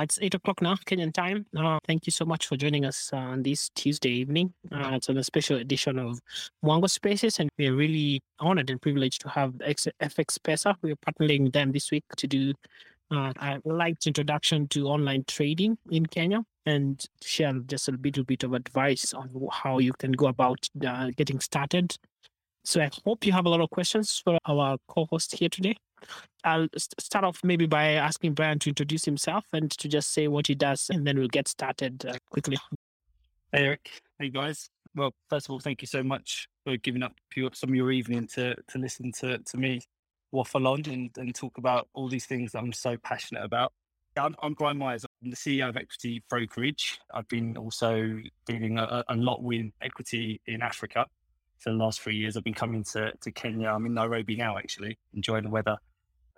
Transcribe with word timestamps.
It's 0.00 0.18
eight 0.22 0.34
o'clock 0.34 0.62
now, 0.62 0.76
Kenyan 0.76 1.12
time. 1.12 1.44
Uh, 1.56 1.80
thank 1.84 2.06
you 2.06 2.12
so 2.12 2.24
much 2.24 2.46
for 2.46 2.56
joining 2.56 2.84
us 2.84 3.10
uh, 3.12 3.16
on 3.16 3.42
this 3.42 3.68
Tuesday 3.70 4.10
evening. 4.10 4.54
Uh, 4.70 4.90
it's 4.92 5.08
on 5.08 5.16
a 5.16 5.24
special 5.24 5.56
edition 5.56 5.98
of 5.98 6.20
Mwango 6.64 6.88
Spaces, 6.88 7.40
and 7.40 7.50
we're 7.58 7.74
really 7.74 8.20
honored 8.38 8.70
and 8.70 8.80
privileged 8.80 9.22
to 9.22 9.28
have 9.28 9.54
FX 9.54 10.38
Pesa. 10.38 10.76
We're 10.82 10.94
partnering 10.94 11.42
with 11.42 11.52
them 11.52 11.72
this 11.72 11.90
week 11.90 12.04
to 12.16 12.28
do 12.28 12.54
uh, 13.10 13.32
a 13.40 13.60
light 13.64 14.06
introduction 14.06 14.68
to 14.68 14.86
online 14.86 15.24
trading 15.26 15.76
in 15.90 16.06
Kenya 16.06 16.44
and 16.64 17.04
share 17.20 17.54
just 17.66 17.88
a 17.88 17.92
little 17.92 18.22
bit 18.22 18.44
of 18.44 18.52
advice 18.52 19.12
on 19.14 19.28
how 19.50 19.78
you 19.78 19.92
can 19.94 20.12
go 20.12 20.28
about 20.28 20.68
uh, 20.86 21.10
getting 21.16 21.40
started. 21.40 21.96
So 22.62 22.80
I 22.80 22.90
hope 23.04 23.26
you 23.26 23.32
have 23.32 23.46
a 23.46 23.48
lot 23.48 23.62
of 23.62 23.70
questions 23.70 24.22
for 24.24 24.38
our 24.46 24.76
co-host 24.86 25.34
here 25.34 25.48
today. 25.48 25.74
I'll 26.44 26.68
start 26.76 27.24
off 27.24 27.40
maybe 27.42 27.66
by 27.66 27.92
asking 27.92 28.34
Brian 28.34 28.58
to 28.60 28.70
introduce 28.70 29.04
himself 29.04 29.44
and 29.52 29.70
to 29.72 29.88
just 29.88 30.12
say 30.12 30.28
what 30.28 30.46
he 30.46 30.54
does, 30.54 30.90
and 30.90 31.06
then 31.06 31.18
we'll 31.18 31.28
get 31.28 31.48
started 31.48 32.04
uh, 32.06 32.18
quickly. 32.30 32.56
Hey, 33.52 33.64
Eric. 33.64 33.90
Hey, 34.18 34.28
guys. 34.28 34.70
Well, 34.94 35.14
first 35.28 35.46
of 35.46 35.52
all, 35.52 35.60
thank 35.60 35.82
you 35.82 35.86
so 35.86 36.02
much 36.02 36.48
for 36.64 36.76
giving 36.76 37.02
up 37.02 37.14
some 37.52 37.70
of 37.70 37.74
your 37.74 37.92
evening 37.92 38.26
to 38.34 38.54
to 38.54 38.78
listen 38.78 39.12
to 39.20 39.38
to 39.38 39.56
me 39.56 39.80
waffle 40.32 40.66
on 40.66 40.82
and, 40.86 41.10
and 41.16 41.34
talk 41.34 41.58
about 41.58 41.88
all 41.94 42.08
these 42.08 42.26
things 42.26 42.52
that 42.52 42.58
I'm 42.58 42.72
so 42.72 42.96
passionate 42.98 43.44
about. 43.44 43.72
I'm, 44.16 44.34
I'm 44.42 44.54
Brian 44.54 44.78
Myers. 44.78 45.04
I'm 45.22 45.30
the 45.30 45.36
CEO 45.36 45.68
of 45.68 45.76
Equiti 45.76 46.22
Brokerage. 46.28 46.98
I've 47.14 47.28
been 47.28 47.56
also 47.56 48.20
dealing 48.46 48.78
a, 48.78 49.04
a 49.08 49.14
lot 49.14 49.42
with 49.42 49.66
Equiti 49.82 50.40
in 50.46 50.60
Africa 50.60 51.06
for 51.58 51.70
the 51.70 51.76
last 51.76 52.00
three 52.00 52.16
years. 52.16 52.36
I've 52.36 52.44
been 52.44 52.54
coming 52.54 52.84
to, 52.92 53.12
to 53.12 53.30
Kenya. 53.30 53.68
I'm 53.68 53.86
in 53.86 53.94
Nairobi 53.94 54.36
now, 54.36 54.58
actually, 54.58 54.98
enjoying 55.14 55.44
the 55.44 55.50
weather. 55.50 55.76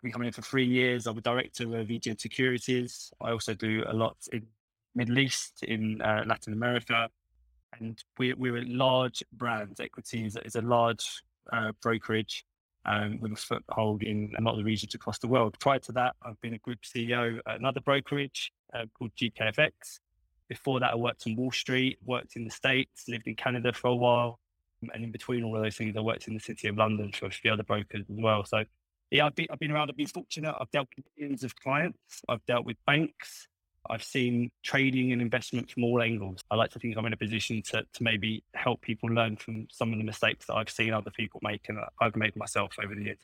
I've 0.01 0.05
been 0.05 0.13
coming 0.13 0.29
in 0.29 0.33
for 0.33 0.41
three 0.41 0.65
years. 0.65 1.07
I'm 1.07 1.19
a 1.19 1.21
director 1.21 1.65
of 1.65 1.89
EGM 1.89 2.19
Securities. 2.19 3.13
I 3.21 3.33
also 3.33 3.53
do 3.53 3.85
a 3.87 3.93
lot 3.93 4.17
in 4.33 4.47
Middle 4.95 5.19
East, 5.19 5.63
in 5.63 6.01
uh, 6.01 6.25
Latin 6.27 6.55
America, 6.55 7.11
and 7.79 8.03
we're, 8.19 8.35
we're 8.35 8.57
a 8.57 8.65
large 8.65 9.23
brand. 9.35 9.77
Equiti's 9.77 10.39
is 10.43 10.57
a 10.57 10.63
large 10.63 11.23
uh, 11.53 11.73
brokerage 11.83 12.47
um, 12.87 13.21
with 13.21 13.33
a 13.33 13.37
foothold 13.37 14.03
in 14.03 14.33
a 14.39 14.41
lot 14.41 14.53
of 14.53 14.57
the 14.57 14.65
regions 14.65 14.95
across 14.95 15.19
the 15.19 15.29
world. 15.29 15.55
Prior 15.61 15.81
to 15.81 15.93
that, 15.93 16.17
I've 16.23 16.41
been 16.41 16.55
a 16.55 16.59
group 16.59 16.79
CEO 16.81 17.39
at 17.47 17.59
another 17.59 17.83
brokerage 17.83 18.53
uh, 18.73 18.87
called 18.99 19.11
GKFX. 19.17 19.99
Before 20.49 20.81
that, 20.81 20.93
I 20.93 20.97
worked 20.97 21.25
on 21.27 21.37
Wall 21.37 21.53
Street, 21.53 21.99
worked 22.07 22.37
in 22.37 22.45
the 22.45 22.51
States, 22.51 23.05
lived 23.07 23.27
in 23.27 23.35
Canada 23.35 23.75
for 23.75 23.89
a 23.89 23.95
while, 23.95 24.41
and 24.95 25.05
in 25.05 25.11
between 25.11 25.45
all 25.45 25.55
of 25.57 25.63
those 25.63 25.77
things, 25.77 25.95
I 25.95 26.01
worked 26.01 26.27
in 26.27 26.33
the 26.33 26.41
city 26.41 26.69
of 26.69 26.79
London 26.79 27.13
for 27.13 27.27
a 27.27 27.31
few 27.31 27.53
other 27.53 27.65
brokers 27.65 28.07
as 28.09 28.17
well. 28.19 28.47
So, 28.47 28.65
yeah, 29.11 29.27
I've 29.27 29.35
been, 29.35 29.47
I've 29.51 29.59
been 29.59 29.73
around. 29.73 29.91
I've 29.91 29.97
been 29.97 30.07
fortunate. 30.07 30.55
I've 30.59 30.71
dealt 30.71 30.89
with 30.97 31.05
millions 31.19 31.45
of 31.45 31.55
clients. 31.57 32.23
I've 32.29 32.45
dealt 32.47 32.65
with 32.65 32.77
banks. 32.87 33.49
I've 33.89 34.05
seen 34.05 34.51
trading 34.63 35.13
and 35.13 35.23
investment 35.23 35.71
from 35.71 35.85
all 35.85 36.03
angles. 36.03 36.41
I 36.51 36.55
like 36.55 36.71
to 36.73 36.79
think 36.79 36.97
I'm 36.97 37.07
in 37.07 37.13
a 37.13 37.17
position 37.17 37.63
to, 37.71 37.83
to 37.83 38.03
maybe 38.03 38.45
help 38.55 38.83
people 38.83 39.09
learn 39.09 39.37
from 39.37 39.67
some 39.71 39.93
of 39.93 39.99
the 39.99 40.05
mistakes 40.05 40.47
that 40.47 40.55
I've 40.55 40.71
seen 40.71 40.93
other 40.93 41.11
people 41.11 41.41
make 41.43 41.69
and 41.69 41.79
that 41.79 41.89
I've 42.01 42.15
made 42.15 42.37
myself 42.37 42.73
over 42.83 42.95
the 42.95 43.05
years. 43.05 43.19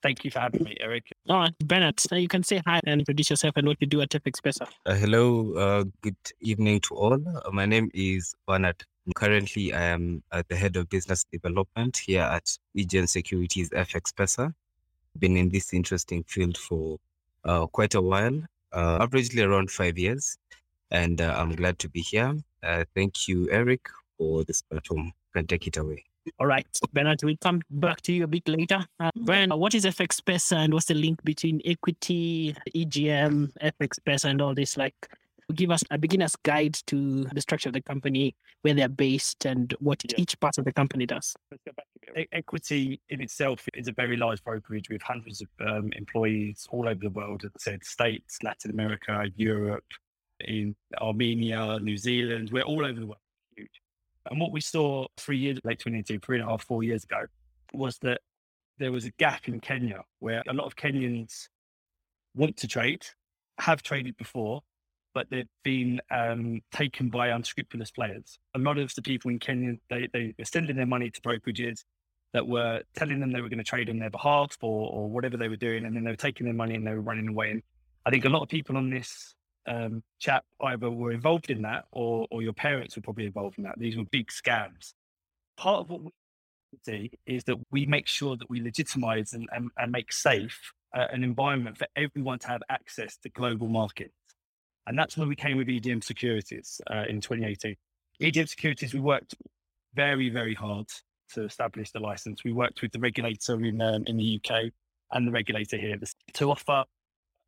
Thank 0.00 0.24
you 0.24 0.30
for 0.30 0.38
having 0.38 0.62
me, 0.62 0.76
Eric. 0.80 1.10
All 1.28 1.40
right, 1.40 1.52
Bernard, 1.58 2.00
you 2.12 2.28
can 2.28 2.44
say 2.44 2.62
hi 2.64 2.80
and 2.86 3.00
introduce 3.00 3.30
yourself 3.30 3.54
and 3.56 3.66
what 3.66 3.78
you 3.80 3.88
do 3.88 4.00
at 4.00 4.10
FX 4.10 4.40
Pesa. 4.40 4.68
Uh, 4.86 4.94
hello, 4.94 5.52
uh, 5.54 5.84
good 6.02 6.16
evening 6.40 6.80
to 6.82 6.94
all. 6.94 7.14
Uh, 7.14 7.50
my 7.50 7.66
name 7.66 7.90
is 7.92 8.32
Bernard 8.46 8.84
Currently, 9.16 9.72
I 9.72 9.84
am 9.84 10.22
the 10.48 10.56
head 10.56 10.76
of 10.76 10.88
business 10.88 11.24
development 11.32 11.96
here 11.96 12.22
at 12.22 12.44
EGM 12.76 13.08
Securities 13.08 13.70
FX 13.70 14.12
Pesa. 14.12 14.52
Been 15.18 15.36
in 15.36 15.48
this 15.48 15.72
interesting 15.72 16.22
field 16.24 16.56
for 16.56 16.98
uh, 17.44 17.66
quite 17.66 17.94
a 17.94 18.00
while, 18.00 18.40
uh, 18.72 18.98
averagely 18.98 19.46
around 19.46 19.70
five 19.70 19.98
years, 19.98 20.36
and 20.90 21.20
uh, 21.20 21.34
I'm 21.36 21.54
glad 21.54 21.78
to 21.80 21.88
be 21.88 22.00
here. 22.00 22.34
Uh, 22.62 22.84
thank 22.94 23.28
you, 23.28 23.48
Eric, 23.50 23.88
for 24.16 24.44
this 24.44 24.62
platform. 24.62 25.06
You 25.06 25.12
can 25.34 25.46
take 25.46 25.66
it 25.66 25.76
away. 25.76 26.04
All 26.38 26.46
right, 26.46 26.66
Bernard, 26.92 27.20
we'll 27.22 27.36
come 27.40 27.62
back 27.70 28.02
to 28.02 28.12
you 28.12 28.24
a 28.24 28.26
bit 28.26 28.46
later. 28.48 28.84
Uh, 29.00 29.10
Brian, 29.16 29.50
what 29.50 29.74
is 29.74 29.84
FX 29.84 30.20
Pesa 30.20 30.56
and 30.56 30.74
what's 30.74 30.86
the 30.86 30.94
link 30.94 31.22
between 31.24 31.60
Equiti, 31.60 32.56
EGM, 32.74 33.50
FX 33.62 33.98
Pesa, 34.06 34.26
and 34.26 34.42
all 34.42 34.54
this? 34.54 34.76
Like, 34.76 35.08
give 35.54 35.70
us 35.70 35.82
a 35.90 35.98
beginner's 35.98 36.36
guide 36.36 36.74
to 36.86 37.24
the 37.32 37.40
structure 37.40 37.68
of 37.68 37.72
the 37.72 37.82
company, 37.82 38.36
where 38.62 38.74
they're 38.74 38.88
based, 38.88 39.44
and 39.44 39.74
what 39.80 40.02
yeah. 40.04 40.16
each 40.18 40.38
part 40.40 40.58
of 40.58 40.64
the 40.64 40.72
company 40.72 41.06
does. 41.06 41.34
Equiti 42.34 43.00
in 43.08 43.20
itself 43.20 43.66
is 43.74 43.88
a 43.88 43.92
very 43.92 44.16
large 44.16 44.42
brokerage 44.42 44.88
with 44.88 45.02
hundreds 45.02 45.42
of 45.42 45.48
um, 45.66 45.90
employees 45.96 46.66
all 46.70 46.88
over 46.88 47.00
the 47.00 47.10
world. 47.10 47.44
As 47.44 47.50
I 47.56 47.58
said, 47.58 47.84
States, 47.84 48.38
Latin 48.42 48.70
America, 48.70 49.24
Europe, 49.36 49.84
in 50.40 50.74
Armenia, 51.00 51.78
New 51.80 51.96
Zealand. 51.96 52.50
We're 52.52 52.62
all 52.62 52.84
over 52.84 52.98
the 52.98 53.06
world. 53.06 53.20
Huge. 53.56 53.82
And 54.30 54.40
what 54.40 54.52
we 54.52 54.60
saw 54.60 55.06
three 55.16 55.38
years, 55.38 55.58
late 55.64 55.78
2022, 55.78 56.20
three 56.20 56.38
and 56.38 56.46
a 56.46 56.50
half, 56.50 56.62
four 56.64 56.82
years 56.82 57.04
ago, 57.04 57.22
was 57.72 57.98
that 57.98 58.20
there 58.78 58.92
was 58.92 59.04
a 59.04 59.10
gap 59.12 59.48
in 59.48 59.60
Kenya 59.60 60.02
where 60.20 60.42
a 60.48 60.52
lot 60.52 60.66
of 60.66 60.76
Kenyans 60.76 61.48
want 62.34 62.56
to 62.58 62.68
trade, 62.68 63.04
have 63.58 63.82
traded 63.82 64.16
before, 64.16 64.62
but 65.18 65.28
they've 65.30 65.48
been 65.64 66.00
um, 66.12 66.60
taken 66.70 67.08
by 67.08 67.26
unscrupulous 67.26 67.90
players. 67.90 68.38
A 68.54 68.58
lot 68.60 68.78
of 68.78 68.94
the 68.94 69.02
people 69.02 69.32
in 69.32 69.40
Kenya, 69.40 69.74
they, 69.90 70.08
they 70.12 70.32
were 70.38 70.44
sending 70.44 70.76
their 70.76 70.86
money 70.86 71.10
to 71.10 71.20
brokerages 71.22 71.82
that 72.34 72.46
were 72.46 72.82
telling 72.94 73.18
them 73.18 73.32
they 73.32 73.40
were 73.40 73.48
going 73.48 73.58
to 73.58 73.64
trade 73.64 73.90
on 73.90 73.98
their 73.98 74.10
behalf 74.10 74.56
or, 74.60 74.92
or 74.92 75.08
whatever 75.08 75.36
they 75.36 75.48
were 75.48 75.56
doing. 75.56 75.84
And 75.84 75.96
then 75.96 76.04
they 76.04 76.12
were 76.12 76.16
taking 76.16 76.44
their 76.44 76.54
money 76.54 76.76
and 76.76 76.86
they 76.86 76.92
were 76.92 77.00
running 77.00 77.26
away. 77.26 77.50
And 77.50 77.62
I 78.06 78.10
think 78.10 78.26
a 78.26 78.28
lot 78.28 78.42
of 78.42 78.48
people 78.48 78.76
on 78.76 78.90
this 78.90 79.34
um, 79.66 80.04
chat 80.20 80.44
either 80.62 80.88
were 80.88 81.10
involved 81.10 81.50
in 81.50 81.62
that 81.62 81.86
or, 81.90 82.28
or 82.30 82.40
your 82.40 82.52
parents 82.52 82.94
were 82.94 83.02
probably 83.02 83.26
involved 83.26 83.58
in 83.58 83.64
that. 83.64 83.76
These 83.76 83.96
were 83.96 84.04
big 84.04 84.28
scams. 84.28 84.92
Part 85.56 85.80
of 85.80 85.90
what 85.90 86.02
we 86.02 86.78
do 86.84 87.08
is 87.26 87.42
that 87.42 87.56
we 87.72 87.86
make 87.86 88.06
sure 88.06 88.36
that 88.36 88.48
we 88.48 88.60
legitimize 88.60 89.32
and, 89.32 89.48
and, 89.50 89.72
and 89.76 89.90
make 89.90 90.12
safe 90.12 90.72
uh, 90.96 91.06
an 91.10 91.24
environment 91.24 91.76
for 91.76 91.88
everyone 91.96 92.38
to 92.38 92.46
have 92.46 92.62
access 92.70 93.16
to 93.24 93.28
global 93.30 93.66
markets. 93.66 94.12
And 94.88 94.98
that's 94.98 95.18
when 95.18 95.28
we 95.28 95.36
came 95.36 95.58
with 95.58 95.68
EGM 95.68 96.02
Securities 96.02 96.80
uh, 96.90 97.04
in 97.08 97.20
2018. 97.20 97.76
EGM 98.22 98.48
Securities, 98.48 98.94
we 98.94 99.00
worked 99.00 99.34
very, 99.94 100.30
very 100.30 100.54
hard 100.54 100.86
to 101.34 101.44
establish 101.44 101.90
the 101.90 102.00
license. 102.00 102.42
We 102.42 102.52
worked 102.52 102.80
with 102.80 102.92
the 102.92 102.98
regulator 102.98 103.62
in, 103.62 103.82
um, 103.82 104.04
in 104.06 104.16
the 104.16 104.40
UK 104.40 104.72
and 105.12 105.28
the 105.28 105.30
regulator 105.30 105.76
here 105.76 105.98
to 106.34 106.50
offer 106.50 106.84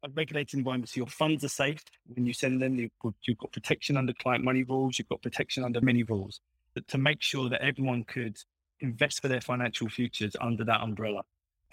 a 0.03 0.09
regulated 0.15 0.59
environment 0.59 0.91
so 0.91 0.99
your 0.99 1.07
funds 1.07 1.43
are 1.43 1.49
safe 1.49 1.83
when 2.15 2.27
you 2.27 2.35
send 2.35 2.61
them. 2.61 2.79
You've 2.79 3.39
got, 3.39 3.53
protection 3.53 3.97
under 3.97 4.13
client 4.13 4.45
money 4.45 4.63
rules, 4.63 4.99
you've 4.99 5.09
got 5.09 5.23
protection 5.23 5.65
under 5.65 5.81
many 5.81 6.03
rules 6.03 6.41
to 6.89 6.99
make 6.99 7.23
sure 7.23 7.49
that 7.49 7.63
everyone 7.63 8.05
could 8.05 8.37
invest 8.81 9.23
for 9.23 9.29
their 9.29 9.41
financial 9.41 9.89
futures 9.89 10.37
under 10.43 10.65
that 10.65 10.83
umbrella. 10.83 11.23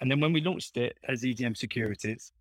And 0.00 0.10
then 0.10 0.20
when 0.20 0.32
we 0.32 0.40
launched 0.40 0.78
it 0.78 0.96
as 1.06 1.22
EGM 1.22 1.56
Securities, 1.56 2.32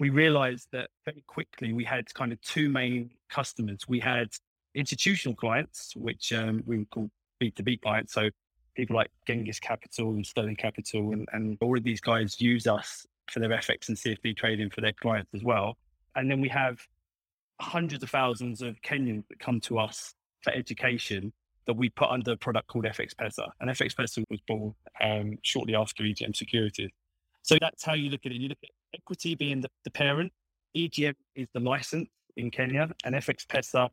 we 0.00 0.10
realized 0.10 0.68
that 0.72 0.90
very 1.04 1.24
quickly 1.26 1.72
we 1.72 1.84
had 1.84 2.12
kind 2.14 2.32
of 2.32 2.40
two 2.40 2.68
main 2.68 3.10
customers. 3.28 3.86
We 3.88 4.00
had 4.00 4.28
institutional 4.74 5.34
clients, 5.34 5.94
which 5.96 6.32
um, 6.32 6.62
we 6.66 6.78
would 6.78 6.90
call 6.90 7.10
B2B 7.42 7.82
clients. 7.82 8.12
So 8.12 8.30
people 8.76 8.96
like 8.96 9.10
Genghis 9.26 9.58
Capital 9.58 10.10
and 10.10 10.24
Sterling 10.24 10.56
Capital, 10.56 11.12
and, 11.12 11.28
and 11.32 11.58
all 11.60 11.76
of 11.76 11.82
these 11.82 12.00
guys 12.00 12.40
use 12.40 12.66
us 12.66 13.06
for 13.30 13.40
their 13.40 13.50
FX 13.50 13.88
and 13.88 13.96
CFD 13.96 14.36
trading 14.36 14.70
for 14.70 14.80
their 14.80 14.92
clients 14.92 15.30
as 15.34 15.42
well. 15.42 15.76
And 16.14 16.30
then 16.30 16.40
we 16.40 16.48
have 16.48 16.78
hundreds 17.60 18.02
of 18.02 18.10
thousands 18.10 18.62
of 18.62 18.80
Kenyans 18.82 19.26
that 19.28 19.40
come 19.40 19.60
to 19.62 19.78
us 19.78 20.14
for 20.42 20.52
education 20.52 21.32
that 21.66 21.74
we 21.74 21.90
put 21.90 22.08
under 22.08 22.32
a 22.32 22.36
product 22.36 22.68
called 22.68 22.84
FX 22.84 23.14
Pesa. 23.14 23.48
And 23.60 23.68
FX 23.68 23.94
Pesa 23.94 24.24
was 24.30 24.40
born 24.46 24.74
um, 25.02 25.38
shortly 25.42 25.74
after 25.74 26.02
EGM 26.02 26.34
Securities. 26.34 26.90
So 27.42 27.56
that's 27.60 27.84
how 27.84 27.94
you 27.94 28.10
look 28.10 28.20
at 28.24 28.32
it. 28.32 28.36
You 28.36 28.48
look 28.48 28.58
at 28.62 28.70
Equiti 28.96 29.36
being 29.36 29.60
the, 29.60 29.70
the 29.84 29.90
parent, 29.90 30.32
EGM 30.76 31.14
is 31.34 31.48
the 31.54 31.60
license 31.60 32.08
in 32.36 32.50
Kenya, 32.50 32.90
and 33.04 33.14
FX 33.14 33.46
Pesa, 33.46 33.88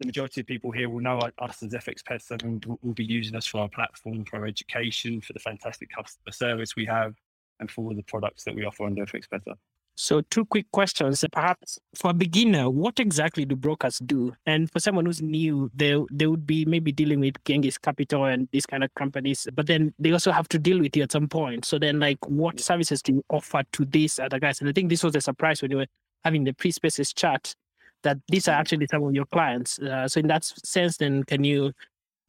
the 0.00 0.06
majority 0.06 0.40
of 0.42 0.46
people 0.46 0.70
here 0.70 0.88
will 0.88 1.00
know 1.00 1.18
us 1.38 1.62
as 1.62 1.72
FX 1.72 2.02
Pesa 2.02 2.42
and 2.42 2.64
will 2.82 2.94
be 2.94 3.04
using 3.04 3.34
us 3.34 3.46
for 3.46 3.60
our 3.60 3.68
platform, 3.68 4.24
for 4.24 4.36
our 4.36 4.46
education, 4.46 5.20
for 5.20 5.32
the 5.32 5.40
fantastic 5.40 5.90
customer 5.90 6.30
service 6.30 6.76
we 6.76 6.84
have, 6.84 7.14
and 7.58 7.70
for 7.70 7.84
all 7.84 7.94
the 7.94 8.02
products 8.04 8.44
that 8.44 8.54
we 8.54 8.64
offer 8.64 8.84
under 8.84 9.04
FX 9.04 9.24
Pesa. 9.28 9.54
So, 10.00 10.20
two 10.30 10.44
quick 10.44 10.70
questions. 10.70 11.24
Perhaps 11.32 11.76
for 11.96 12.12
a 12.12 12.14
beginner, 12.14 12.70
what 12.70 13.00
exactly 13.00 13.44
do 13.44 13.56
brokers 13.56 13.98
do? 13.98 14.32
And 14.46 14.70
for 14.70 14.78
someone 14.78 15.06
who's 15.06 15.20
new, 15.20 15.72
they 15.74 15.96
they 16.12 16.28
would 16.28 16.46
be 16.46 16.64
maybe 16.64 16.92
dealing 16.92 17.18
with 17.18 17.34
Genghis 17.44 17.78
Capital 17.78 18.26
and 18.26 18.48
these 18.52 18.64
kind 18.64 18.84
of 18.84 18.94
companies, 18.94 19.48
but 19.54 19.66
then 19.66 19.92
they 19.98 20.12
also 20.12 20.30
have 20.30 20.48
to 20.50 20.58
deal 20.58 20.78
with 20.78 20.96
you 20.96 21.02
at 21.02 21.10
some 21.10 21.26
point. 21.26 21.64
So 21.64 21.80
then, 21.80 21.98
like, 21.98 22.18
what 22.28 22.60
services 22.60 23.02
do 23.02 23.14
you 23.14 23.24
offer 23.28 23.64
to 23.72 23.84
these 23.84 24.20
other 24.20 24.38
guys? 24.38 24.60
And 24.60 24.70
I 24.70 24.72
think 24.72 24.88
this 24.88 25.02
was 25.02 25.16
a 25.16 25.20
surprise 25.20 25.62
when 25.62 25.72
you 25.72 25.78
were 25.78 25.86
having 26.24 26.44
the 26.44 26.52
pre-spaces 26.52 27.12
chat 27.12 27.52
that 28.04 28.18
these 28.28 28.46
are 28.46 28.52
actually 28.52 28.86
some 28.86 29.02
of 29.02 29.12
your 29.12 29.26
clients. 29.26 29.80
Uh, 29.80 30.06
so 30.06 30.20
in 30.20 30.28
that 30.28 30.44
sense, 30.44 30.98
then 30.98 31.24
can 31.24 31.42
you 31.42 31.72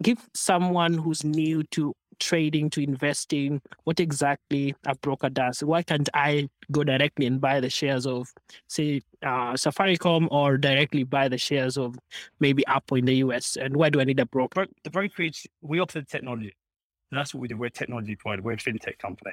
give 0.02 0.28
someone 0.34 0.94
who's 0.94 1.24
new 1.24 1.62
to 1.72 1.94
trading 2.20 2.70
to 2.72 2.84
investing, 2.84 3.62
what 3.84 4.00
exactly 4.00 4.76
a 4.86 4.96
broker 4.96 5.30
does. 5.30 5.64
Why 5.64 5.84
can't 5.84 6.10
I 6.14 6.50
go 6.72 6.84
directly 6.84 7.26
and 7.26 7.42
buy 7.42 7.60
the 7.60 7.70
shares 7.70 8.06
of, 8.06 8.32
say, 8.68 9.02
uh, 9.24 9.54
Safaricom 9.54 10.28
or 10.32 10.58
directly 10.58 11.04
buy 11.04 11.28
the 11.28 11.38
shares 11.38 11.78
of 11.78 11.98
maybe 12.40 12.66
Apple 12.68 12.98
in 12.98 13.06
the 13.06 13.16
US? 13.16 13.58
And 13.58 13.76
why 13.76 13.90
do 13.90 14.00
I 14.00 14.04
need 14.04 14.20
a 14.20 14.26
broker? 14.26 14.68
The 14.84 14.90
brokerage, 14.90 15.48
we 15.62 15.80
offer 15.80 16.00
the 16.00 16.06
technology. 16.06 16.56
That's 17.12 17.34
what 17.34 17.42
we 17.42 17.48
do. 17.48 17.58
We're 17.58 17.68
a 17.68 17.72
technology 17.72 18.16
provider. 18.16 18.42
We're 18.42 18.54
a 18.54 18.58
fintech 18.58 19.00
company. 19.00 19.32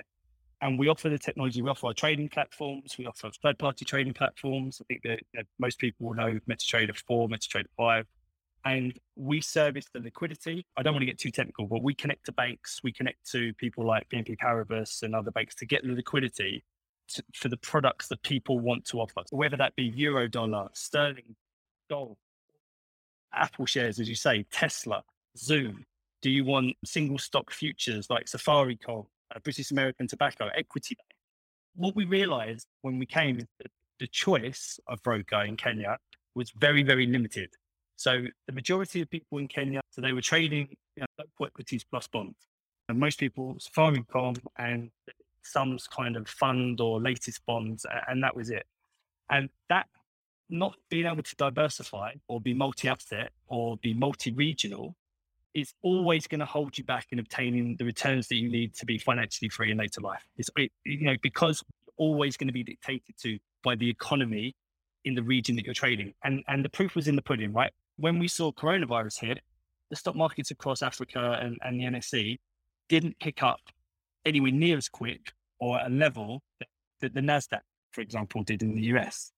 And 0.62 0.78
we 0.78 0.88
offer 0.88 1.10
the 1.10 1.18
technology. 1.18 1.60
We 1.60 1.68
offer 1.68 1.88
our 1.88 1.94
trading 1.94 2.30
platforms. 2.30 2.96
We 2.98 3.06
offer 3.06 3.30
third 3.42 3.58
party 3.58 3.84
trading 3.84 4.14
platforms. 4.14 4.80
I 4.80 4.84
think 4.88 5.02
that, 5.02 5.20
that 5.34 5.46
most 5.58 5.78
people 5.78 6.06
will 6.06 6.14
know 6.14 6.38
MetaTrader 6.48 6.96
4, 7.06 7.28
MetaTrader 7.28 7.66
5 7.76 8.06
and 8.66 8.98
we 9.14 9.40
service 9.40 9.86
the 9.94 10.00
liquidity. 10.00 10.66
I 10.76 10.82
don't 10.82 10.92
want 10.92 11.02
to 11.02 11.06
get 11.06 11.18
too 11.18 11.30
technical, 11.30 11.66
but 11.66 11.84
we 11.84 11.94
connect 11.94 12.26
to 12.26 12.32
banks, 12.32 12.80
we 12.82 12.92
connect 12.92 13.30
to 13.30 13.54
people 13.54 13.86
like 13.86 14.08
BNP 14.08 14.36
Paribas 14.38 15.02
and 15.04 15.14
other 15.14 15.30
banks 15.30 15.54
to 15.56 15.66
get 15.66 15.84
the 15.84 15.92
liquidity 15.92 16.64
to, 17.10 17.22
for 17.32 17.48
the 17.48 17.56
products 17.58 18.08
that 18.08 18.20
people 18.22 18.58
want 18.58 18.84
to 18.86 18.98
offer. 18.98 19.22
Whether 19.30 19.56
that 19.58 19.76
be 19.76 19.84
euro 19.84 20.26
dollar, 20.28 20.68
sterling, 20.72 21.36
gold, 21.88 22.16
Apple 23.32 23.66
shares, 23.66 24.00
as 24.00 24.08
you 24.08 24.16
say, 24.16 24.44
Tesla, 24.50 25.04
Zoom. 25.38 25.84
Do 26.20 26.30
you 26.30 26.44
want 26.44 26.74
single 26.84 27.18
stock 27.18 27.52
futures 27.52 28.10
like 28.10 28.26
Safaricom, 28.26 29.06
uh, 29.32 29.38
British 29.44 29.70
American 29.70 30.08
Tobacco, 30.08 30.48
Equity? 30.56 30.96
What 31.76 31.94
we 31.94 32.04
realized 32.04 32.66
when 32.82 32.98
we 32.98 33.06
came 33.06 33.38
is 33.38 33.46
that 33.60 33.70
the 34.00 34.08
choice 34.08 34.80
of 34.88 35.00
broker 35.04 35.42
in 35.42 35.56
Kenya 35.56 35.98
was 36.34 36.50
very, 36.50 36.82
very 36.82 37.06
limited. 37.06 37.50
So 37.96 38.24
the 38.46 38.52
majority 38.52 39.00
of 39.00 39.10
people 39.10 39.38
in 39.38 39.48
Kenya, 39.48 39.80
so 39.90 40.00
they 40.00 40.12
were 40.12 40.20
trading 40.20 40.68
you 40.96 41.00
know, 41.00 41.06
local 41.18 41.46
equities 41.46 41.84
plus 41.84 42.06
bonds. 42.06 42.36
And 42.88 42.98
most 42.98 43.18
people, 43.18 43.56
Safaricom 43.58 44.38
and 44.58 44.90
some 45.42 45.78
kind 45.94 46.16
of 46.16 46.28
fund 46.28 46.80
or 46.80 47.00
latest 47.00 47.44
bonds, 47.46 47.84
and 48.08 48.22
that 48.22 48.36
was 48.36 48.50
it. 48.50 48.66
And 49.30 49.48
that 49.68 49.86
not 50.48 50.76
being 50.88 51.06
able 51.06 51.22
to 51.22 51.36
diversify 51.36 52.12
or 52.28 52.40
be 52.40 52.54
multi-asset 52.54 53.30
or 53.48 53.76
be 53.78 53.94
multi-regional 53.94 54.94
is 55.54 55.72
always 55.82 56.26
going 56.26 56.38
to 56.40 56.46
hold 56.46 56.76
you 56.76 56.84
back 56.84 57.06
in 57.10 57.18
obtaining 57.18 57.76
the 57.76 57.84
returns 57.84 58.28
that 58.28 58.36
you 58.36 58.48
need 58.48 58.74
to 58.74 58.86
be 58.86 58.98
financially 58.98 59.48
free 59.48 59.70
in 59.70 59.78
later 59.78 60.00
life. 60.00 60.22
It's 60.36 60.50
it, 60.56 60.70
you 60.84 61.06
know 61.06 61.16
because 61.22 61.64
always 61.96 62.36
going 62.36 62.48
to 62.48 62.52
be 62.52 62.62
dictated 62.62 63.16
to 63.22 63.38
by 63.64 63.74
the 63.74 63.88
economy 63.88 64.54
in 65.04 65.14
the 65.14 65.22
region 65.22 65.56
that 65.56 65.64
you're 65.64 65.74
trading. 65.74 66.12
And 66.22 66.44
and 66.46 66.64
the 66.64 66.68
proof 66.68 66.94
was 66.94 67.08
in 67.08 67.16
the 67.16 67.22
pudding, 67.22 67.52
right? 67.52 67.72
When 67.96 68.18
we 68.18 68.28
saw 68.28 68.52
coronavirus 68.52 69.20
hit, 69.20 69.40
the 69.90 69.96
stock 69.96 70.16
markets 70.16 70.50
across 70.50 70.82
Africa 70.82 71.38
and, 71.40 71.58
and 71.62 71.80
the 71.80 71.84
NSE 71.84 72.38
didn't 72.88 73.18
pick 73.20 73.42
up 73.42 73.60
anywhere 74.24 74.52
near 74.52 74.76
as 74.76 74.88
quick 74.88 75.32
or 75.58 75.78
at 75.78 75.86
a 75.86 75.94
level 75.94 76.42
that, 76.58 76.68
that 77.00 77.14
the 77.14 77.20
NASDAQ, 77.20 77.60
for 77.92 78.00
example, 78.00 78.42
did 78.42 78.62
in 78.62 78.74
the 78.74 78.82
US. 78.96 79.32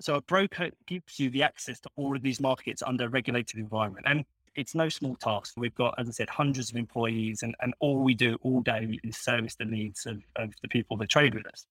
So 0.00 0.16
a 0.16 0.20
broker 0.22 0.70
gives 0.86 1.18
you 1.18 1.30
the 1.30 1.42
access 1.42 1.80
to 1.80 1.90
all 1.96 2.14
of 2.14 2.22
these 2.22 2.40
markets 2.40 2.82
under 2.82 3.06
a 3.06 3.08
regulated 3.08 3.58
environment. 3.58 4.06
And 4.08 4.24
it's 4.54 4.74
no 4.74 4.88
small 4.88 5.16
task. 5.16 5.54
We've 5.56 5.74
got, 5.74 5.94
as 5.98 6.08
I 6.08 6.12
said, 6.12 6.28
hundreds 6.28 6.70
of 6.70 6.76
employees, 6.76 7.42
and, 7.42 7.54
and 7.60 7.74
all 7.80 7.98
we 7.98 8.14
do 8.14 8.38
all 8.42 8.60
day 8.60 8.98
is 9.04 9.16
service 9.16 9.54
the 9.54 9.64
needs 9.64 10.06
of, 10.06 10.22
of 10.36 10.52
the 10.62 10.68
people 10.68 10.96
that 10.98 11.08
trade 11.08 11.34
with 11.34 11.46
us. 11.46 11.66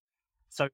So, 0.50 0.70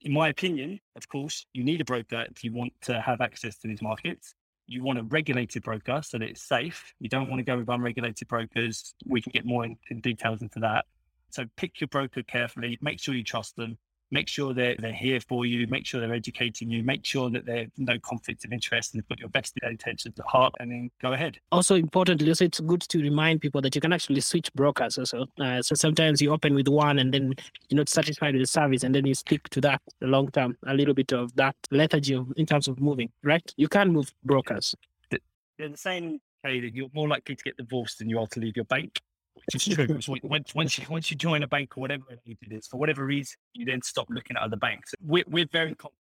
in 0.00 0.12
my 0.12 0.28
opinion, 0.28 0.80
of 0.96 1.08
course, 1.08 1.46
you 1.52 1.62
need 1.62 1.80
a 1.80 1.84
broker 1.84 2.26
if 2.30 2.42
you 2.42 2.52
want 2.52 2.72
to 2.82 3.00
have 3.00 3.20
access 3.20 3.58
to 3.58 3.68
these 3.68 3.82
markets 3.82 4.34
you 4.70 4.84
want 4.84 5.00
a 5.00 5.02
regulated 5.02 5.64
broker 5.64 6.00
so 6.02 6.16
that 6.16 6.28
it's 6.28 6.42
safe. 6.42 6.94
You 7.00 7.08
don't 7.08 7.28
want 7.28 7.40
to 7.40 7.44
go 7.44 7.58
with 7.58 7.68
unregulated 7.68 8.28
brokers. 8.28 8.94
We 9.04 9.20
can 9.20 9.32
get 9.32 9.44
more 9.44 9.64
in, 9.64 9.76
in 9.90 10.00
details 10.00 10.42
into 10.42 10.60
that. 10.60 10.84
So 11.30 11.44
pick 11.56 11.80
your 11.80 11.88
broker 11.88 12.22
carefully, 12.22 12.78
make 12.80 13.00
sure 13.00 13.14
you 13.14 13.24
trust 13.24 13.56
them, 13.56 13.78
make 14.10 14.28
sure 14.28 14.52
they're, 14.52 14.76
they're 14.78 14.92
here 14.92 15.20
for 15.20 15.46
you, 15.46 15.66
make 15.68 15.86
sure 15.86 16.00
they're 16.00 16.12
educating 16.12 16.70
you, 16.70 16.82
make 16.82 17.04
sure 17.04 17.30
that 17.30 17.46
there's 17.46 17.68
no 17.78 17.98
conflict 18.00 18.44
of 18.44 18.52
interest 18.52 18.92
and 18.92 19.02
they've 19.02 19.08
got 19.08 19.18
your 19.18 19.28
best 19.28 19.56
intentions 19.62 20.18
at 20.18 20.26
heart, 20.26 20.54
and 20.60 20.70
then 20.70 20.90
go 21.00 21.12
ahead. 21.12 21.38
Also, 21.52 21.76
importantly, 21.76 22.28
also 22.28 22.44
it's 22.44 22.60
good 22.60 22.80
to 22.82 22.98
remind 23.00 23.40
people 23.40 23.60
that 23.60 23.74
you 23.74 23.80
can 23.80 23.92
actually 23.92 24.20
switch 24.20 24.52
brokers 24.54 24.98
also. 24.98 25.26
Uh, 25.38 25.62
so 25.62 25.74
sometimes 25.74 26.20
you 26.20 26.32
open 26.32 26.54
with 26.54 26.68
one 26.68 26.98
and 26.98 27.12
then 27.14 27.34
you're 27.68 27.78
not 27.78 27.88
satisfied 27.88 28.34
with 28.34 28.42
the 28.42 28.46
service 28.46 28.82
and 28.82 28.94
then 28.94 29.06
you 29.06 29.14
stick 29.14 29.48
to 29.50 29.60
that 29.60 29.80
the 30.00 30.06
long 30.06 30.30
term, 30.30 30.56
a 30.66 30.74
little 30.74 30.94
bit 30.94 31.12
of 31.12 31.34
that 31.36 31.56
lethargy 31.70 32.14
of, 32.14 32.32
in 32.36 32.46
terms 32.46 32.68
of 32.68 32.80
moving, 32.80 33.10
right? 33.22 33.52
You 33.56 33.68
can 33.68 33.92
move 33.92 34.12
brokers. 34.24 34.74
They're 35.10 35.68
the 35.68 35.76
same, 35.76 36.20
okay, 36.44 36.60
that 36.60 36.74
you're 36.74 36.88
more 36.94 37.06
likely 37.06 37.36
to 37.36 37.44
get 37.44 37.56
divorced 37.58 37.98
than 37.98 38.08
you 38.08 38.18
are 38.18 38.26
to 38.28 38.40
leave 38.40 38.56
your 38.56 38.64
bank 38.64 38.98
which 39.46 39.68
is 39.68 39.74
true. 39.74 40.18
once, 40.22 40.78
you 40.78 40.84
once 40.88 41.10
you 41.10 41.16
join 41.16 41.42
a 41.42 41.48
bank 41.48 41.76
or 41.76 41.80
whatever 41.80 42.04
it 42.10 42.36
is, 42.50 42.66
for 42.66 42.78
whatever 42.78 43.04
reason, 43.04 43.36
you 43.54 43.64
then 43.64 43.82
stop 43.82 44.06
looking 44.10 44.36
at 44.36 44.42
other 44.42 44.56
banks. 44.56 44.94
We're, 45.04 45.24
we're 45.26 45.48
very 45.50 45.74
confident 45.74 45.96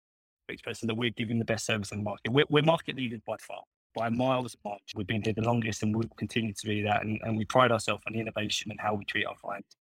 that 0.82 0.94
we're 0.96 1.10
giving 1.10 1.38
the 1.38 1.44
best 1.44 1.66
service 1.66 1.92
in 1.92 1.98
the 1.98 2.04
market. 2.04 2.30
We're, 2.30 2.44
we're 2.48 2.62
market 2.62 2.96
leaders 2.96 3.20
by 3.26 3.36
far, 3.38 3.62
by 3.94 4.08
miles 4.08 4.54
and 4.54 4.70
miles. 4.70 4.82
We've 4.94 5.06
been 5.06 5.22
here 5.22 5.32
the 5.32 5.42
longest, 5.42 5.82
and 5.82 5.94
we'll 5.94 6.08
continue 6.16 6.52
to 6.52 6.66
be 6.66 6.82
that. 6.82 7.02
And, 7.02 7.20
and 7.22 7.36
we 7.36 7.44
pride 7.44 7.72
ourselves 7.72 8.02
on 8.06 8.12
the 8.12 8.20
innovation 8.20 8.70
and 8.70 8.80
how 8.80 8.94
we 8.94 9.04
treat 9.04 9.24
our 9.24 9.36
clients. 9.40 9.76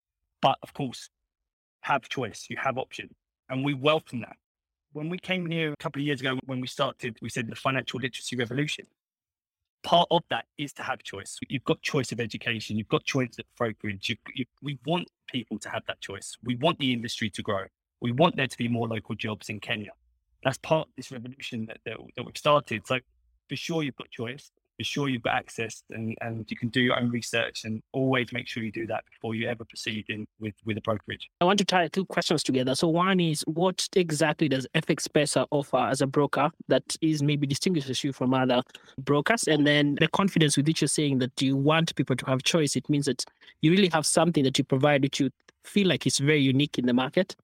But 0.41 0.59
of 0.63 0.73
course, 0.73 1.11
have 1.83 2.09
choice. 2.09 2.47
You 2.49 2.57
have 2.63 2.79
options, 2.79 3.13
and 3.49 3.65
we 3.65 3.75
welcome 3.75 4.21
that. 4.21 4.37
When 4.93 5.11
we 5.11 5.19
came 5.19 5.49
here 5.51 5.73
a 5.73 5.77
couple 5.77 6.01
of 6.01 6.07
years 6.07 6.21
ago, 6.21 6.39
when 6.47 6.61
we 6.61 6.67
started, 6.67 7.19
we 7.21 7.29
said 7.29 7.49
the 7.49 7.55
financial 7.55 8.01
literacy 8.01 8.37
revolution 8.37 8.87
part 9.83 10.09
of 10.11 10.23
that 10.31 10.47
is 10.57 10.73
to 10.75 10.83
have 10.83 11.03
choice. 11.03 11.39
You've 11.49 11.65
got 11.65 11.81
choice 11.83 12.13
of 12.13 12.21
education, 12.21 12.77
you've 12.77 12.89
got 12.89 13.05
choice 13.05 13.39
of 13.39 13.45
brokerage. 13.57 14.09
You, 14.09 14.17
you, 14.35 14.45
we 14.63 14.79
want 14.85 15.09
people 15.29 15.59
to 15.61 15.69
have 15.69 15.83
that 15.87 16.01
choice. 16.01 16.37
We 16.43 16.57
want 16.57 16.79
the 16.79 16.93
industry 16.93 17.31
to 17.31 17.43
grow. 17.43 17.65
We 18.01 18.13
want 18.13 18.37
there 18.37 18.47
to 18.47 18.59
be 18.59 18.69
more 18.69 18.89
local 18.89 19.15
jobs 19.15 19.49
in 19.49 19.61
Kenya. 19.61 19.91
That's 20.45 20.59
part 20.59 20.89
of 20.89 20.95
this 20.97 21.11
revolution 21.11 21.67
that, 21.67 21.79
that, 21.85 21.97
that 22.17 22.25
we've 22.25 22.37
started. 22.37 22.87
So 22.87 22.99
for 23.49 23.57
sure, 23.57 23.83
you've 23.83 23.97
got 23.97 24.11
choice 24.11 24.51
be 24.79 24.85
sure 24.85 25.09
you've 25.09 25.23
got 25.23 25.35
access 25.35 25.83
and, 25.91 26.17
and 26.21 26.49
you 26.49 26.57
can 26.57 26.69
do 26.69 26.81
your 26.81 26.99
own 26.99 27.11
research 27.11 27.65
and 27.65 27.83
always 27.93 28.33
make 28.33 28.47
sure 28.47 28.63
you 28.63 28.71
do 28.71 28.87
that 28.87 29.05
before 29.11 29.35
you 29.35 29.49
ever 29.49 29.65
proceed 29.65 30.07
in 30.09 30.27
with, 30.39 30.55
with 30.65 30.79
a 30.79 30.81
brokerage. 30.81 31.29
I 31.41 31.45
want 31.45 31.59
to 31.59 31.65
tie 31.65 31.89
two 31.89 32.07
questions 32.07 32.45
together. 32.45 32.75
So 32.77 32.89
one 32.89 33.19
is 33.19 33.43
what 33.43 33.89
exactly 33.97 34.49
does 34.49 34.67
FX 34.75 35.09
Pesa 35.09 35.47
offer 35.51 35.77
as 35.77 36.01
a 36.01 36.07
broker 36.07 36.51
that 36.69 36.97
is 37.01 37.23
maybe 37.23 37.47
distinguishes 37.47 38.05
you 38.05 38.13
from 38.13 38.33
other 38.33 38.63
brokers? 38.99 39.49
And 39.49 39.67
then 39.67 39.97
the 39.97 40.09
confidence 40.09 40.57
with 40.57 40.69
which 40.69 40.81
you're 40.81 40.89
saying 40.89 41.19
that 41.19 41.43
you 41.43 41.57
want 41.57 41.95
people 41.97 42.15
to 42.15 42.27
have 42.27 42.45
choice, 42.45 42.77
it 42.77 42.89
means 42.89 43.07
that 43.07 43.25
you 43.61 43.73
really 43.73 43.89
have 43.89 44.07
something 44.07 44.45
that 44.45 44.57
you 44.59 44.65
provide 44.65 45.03
which 45.03 45.19
you 45.19 45.31
feel 45.65 45.89
like 45.89 46.07
is 46.07 46.19
very 46.19 46.41
unique 46.41 46.79
in 46.79 46.87
the 46.87 46.95
market. 46.95 47.35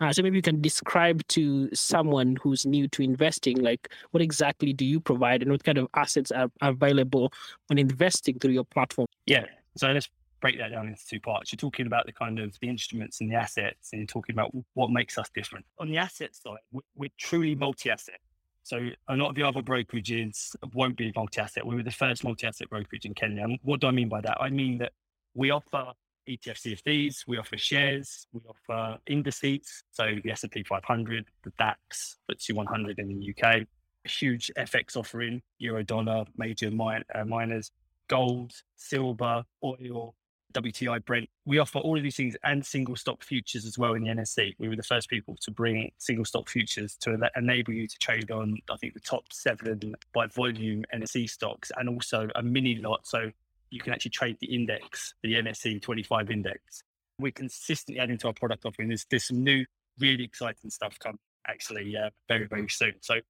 Uh, 0.00 0.12
so 0.12 0.22
maybe 0.22 0.36
you 0.36 0.42
can 0.42 0.60
describe 0.60 1.26
to 1.28 1.68
someone 1.74 2.36
who's 2.42 2.64
new 2.64 2.86
to 2.88 3.02
investing, 3.02 3.60
like 3.60 3.92
what 4.12 4.22
exactly 4.22 4.72
do 4.72 4.84
you 4.84 5.00
provide 5.00 5.42
and 5.42 5.50
what 5.50 5.64
kind 5.64 5.78
of 5.78 5.88
assets 5.94 6.30
are 6.30 6.50
available 6.60 7.32
when 7.66 7.78
investing 7.78 8.38
through 8.38 8.52
your 8.52 8.64
platform? 8.64 9.08
Yeah. 9.26 9.46
So 9.76 9.90
let's 9.90 10.08
break 10.40 10.58
that 10.58 10.70
down 10.70 10.86
into 10.86 11.04
two 11.04 11.20
parts. 11.20 11.52
You're 11.52 11.56
talking 11.56 11.86
about 11.86 12.06
the 12.06 12.12
kind 12.12 12.38
of 12.38 12.56
the 12.60 12.68
instruments 12.68 13.20
and 13.20 13.30
the 13.30 13.34
assets, 13.34 13.90
and 13.92 14.00
you're 14.00 14.06
talking 14.06 14.34
about 14.34 14.52
what 14.74 14.90
makes 14.90 15.18
us 15.18 15.28
different. 15.34 15.64
On 15.78 15.90
the 15.90 15.98
asset 15.98 16.34
side, 16.34 16.58
we're 16.94 17.10
truly 17.18 17.54
multi-asset. 17.54 18.20
So 18.62 18.90
a 19.08 19.16
lot 19.16 19.30
of 19.30 19.34
the 19.34 19.42
other 19.42 19.62
brokerages 19.62 20.54
won't 20.74 20.96
be 20.96 21.12
multi-asset. 21.16 21.66
We 21.66 21.74
were 21.74 21.82
the 21.82 21.90
first 21.90 22.22
multi-asset 22.22 22.68
brokerage 22.68 23.04
in 23.04 23.14
Kenya. 23.14 23.44
And 23.44 23.58
what 23.62 23.80
do 23.80 23.86
I 23.86 23.90
mean 23.90 24.08
by 24.08 24.20
that? 24.20 24.36
I 24.40 24.50
mean 24.50 24.78
that 24.78 24.92
we 25.34 25.50
offer 25.50 25.92
ETF 26.28 26.82
CFDs, 26.82 27.26
we 27.26 27.38
offer 27.38 27.56
shares, 27.56 28.26
we 28.32 28.40
offer 28.48 28.98
indices, 29.06 29.82
so 29.90 30.04
the 30.22 30.30
S&P 30.30 30.62
500, 30.62 31.26
the 31.44 31.52
DAX, 31.58 32.18
FTSE 32.30 32.54
100 32.54 32.98
in 32.98 33.08
the 33.08 33.30
UK, 33.30 33.66
a 34.04 34.08
huge 34.08 34.50
FX 34.58 34.96
offering, 34.96 35.42
euro 35.58 35.82
dollar, 35.82 36.24
major 36.36 36.70
min- 36.70 37.04
uh, 37.14 37.24
miners, 37.24 37.70
gold, 38.08 38.52
silver, 38.76 39.44
oil, 39.64 40.14
WTI, 40.54 41.04
Brent. 41.04 41.28
We 41.44 41.58
offer 41.58 41.78
all 41.78 41.96
of 41.96 42.02
these 42.02 42.16
things 42.16 42.36
and 42.42 42.64
single 42.64 42.96
stock 42.96 43.22
futures 43.22 43.66
as 43.66 43.78
well 43.78 43.94
in 43.94 44.04
the 44.04 44.10
NSE. 44.10 44.54
We 44.58 44.68
were 44.68 44.76
the 44.76 44.82
first 44.82 45.10
people 45.10 45.36
to 45.42 45.50
bring 45.50 45.90
single 45.98 46.24
stock 46.24 46.48
futures 46.48 46.96
to 47.02 47.18
enable 47.36 47.74
you 47.74 47.86
to 47.86 47.98
trade 47.98 48.30
on, 48.30 48.56
I 48.70 48.76
think, 48.78 48.94
the 48.94 49.00
top 49.00 49.24
seven 49.30 49.94
by 50.14 50.26
volume 50.26 50.84
NSE 50.94 51.28
stocks 51.28 51.70
and 51.76 51.88
also 51.88 52.28
a 52.34 52.42
mini 52.42 52.76
lot. 52.76 53.06
So 53.06 53.30
you 53.70 53.80
can 53.80 53.92
actually 53.92 54.10
trade 54.10 54.36
the 54.40 54.54
index, 54.54 55.14
the 55.22 55.34
NSE 55.34 55.80
25 55.80 56.30
index. 56.30 56.82
We're 57.18 57.32
consistently 57.32 58.00
adding 58.00 58.18
to 58.18 58.28
our 58.28 58.32
product 58.32 58.64
offering. 58.64 58.88
There's, 58.88 59.06
there's 59.10 59.26
some 59.26 59.42
new, 59.42 59.64
really 59.98 60.24
exciting 60.24 60.70
stuff 60.70 60.98
coming 60.98 61.18
actually 61.48 61.96
uh, 61.96 62.10
very, 62.28 62.46
very 62.46 62.68
soon. 62.68 62.94
So 63.00 63.20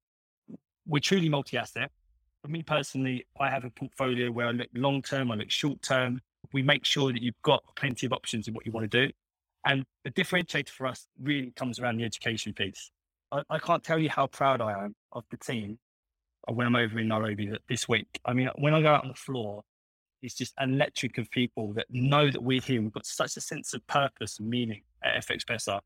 we're 0.85 0.99
truly 0.99 1.29
multi 1.29 1.57
asset. 1.57 1.91
For 2.43 2.49
me 2.49 2.63
personally, 2.63 3.25
I 3.39 3.49
have 3.49 3.65
a 3.65 3.69
portfolio 3.69 4.31
where 4.31 4.47
I 4.47 4.51
look 4.51 4.69
long 4.73 5.01
term, 5.01 5.31
I 5.31 5.35
look 5.35 5.49
short 5.49 5.81
term. 5.81 6.21
We 6.53 6.61
make 6.61 6.85
sure 6.85 7.11
that 7.11 7.21
you've 7.21 7.41
got 7.43 7.63
plenty 7.75 8.05
of 8.05 8.13
options 8.13 8.47
in 8.47 8.53
what 8.53 8.65
you 8.65 8.71
want 8.71 8.89
to 8.89 9.07
do. 9.07 9.13
And 9.65 9.83
the 10.03 10.11
differentiator 10.11 10.69
for 10.69 10.87
us 10.87 11.07
really 11.21 11.51
comes 11.55 11.79
around 11.79 11.97
the 11.97 12.05
education 12.05 12.53
piece. 12.53 12.91
I, 13.31 13.43
I 13.49 13.59
can't 13.59 13.83
tell 13.83 13.99
you 13.99 14.09
how 14.09 14.27
proud 14.27 14.61
I 14.61 14.83
am 14.83 14.95
of 15.11 15.25
the 15.31 15.37
team 15.37 15.79
when 16.47 16.65
I'm 16.65 16.75
over 16.75 16.99
in 16.99 17.09
Nairobi 17.09 17.51
this 17.67 17.87
week. 17.87 18.19
I 18.25 18.33
mean, 18.33 18.49
when 18.55 18.73
I 18.73 18.81
go 18.81 18.93
out 18.93 19.03
on 19.03 19.09
the 19.09 19.15
floor, 19.15 19.63
is 20.21 20.33
just 20.33 20.53
electric 20.59 21.17
of 21.17 21.29
people 21.31 21.73
that 21.73 21.85
know 21.89 22.29
that 22.29 22.41
we're 22.41 22.61
here. 22.61 22.81
We've 22.81 22.91
got 22.91 23.05
such 23.05 23.37
a 23.37 23.41
sense 23.41 23.73
of 23.73 23.85
purpose 23.87 24.39
and 24.39 24.49
meaning 24.49 24.81
at 25.03 25.25
FX 25.25 25.45
Pesa. 25.45 25.79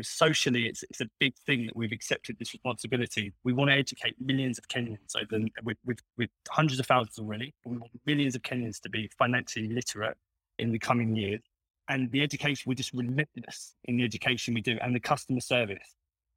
Socially, 0.00 0.68
it's, 0.68 0.84
it's 0.84 1.00
a 1.00 1.08
big 1.18 1.34
thing 1.44 1.66
that 1.66 1.74
we've 1.74 1.90
accepted 1.90 2.38
this 2.38 2.52
responsibility. 2.52 3.32
We 3.42 3.52
want 3.52 3.70
to 3.70 3.76
educate 3.76 4.14
millions 4.20 4.56
of 4.56 4.68
Kenyans 4.68 5.16
over 5.16 5.44
with, 5.64 5.76
with, 5.84 5.98
with 6.16 6.30
hundreds 6.48 6.78
of 6.78 6.86
thousands 6.86 7.18
already. 7.18 7.52
We 7.64 7.78
want 7.78 7.90
millions 8.06 8.36
of 8.36 8.42
Kenyans 8.42 8.80
to 8.82 8.90
be 8.90 9.10
financially 9.18 9.68
literate 9.68 10.16
in 10.58 10.70
the 10.70 10.78
coming 10.78 11.16
years. 11.16 11.40
And 11.88 12.10
the 12.12 12.22
education, 12.22 12.64
we're 12.68 12.74
just 12.74 12.92
relentless 12.92 13.74
in 13.84 13.96
the 13.96 14.04
education 14.04 14.54
we 14.54 14.60
do 14.60 14.78
and 14.80 14.94
the 14.94 15.00
customer 15.00 15.40
service. 15.40 15.96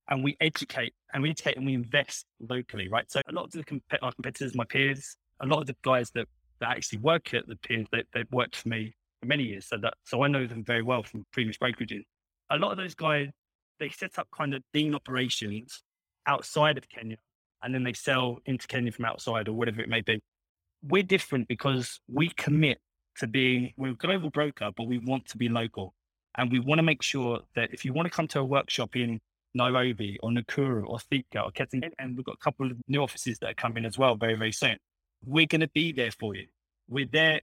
And 0.10 0.24
we 0.24 0.38
educate 0.41 0.93
and 1.13 1.22
we 1.22 1.29
educate 1.29 1.58
and 1.58 1.65
we 1.65 1.74
invest 1.74 2.25
locally, 2.39 2.88
right? 2.88 3.10
So 3.12 3.22
a 3.29 3.31
lot 3.31 3.46
of 3.46 3.51
the 3.51 3.63
comp- 3.63 3.84
our 4.01 4.12
competitors, 4.12 4.55
my 4.55 4.65
peers, 4.65 5.17
a 5.39 5.46
lot 5.46 5.60
of 5.60 5.67
the 5.67 5.75
guys 5.84 6.12
that, 6.12 6.27
that 6.62 6.70
actually 6.70 7.00
work 7.00 7.34
at 7.34 7.48
the 7.48 7.58
peers, 7.58 7.88
that, 7.91 8.06
they've 8.13 8.32
worked 8.32 8.56
for 8.56 8.70
me 8.70 8.94
for 9.20 9.27
many 9.27 9.44
years. 9.44 9.68
So 9.68 9.77
that, 9.82 9.96
so 10.06 10.24
I 10.24 10.27
know 10.30 10.48
them 10.48 10.63
very 10.63 10.82
well 10.82 11.03
from 11.03 11.25
previous 11.34 11.58
brokerages. 11.58 12.03
A 12.50 12.58
lot 12.58 12.72
of 12.72 12.77
those 12.77 12.96
guys 12.96 13.30
they 13.82 13.89
set 13.89 14.18
up 14.20 14.27
kind 14.32 14.53
of 14.53 14.62
lean 14.74 14.96
operations 14.96 15.84
outside 16.27 16.77
of 16.77 16.88
Kenya 16.88 17.18
and 17.63 17.74
then 17.74 17.84
they 17.84 17.94
sell 17.94 18.38
into 18.46 18.68
Kenya 18.68 18.91
from 18.91 19.06
outside 19.06 19.48
or 19.48 19.53
whatever 19.53 19.82
it 19.82 19.89
may 19.89 20.01
be. 20.01 20.22
We're 20.84 21.03
different 21.03 21.48
because 21.48 22.00
we 22.08 22.30
commit 22.30 22.77
to 23.18 23.27
being, 23.27 23.74
we're 23.77 23.91
a 23.91 23.96
global 23.96 24.30
broker, 24.30 24.70
but 24.77 24.88
we 24.88 25.00
want 25.00 25.25
to 25.30 25.38
be 25.38 25.50
local. 25.50 25.94
And 26.38 26.51
we 26.51 26.60
want 26.60 26.80
to 26.80 26.84
make 26.84 27.01
sure 27.01 27.39
that 27.56 27.74
if 27.74 27.84
you 27.84 27.91
want 27.91 28.06
to 28.06 28.10
come 28.10 28.27
to 28.30 28.39
a 28.39 28.46
workshop 28.46 28.96
in 28.96 29.20
Nairobi 29.53 30.18
or 30.24 30.30
Nakuru 30.30 30.88
or 30.88 30.98
Thika 31.00 31.44
or 31.44 31.51
Kitengela, 31.51 31.91
and 32.00 32.15
we've 32.15 32.25
got 32.25 32.36
a 32.36 32.44
couple 32.44 32.68
of 32.68 32.77
new 32.88 33.01
offices 33.01 33.38
that 33.39 33.50
are 33.50 33.56
coming 33.56 33.84
as 33.84 33.98
well 33.98 34.15
very, 34.15 34.36
very 34.36 34.53
soon, 34.53 34.77
we're 35.25 35.48
going 35.48 35.62
to 35.62 35.70
be 35.70 35.92
there 35.92 36.12
for 36.12 36.36
you. 36.36 36.48
We're 36.90 37.08
there 37.12 37.42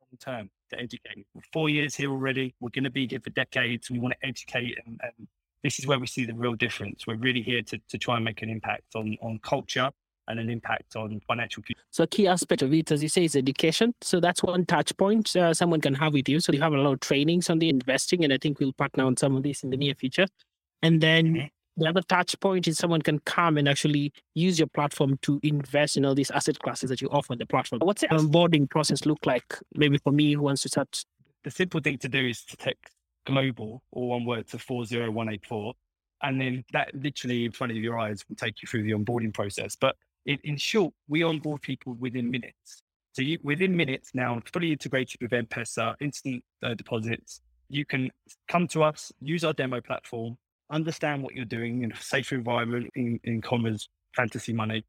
long 0.00 0.18
term 0.18 0.50
to 0.70 0.80
educate. 0.80 1.26
We're 1.34 1.42
four 1.52 1.68
years 1.68 1.94
here 1.94 2.10
already. 2.10 2.54
We're 2.60 2.70
going 2.70 2.84
to 2.84 2.90
be 2.90 3.06
here 3.06 3.20
for 3.20 3.30
decades. 3.30 3.90
We 3.90 3.98
want 3.98 4.14
to 4.20 4.26
educate 4.26 4.78
and, 4.84 5.00
and 5.02 5.28
this 5.62 5.78
is 5.78 5.86
where 5.86 5.98
we 5.98 6.06
see 6.06 6.24
the 6.24 6.34
real 6.34 6.54
difference. 6.54 7.06
We're 7.06 7.16
really 7.16 7.42
here 7.42 7.62
to, 7.62 7.78
to 7.88 7.98
try 7.98 8.16
and 8.16 8.24
make 8.24 8.42
an 8.42 8.50
impact 8.50 8.94
on, 8.94 9.16
on 9.22 9.40
culture 9.42 9.90
and 10.28 10.38
an 10.38 10.50
impact 10.50 10.94
on 10.94 11.20
financial. 11.26 11.62
So, 11.90 12.04
a 12.04 12.06
key 12.06 12.28
aspect 12.28 12.62
of 12.62 12.72
it, 12.72 12.92
as 12.92 13.02
you 13.02 13.08
say, 13.08 13.24
is 13.24 13.34
education. 13.34 13.94
So, 14.02 14.20
that's 14.20 14.42
one 14.42 14.66
touch 14.66 14.96
point 14.96 15.34
uh, 15.34 15.54
someone 15.54 15.80
can 15.80 15.94
have 15.94 16.12
with 16.12 16.28
you. 16.28 16.38
So, 16.40 16.52
you 16.52 16.60
have 16.60 16.74
a 16.74 16.76
lot 16.76 16.92
of 16.92 17.00
trainings 17.00 17.50
on 17.50 17.58
the 17.58 17.68
investing, 17.68 18.24
and 18.24 18.32
I 18.32 18.38
think 18.38 18.60
we'll 18.60 18.74
partner 18.74 19.04
on 19.04 19.16
some 19.16 19.36
of 19.36 19.42
this 19.42 19.64
in 19.64 19.70
the 19.70 19.76
near 19.76 19.94
future. 19.94 20.26
And 20.82 21.00
then 21.00 21.26
mm-hmm. 21.26 21.46
The 21.78 21.88
other 21.88 22.02
touch 22.02 22.38
point 22.40 22.66
is 22.66 22.76
someone 22.76 23.02
can 23.02 23.20
come 23.20 23.56
and 23.56 23.68
actually 23.68 24.12
use 24.34 24.58
your 24.58 24.68
platform 24.68 25.18
to 25.22 25.38
invest 25.42 25.96
in 25.96 26.04
all 26.04 26.14
these 26.14 26.30
asset 26.30 26.58
classes 26.58 26.90
that 26.90 27.00
you 27.00 27.08
offer 27.10 27.32
on 27.32 27.38
the 27.38 27.46
platform. 27.46 27.80
What's 27.84 28.00
the 28.02 28.08
onboarding 28.08 28.68
process 28.68 29.06
look 29.06 29.24
like? 29.24 29.56
Maybe 29.74 29.98
for 29.98 30.12
me 30.12 30.32
who 30.32 30.42
wants 30.42 30.62
to 30.62 30.68
start. 30.68 31.04
The 31.44 31.50
simple 31.50 31.80
thing 31.80 31.98
to 31.98 32.08
do 32.08 32.26
is 32.26 32.44
to 32.46 32.56
take 32.56 32.78
global, 33.26 33.82
or 33.92 34.08
one 34.08 34.24
word, 34.24 34.48
to 34.48 34.58
40184. 34.58 35.74
And 36.22 36.40
then 36.40 36.64
that 36.72 36.92
literally 36.94 37.44
in 37.44 37.52
front 37.52 37.70
of 37.70 37.76
your 37.76 37.98
eyes 37.98 38.24
will 38.28 38.36
take 38.36 38.60
you 38.60 38.66
through 38.66 38.82
the 38.82 38.92
onboarding 38.92 39.32
process. 39.32 39.76
But 39.76 39.94
in, 40.26 40.38
in 40.42 40.56
short, 40.56 40.92
we 41.06 41.22
onboard 41.22 41.62
people 41.62 41.94
within 41.94 42.30
minutes. 42.30 42.82
So 43.12 43.22
you, 43.22 43.38
within 43.42 43.76
minutes 43.76 44.10
now, 44.14 44.40
fully 44.52 44.72
integrated 44.72 45.20
with 45.20 45.32
M-Pesa, 45.32 45.94
instant 46.00 46.42
uh, 46.62 46.74
deposits, 46.74 47.40
you 47.68 47.84
can 47.84 48.10
come 48.48 48.66
to 48.68 48.82
us, 48.82 49.12
use 49.20 49.44
our 49.44 49.52
demo 49.52 49.80
platform, 49.80 50.36
understand 50.70 51.22
what 51.22 51.34
you're 51.34 51.44
doing 51.44 51.82
in 51.82 51.92
a 51.92 51.96
safe 51.96 52.32
environment, 52.32 52.90
in, 52.94 53.20
in 53.24 53.40
commerce, 53.40 53.88
fantasy 54.14 54.52
money, 54.52 54.84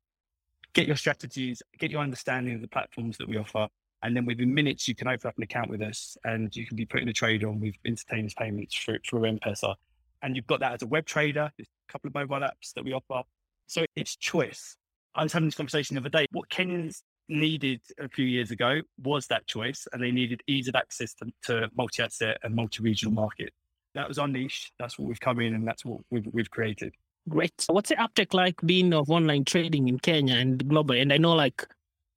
get 0.73 0.87
your 0.87 0.95
strategies, 0.95 1.61
get 1.77 1.91
your 1.91 2.01
understanding 2.01 2.55
of 2.55 2.61
the 2.61 2.67
platforms 2.67 3.17
that 3.17 3.27
we 3.27 3.37
offer, 3.37 3.67
and 4.01 4.15
then 4.15 4.25
within 4.25 4.53
minutes, 4.53 4.87
you 4.87 4.95
can 4.95 5.07
open 5.07 5.27
up 5.27 5.37
an 5.37 5.43
account 5.43 5.69
with 5.69 5.81
us 5.81 6.17
and 6.23 6.55
you 6.55 6.65
can 6.65 6.77
be 6.77 6.85
putting 6.85 7.09
a 7.09 7.13
trade 7.13 7.43
on 7.43 7.59
with 7.59 7.75
instantaneous 7.85 8.33
payments 8.33 8.75
through, 8.75 8.99
through 9.07 9.25
M-Pesa. 9.25 9.75
And 10.21 10.35
you've 10.35 10.47
got 10.47 10.59
that 10.61 10.73
as 10.73 10.81
a 10.81 10.87
web 10.87 11.05
trader. 11.05 11.51
A 11.59 11.63
couple 11.91 12.07
of 12.07 12.13
mobile 12.13 12.45
apps 12.45 12.73
that 12.75 12.85
we 12.85 12.93
offer. 12.93 13.27
So 13.67 13.85
it's 13.95 14.15
choice. 14.15 14.77
I 15.15 15.23
was 15.23 15.33
having 15.33 15.47
this 15.47 15.55
conversation 15.55 15.95
the 15.95 16.01
other 16.01 16.09
day. 16.09 16.25
What 16.31 16.49
Kenyans 16.49 17.01
needed 17.27 17.81
a 17.99 18.07
few 18.07 18.25
years 18.25 18.51
ago 18.51 18.81
was 19.03 19.27
that 19.27 19.47
choice, 19.47 19.87
and 19.91 20.01
they 20.01 20.11
needed 20.11 20.41
ease 20.47 20.67
of 20.67 20.75
access 20.75 21.13
to, 21.15 21.25
to 21.43 21.69
multi 21.75 22.03
asset 22.03 22.37
and 22.43 22.55
multi 22.55 22.81
regional 22.81 23.13
market. 23.13 23.53
That 23.95 24.07
was 24.07 24.19
our 24.19 24.27
niche. 24.27 24.71
That's 24.79 24.99
what 24.99 25.07
we've 25.07 25.19
come 25.19 25.39
in, 25.39 25.53
and 25.55 25.67
that's 25.67 25.83
what 25.83 25.99
we've, 26.09 26.27
we've 26.31 26.49
created. 26.49 26.93
Great. 27.27 27.53
What's 27.67 27.89
the 27.89 28.01
uptake 28.01 28.33
like 28.33 28.55
being 28.65 28.93
of 28.93 29.09
online 29.09 29.45
trading 29.45 29.87
in 29.87 29.99
Kenya 29.99 30.35
and 30.35 30.63
globally? 30.65 31.01
And 31.01 31.11
I 31.13 31.17
know 31.17 31.33
like 31.33 31.65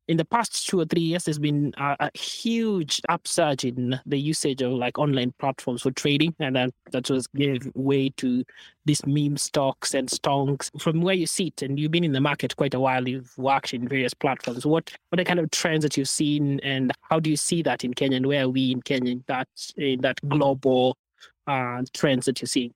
in 0.08 0.16
the 0.16 0.24
past 0.24 0.66
two 0.66 0.80
or 0.80 0.84
three 0.84 1.02
years, 1.02 1.24
there's 1.24 1.38
been 1.38 1.72
a, 1.78 1.96
a, 2.00 2.18
huge 2.18 3.00
upsurge 3.08 3.64
in 3.64 4.00
the 4.04 4.18
usage 4.18 4.60
of 4.60 4.72
like 4.72 4.98
online 4.98 5.32
platforms 5.38 5.82
for 5.82 5.90
trading, 5.92 6.34
and 6.40 6.56
that 6.56 6.70
that 6.90 7.08
was 7.08 7.26
gave 7.28 7.70
way 7.74 8.10
to 8.16 8.44
these 8.84 9.04
meme 9.06 9.36
stocks 9.36 9.94
and 9.94 10.08
stonks. 10.08 10.70
From 10.80 11.02
where 11.02 11.14
you 11.14 11.26
sit, 11.26 11.62
and 11.62 11.78
you've 11.78 11.92
been 11.92 12.04
in 12.04 12.12
the 12.12 12.20
market 12.20 12.56
quite 12.56 12.74
a 12.74 12.80
while, 12.80 13.08
you've 13.08 13.36
worked 13.38 13.74
in 13.74 13.88
various 13.88 14.14
platforms. 14.14 14.66
What 14.66 14.92
what 15.10 15.20
are 15.20 15.24
the 15.24 15.28
kind 15.28 15.40
of 15.40 15.50
trends 15.50 15.82
that 15.84 15.96
you've 15.96 16.08
seen, 16.08 16.58
and 16.60 16.92
how 17.02 17.20
do 17.20 17.30
you 17.30 17.36
see 17.36 17.62
that 17.62 17.84
in 17.84 17.94
Kenya, 17.94 18.16
and 18.16 18.26
where 18.26 18.44
are 18.44 18.48
we 18.48 18.72
in 18.72 18.82
Kenya 18.82 19.12
in 19.12 19.24
that 19.28 19.48
in 19.76 20.00
that 20.00 20.20
global 20.28 20.96
uh, 21.46 21.82
trends 21.92 22.26
that 22.26 22.40
you're 22.40 22.46
seeing? 22.46 22.72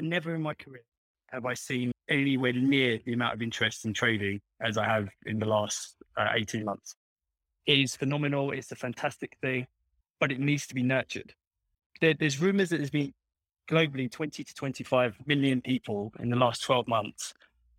Never 0.00 0.34
in 0.34 0.42
my 0.42 0.54
career 0.54 0.82
have 1.28 1.46
I 1.46 1.54
seen 1.54 1.92
anywhere 2.08 2.52
near 2.52 3.00
the 3.04 3.12
amount 3.12 3.34
of 3.34 3.42
interest 3.42 3.84
in 3.84 3.92
trading 3.92 4.40
as 4.60 4.78
I 4.78 4.84
have 4.84 5.08
in 5.26 5.38
the 5.38 5.46
last 5.46 5.96
uh, 6.16 6.28
18 6.34 6.64
months. 6.64 6.94
It 7.66 7.78
is 7.80 7.96
phenomenal. 7.96 8.52
It's 8.52 8.70
a 8.72 8.76
fantastic 8.76 9.36
thing, 9.40 9.66
but 10.20 10.30
it 10.30 10.38
needs 10.38 10.66
to 10.68 10.74
be 10.74 10.82
nurtured. 10.82 11.34
There, 12.00 12.14
there's 12.14 12.40
rumors 12.40 12.70
that 12.70 12.78
there's 12.78 12.90
been 12.90 13.12
globally 13.68 14.10
20 14.10 14.44
to 14.44 14.54
25 14.54 15.16
million 15.26 15.60
people 15.60 16.12
in 16.20 16.30
the 16.30 16.36
last 16.36 16.62
12 16.62 16.86
months. 16.86 17.32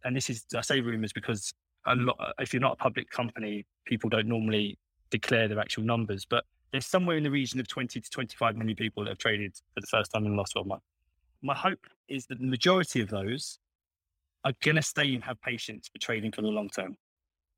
And 0.03 0.15
this 0.15 0.29
is, 0.29 0.45
I 0.55 0.61
say 0.61 0.81
rumors 0.81 1.13
because 1.13 1.53
a 1.85 1.95
lot, 1.95 2.17
if 2.39 2.53
you're 2.53 2.61
not 2.61 2.73
a 2.73 2.77
public 2.77 3.09
company, 3.09 3.65
people 3.85 4.09
don't 4.09 4.27
normally 4.27 4.77
declare 5.11 5.47
their 5.47 5.59
actual 5.59 5.83
numbers, 5.83 6.25
but 6.25 6.43
there's 6.75 6.85
somewhere 6.85 7.15
in 7.15 7.23
the 7.23 7.31
region 7.31 7.57
of 7.61 7.69
20 7.69 8.01
to 8.01 8.09
25 8.09 8.57
million 8.57 8.75
people 8.75 9.01
that 9.01 9.09
have 9.09 9.17
traded 9.17 9.55
for 9.73 9.79
the 9.79 9.87
first 9.87 10.11
time 10.11 10.25
in 10.25 10.31
the 10.31 10.37
last 10.37 10.51
12 10.51 10.67
months. 10.67 10.85
My 11.41 11.55
hope 11.55 11.79
is 12.09 12.25
that 12.25 12.37
the 12.37 12.45
majority 12.45 12.99
of 12.99 13.09
those 13.09 13.59
are 14.43 14.51
going 14.61 14.75
to 14.75 14.81
stay 14.81 15.13
and 15.15 15.23
have 15.23 15.39
patience 15.41 15.87
for 15.87 15.99
trading 15.99 16.33
for 16.33 16.41
the 16.41 16.49
long 16.49 16.67
term. 16.67 16.97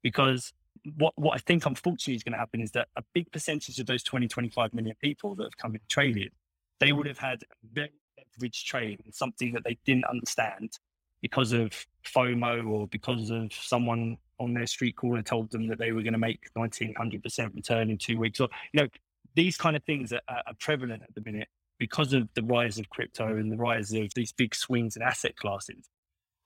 Because 0.03 0.53
what, 0.97 1.13
what 1.15 1.33
I 1.33 1.39
think 1.39 1.65
unfortunately 1.65 2.13
is 2.13 2.21
going 2.21 2.33
to 2.33 2.37
happen 2.37 2.61
is 2.61 2.69
that 2.73 2.89
a 2.95 3.01
big 3.15 3.31
percentage 3.31 3.79
of 3.79 3.87
those 3.87 4.03
20, 4.03 4.27
25 4.27 4.71
million 4.75 4.95
people 5.01 5.33
that 5.33 5.45
have 5.45 5.57
come 5.57 5.71
and 5.71 5.81
traded, 5.89 6.31
they 6.79 6.91
would 6.91 7.07
have 7.07 7.17
had 7.17 7.41
a 7.41 7.67
very 7.73 7.91
leveraged 8.39 8.65
trade 8.65 9.01
and 9.03 9.15
something 9.15 9.51
that 9.53 9.63
they 9.63 9.79
didn't 9.83 10.05
understand 10.05 10.77
because 11.23 11.53
of 11.53 11.71
FOMO 12.05 12.69
or 12.69 12.85
because 12.85 13.31
of 13.31 13.51
someone 13.51 14.17
on 14.39 14.53
their 14.53 14.67
street 14.67 14.95
corner 14.95 15.23
told 15.23 15.49
them 15.49 15.67
that 15.67 15.79
they 15.79 15.91
were 15.91 16.03
going 16.03 16.13
to 16.13 16.19
make 16.19 16.53
1900% 16.55 17.55
return 17.55 17.89
in 17.89 17.97
two 17.97 18.19
weeks. 18.19 18.39
Or, 18.39 18.47
you 18.71 18.81
know, 18.81 18.87
these 19.37 19.55
kind 19.55 19.75
of 19.75 19.83
things 19.83 20.11
are, 20.11 20.21
are 20.27 20.53
prevalent 20.59 21.03
at 21.03 21.13
the 21.13 21.21
minute 21.21 21.47
because 21.77 22.11
of 22.11 22.27
the 22.33 22.41
rise 22.41 22.79
of 22.79 22.89
crypto 22.89 23.37
and 23.37 23.51
the 23.51 23.55
rise 23.55 23.93
of 23.93 24.11
these 24.15 24.31
big 24.31 24.55
swings 24.55 24.95
in 24.95 25.03
asset 25.03 25.35
classes. 25.35 25.87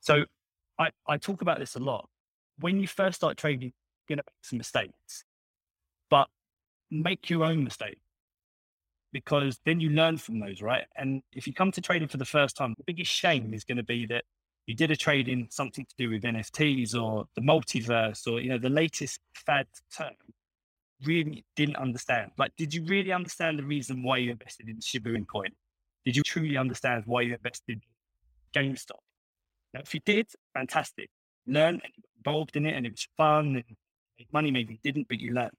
So 0.01 0.25
I, 0.77 0.89
I 1.07 1.17
talk 1.17 1.41
about 1.41 1.57
this 1.57 1.75
a 1.75 1.79
lot. 1.79 2.09
When 2.59 2.81
you 2.81 2.87
first 2.87 3.15
start 3.15 3.37
trading, 3.37 3.71
you're 4.09 4.17
going 4.17 4.17
to 4.17 4.23
make 4.27 4.43
some 4.43 4.57
mistakes, 4.57 5.23
but 6.09 6.27
make 6.91 7.29
your 7.29 7.45
own 7.45 7.63
mistake 7.63 8.01
because 9.13 9.59
then 9.65 9.79
you 9.79 9.89
learn 9.89 10.17
from 10.17 10.41
those, 10.41 10.61
right? 10.61 10.83
And 10.97 11.21
if 11.31 11.47
you 11.47 11.53
come 11.53 11.71
to 11.71 11.81
trading 11.81 12.09
for 12.09 12.17
the 12.17 12.25
first 12.25 12.57
time, 12.57 12.75
the 12.77 12.83
biggest 12.83 13.11
shame 13.11 13.53
is 13.53 13.63
going 13.63 13.77
to 13.77 13.83
be 13.83 14.05
that 14.07 14.25
you 14.67 14.75
did 14.75 14.91
a 14.91 14.97
trade 14.97 15.29
in 15.29 15.47
something 15.49 15.85
to 15.85 15.95
do 15.97 16.09
with 16.09 16.23
NFTs 16.23 16.93
or 17.01 17.25
the 17.35 17.41
multiverse 17.41 18.27
or, 18.29 18.41
you 18.41 18.49
know, 18.49 18.57
the 18.57 18.69
latest 18.69 19.21
fad 19.33 19.67
term 19.95 20.11
really 21.05 21.45
didn't 21.55 21.77
understand. 21.77 22.31
Like, 22.37 22.51
did 22.57 22.73
you 22.73 22.83
really 22.85 23.11
understand 23.11 23.59
the 23.59 23.63
reason 23.63 24.03
why 24.03 24.17
you 24.17 24.31
invested 24.31 24.69
in 24.69 24.79
Shiba 24.79 25.09
Inu 25.09 25.27
coin? 25.27 25.49
Did 26.05 26.15
you 26.15 26.23
truly 26.23 26.57
understand 26.57 27.03
why 27.05 27.21
you 27.21 27.33
invested 27.33 27.81
in 28.55 28.71
GameStop? 28.73 28.99
Now, 29.73 29.81
if 29.81 29.93
you 29.93 29.99
did, 30.05 30.27
fantastic. 30.53 31.09
Learn 31.47 31.75
and 31.75 31.93
involved 32.17 32.55
in 32.55 32.65
it 32.65 32.75
and 32.75 32.85
it 32.85 32.91
was 32.91 33.07
fun 33.17 33.55
and 33.55 33.63
made 34.17 34.33
money, 34.33 34.51
maybe 34.51 34.79
didn't, 34.83 35.07
but 35.07 35.19
you 35.19 35.33
learned. 35.33 35.51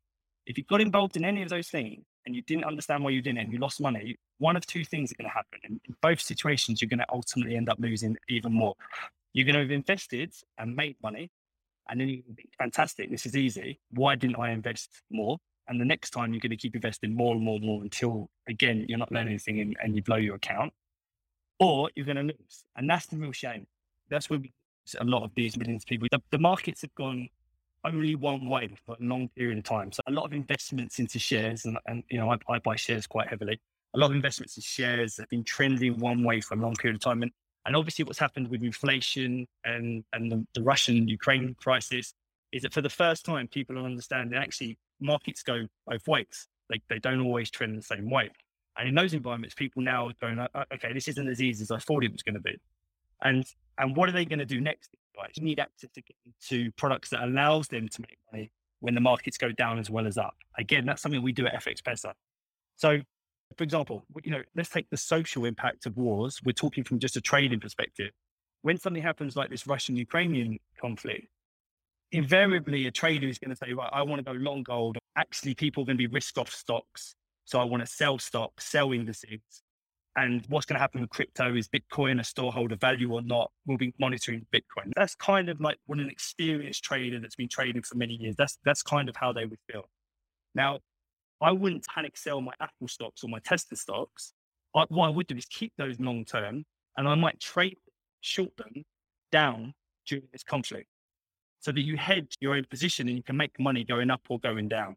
If 0.47 0.59
you 0.59 0.65
got 0.65 0.81
involved 0.81 1.17
in 1.17 1.25
any 1.25 1.43
of 1.43 1.49
those 1.49 1.69
things 1.69 2.05
and 2.27 2.35
you 2.35 2.43
didn't 2.43 2.65
understand 2.65 3.05
why 3.05 3.11
you 3.11 3.23
didn't 3.23 3.39
and 3.39 3.53
you 3.53 3.59
lost 3.59 3.81
money, 3.81 4.17
one 4.39 4.57
of 4.57 4.67
two 4.67 4.85
things 4.85 5.13
are 5.13 5.15
going 5.15 5.31
to 5.31 5.35
happen. 5.35 5.61
And 5.65 5.81
in 5.89 5.95
both 6.03 6.21
situations, 6.21 6.83
you're 6.83 6.89
going 6.89 6.99
to 6.99 7.13
ultimately 7.13 7.57
end 7.57 7.69
up 7.69 7.79
losing 7.81 8.17
even 8.29 8.53
more. 8.53 8.75
You're 9.33 9.47
going 9.47 9.55
to 9.55 9.61
have 9.61 9.71
invested 9.71 10.33
and 10.59 10.75
made 10.75 10.97
money, 11.03 11.31
and 11.89 12.01
then 12.01 12.09
you 12.09 12.23
think, 12.35 12.51
fantastic, 12.59 13.11
this 13.11 13.27
is 13.27 13.37
easy. 13.37 13.81
Why 13.91 14.15
didn't 14.15 14.39
I 14.39 14.51
invest 14.51 14.91
more? 15.11 15.39
And 15.69 15.81
the 15.81 15.85
next 15.85 16.11
time 16.11 16.33
you're 16.33 16.41
going 16.41 16.51
to 16.51 16.57
keep 16.57 16.75
investing 16.75 17.15
more 17.15 17.35
and 17.35 17.45
more 17.45 17.57
and 17.57 17.65
more 17.65 17.83
until, 17.83 18.29
again, 18.49 18.85
you're 18.89 18.99
not 18.99 19.13
learning 19.13 19.31
anything 19.31 19.61
and, 19.61 19.77
and 19.83 19.95
you 19.95 20.03
blow 20.03 20.17
your 20.17 20.37
account, 20.37 20.73
or 21.61 21.91
you're 21.95 22.07
going 22.07 22.17
to 22.17 22.23
lose. 22.23 22.65
And 22.77 22.91
that's 22.91 23.07
the 23.07 23.17
real 23.17 23.33
shame. 23.33 23.67
That's 24.11 24.29
where 24.29 24.41
we, 24.41 24.53
a 24.99 25.05
lot 25.05 25.23
of 25.23 25.31
these 25.35 25.57
millions 25.57 25.85
of 25.85 25.87
people, 25.87 26.09
the, 26.11 26.21
the 26.31 26.39
markets 26.39 26.83
have 26.83 26.95
gone 26.95 27.29
only 27.85 28.15
one 28.15 28.49
way 28.49 28.75
for 28.87 28.97
a 29.01 29.05
long 29.05 29.29
period 29.37 29.59
of 29.59 29.65
time. 29.65 29.93
So 29.93 30.03
a 30.07 30.13
lot 30.13 30.25
of 30.25 30.33
investments 30.33 30.99
into 30.99 31.19
shares, 31.19 31.65
and, 31.65 31.79
and 31.87 32.03
you 32.11 32.19
know, 32.19 32.31
I, 32.31 32.39
I 32.49 32.59
buy 32.59 32.77
shares 32.77 33.07
quite 33.07 33.29
heavily. 33.29 33.61
A 33.95 33.99
lot 33.99 34.11
of 34.11 34.17
investments 34.17 34.57
in 34.57 34.63
shares 34.63 35.17
have 35.19 35.29
been 35.29 35.45
trending 35.45 35.99
one 35.99 36.25
way 36.25 36.41
for 36.41 36.55
a 36.55 36.59
long 36.59 36.75
period 36.75 36.97
of 36.97 37.03
time. 37.03 37.23
And, 37.23 37.31
and 37.65 37.77
obviously 37.77 38.05
what's 38.05 38.19
happened 38.19 38.49
with 38.49 38.63
inflation 38.63 39.47
and, 39.65 40.05
and 40.13 40.33
the, 40.33 40.47
the 40.55 40.63
Russian 40.63 41.09
Ukraine 41.09 41.55
crisis 41.55 42.15
is 42.53 42.63
that 42.63 42.75
for 42.75 42.83
the 42.83 42.91
first 42.91 43.25
time, 43.25 43.49
people 43.49 43.79
are 43.79 43.85
understanding 43.85 44.39
actually 44.39 44.79
markets 45.01 45.43
go 45.43 45.67
both 45.87 46.07
ways. 46.07 46.49
They, 46.69 46.81
they 46.89 46.99
don't 46.99 47.21
always 47.21 47.51
trend 47.51 47.77
the 47.79 47.83
same 47.83 48.11
way. 48.11 48.31
And 48.77 48.89
in 48.89 48.95
those 48.95 49.15
environments, 49.15 49.55
people 49.55 49.83
now 49.83 50.09
are 50.09 50.13
going, 50.21 50.39
oh, 50.39 50.65
okay, 50.75 50.93
this 50.93 51.09
isn't 51.09 51.29
as 51.29 51.43
easy 51.43 51.63
as 51.63 51.71
I 51.71 51.79
thought 51.79 52.05
it 52.05 52.13
was 52.13 52.23
going 52.23 52.35
to 52.35 52.41
be. 52.41 52.59
And 53.23 53.45
and 53.79 53.97
what 53.97 54.09
are 54.09 54.13
they 54.13 54.25
going 54.25 54.39
to 54.39 54.45
do 54.45 54.61
next? 54.61 54.91
Right? 55.17 55.31
You 55.35 55.45
need 55.45 55.61
access 55.61 55.91
to, 55.95 56.03
to 56.49 56.73
products 56.73 57.11
that 57.11 57.23
allows 57.23 57.69
them 57.69 57.89
to 57.89 58.03
make 58.03 58.19
money 58.33 58.51
when 58.81 58.95
the 58.95 59.01
markets 59.01 59.39
go 59.39 59.53
down 59.53 59.79
as 59.79 59.91
well 59.91 60.07
as 60.07 60.19
up. 60.19 60.35
Again, 60.59 60.87
that's 60.87 61.03
something 61.03 61.23
we 61.23 61.33
do 61.33 61.47
at 61.47 61.55
FX 61.55 61.83
Pesa. 61.83 62.13
So, 62.77 63.01
for 63.57 63.65
example, 63.65 64.05
you 64.25 64.31
know, 64.31 64.43
let's 64.55 64.69
take 64.69 64.89
the 64.91 64.97
social 64.97 65.45
impact 65.45 65.87
of 65.87 65.97
wars. 65.97 66.41
We're 66.45 66.53
talking 66.53 66.85
from 66.85 66.99
just 66.99 67.17
a 67.17 67.21
trading 67.21 67.61
perspective. 67.61 68.11
When 68.63 68.79
something 68.79 69.03
happens 69.03 69.37
like 69.37 69.51
this 69.51 69.67
Russian-Ukrainian 69.67 70.59
conflict, 70.81 71.27
invariably 72.13 72.87
a 72.87 72.91
trader 72.91 73.27
is 73.27 73.39
going 73.39 73.51
to 73.51 73.57
say, 73.57 73.73
right, 73.73 73.91
I 73.93 74.03
want 74.03 74.25
to 74.25 74.33
go 74.33 74.39
long 74.39 74.63
gold. 74.63 74.99
Actually, 75.17 75.55
people 75.55 75.83
are 75.83 75.87
going 75.87 75.97
to 75.97 76.09
be 76.09 76.13
risk 76.13 76.39
off 76.39 76.53
stocks. 76.53 77.15
So 77.45 77.59
I 77.59 77.65
want 77.65 77.83
to 77.85 77.87
sell 77.87 78.19
stocks, 78.19 78.71
sell 78.71 78.93
indices. 78.93 79.41
And 80.15 80.45
what's 80.49 80.67
going 80.67 80.75
to 80.75 80.81
happen 80.81 81.01
with 81.01 81.11
crypto 81.11 81.55
is 81.57 81.69
Bitcoin 81.69 82.21
a 82.21 82.25
store 82.25 82.53
of 82.55 82.81
value 82.81 83.13
or 83.13 83.23
not? 83.23 83.51
We'll 83.67 83.79
be 83.79 83.95
monitoring 83.99 84.47
Bitcoin. 84.55 84.93
That's 84.95 85.15
kind 85.15 85.49
of 85.49 85.61
like 85.61 85.79
what 85.87 85.99
an 85.99 86.11
experienced 86.11 86.85
trader 86.85 87.19
that's 87.19 87.35
been 87.35 87.49
trading 87.49 87.83
for 87.83 87.97
many 87.97 88.15
years. 88.15 88.37
That's 88.37 88.59
that's 88.65 88.83
kind 88.83 89.09
of 89.09 89.17
how 89.17 89.33
they 89.33 89.47
would 89.47 89.59
feel. 89.71 89.89
Now, 90.55 90.81
I 91.43 91.53
wouldn't 91.53 91.87
panic 91.87 92.17
sell 92.17 92.41
my 92.41 92.53
Apple 92.61 92.89
stocks 92.89 93.25
or 93.25 93.29
my 93.29 93.41
Tesla 93.41 93.77
stocks. 93.77 94.33
I, 94.75 94.85
what 94.89 95.07
I 95.07 95.11
would 95.11 95.27
do 95.27 95.37
is 95.37 95.47
keep 95.47 95.73
those 95.77 95.99
long 96.01 96.25
term, 96.25 96.65
and 96.97 97.09
I 97.09 97.15
might 97.15 97.41
trade 97.41 97.77
short 98.21 98.57
them 98.57 98.85
down 99.31 99.75
during 100.07 100.25
this 100.33 100.45
conflict, 100.45 100.89
so 101.61 101.73
that 101.73 101.83
you 101.83 101.97
hedge 101.97 102.37
your 102.41 102.55
own 102.55 102.65
position 102.71 103.09
and 103.09 103.17
you 103.17 103.23
can 103.23 103.37
make 103.37 103.59
money 103.59 103.85
going 103.85 104.11
up 104.11 104.23
or 104.29 104.39
going 104.39 104.69
down. 104.69 104.97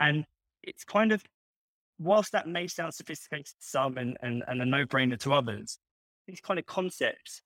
And 0.00 0.24
it's 0.62 0.84
kind 0.84 1.12
of 1.12 1.22
whilst 1.98 2.32
that 2.32 2.48
may 2.48 2.66
sound 2.66 2.94
sophisticated 2.94 3.46
to 3.46 3.54
some 3.60 3.96
and, 3.96 4.16
and, 4.22 4.42
and 4.48 4.60
a 4.62 4.64
no 4.64 4.84
brainer 4.84 5.18
to 5.20 5.32
others, 5.32 5.78
these 6.26 6.40
kind 6.40 6.58
of 6.58 6.66
concepts 6.66 7.42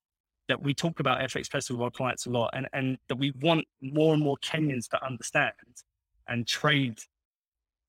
that 0.47 0.61
we 0.61 0.73
talk 0.73 0.99
about 0.99 1.19
FX 1.19 1.47
Pesa 1.47 1.71
with 1.71 1.81
our 1.81 1.91
clients 1.91 2.25
a 2.25 2.29
lot 2.29 2.49
and, 2.53 2.67
and 2.73 2.97
that 3.09 3.17
we 3.17 3.31
want 3.41 3.65
more 3.81 4.13
and 4.13 4.23
more 4.23 4.37
Kenyans 4.37 4.87
to 4.89 5.05
understand 5.05 5.53
and 6.27 6.47
trade 6.47 6.99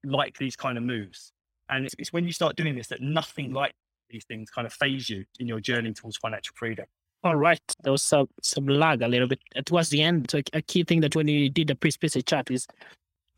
like 0.04 0.36
these 0.38 0.56
kind 0.56 0.78
of 0.78 0.84
moves. 0.84 1.32
And 1.68 1.84
it's, 1.84 1.94
it's 1.98 2.12
when 2.12 2.24
you 2.24 2.32
start 2.32 2.56
doing 2.56 2.74
this 2.74 2.88
that 2.88 3.00
nothing 3.00 3.52
like 3.52 3.74
these 4.10 4.24
things 4.24 4.50
kind 4.50 4.66
of 4.66 4.72
faze 4.72 5.10
you 5.10 5.24
in 5.38 5.46
your 5.46 5.60
journey 5.60 5.92
towards 5.92 6.16
financial 6.16 6.54
freedom. 6.56 6.86
All 7.24 7.36
right. 7.36 7.60
There 7.82 7.92
was 7.92 8.02
some, 8.02 8.28
some 8.42 8.66
lag 8.66 9.02
a 9.02 9.08
little 9.08 9.28
bit 9.28 9.40
towards 9.66 9.90
the 9.90 10.02
end. 10.02 10.30
So 10.30 10.40
a 10.52 10.62
key 10.62 10.84
thing 10.84 11.00
that 11.00 11.16
when 11.16 11.28
you 11.28 11.50
did 11.50 11.68
the 11.68 11.74
pre-space 11.74 12.16
chat 12.24 12.50
is 12.50 12.66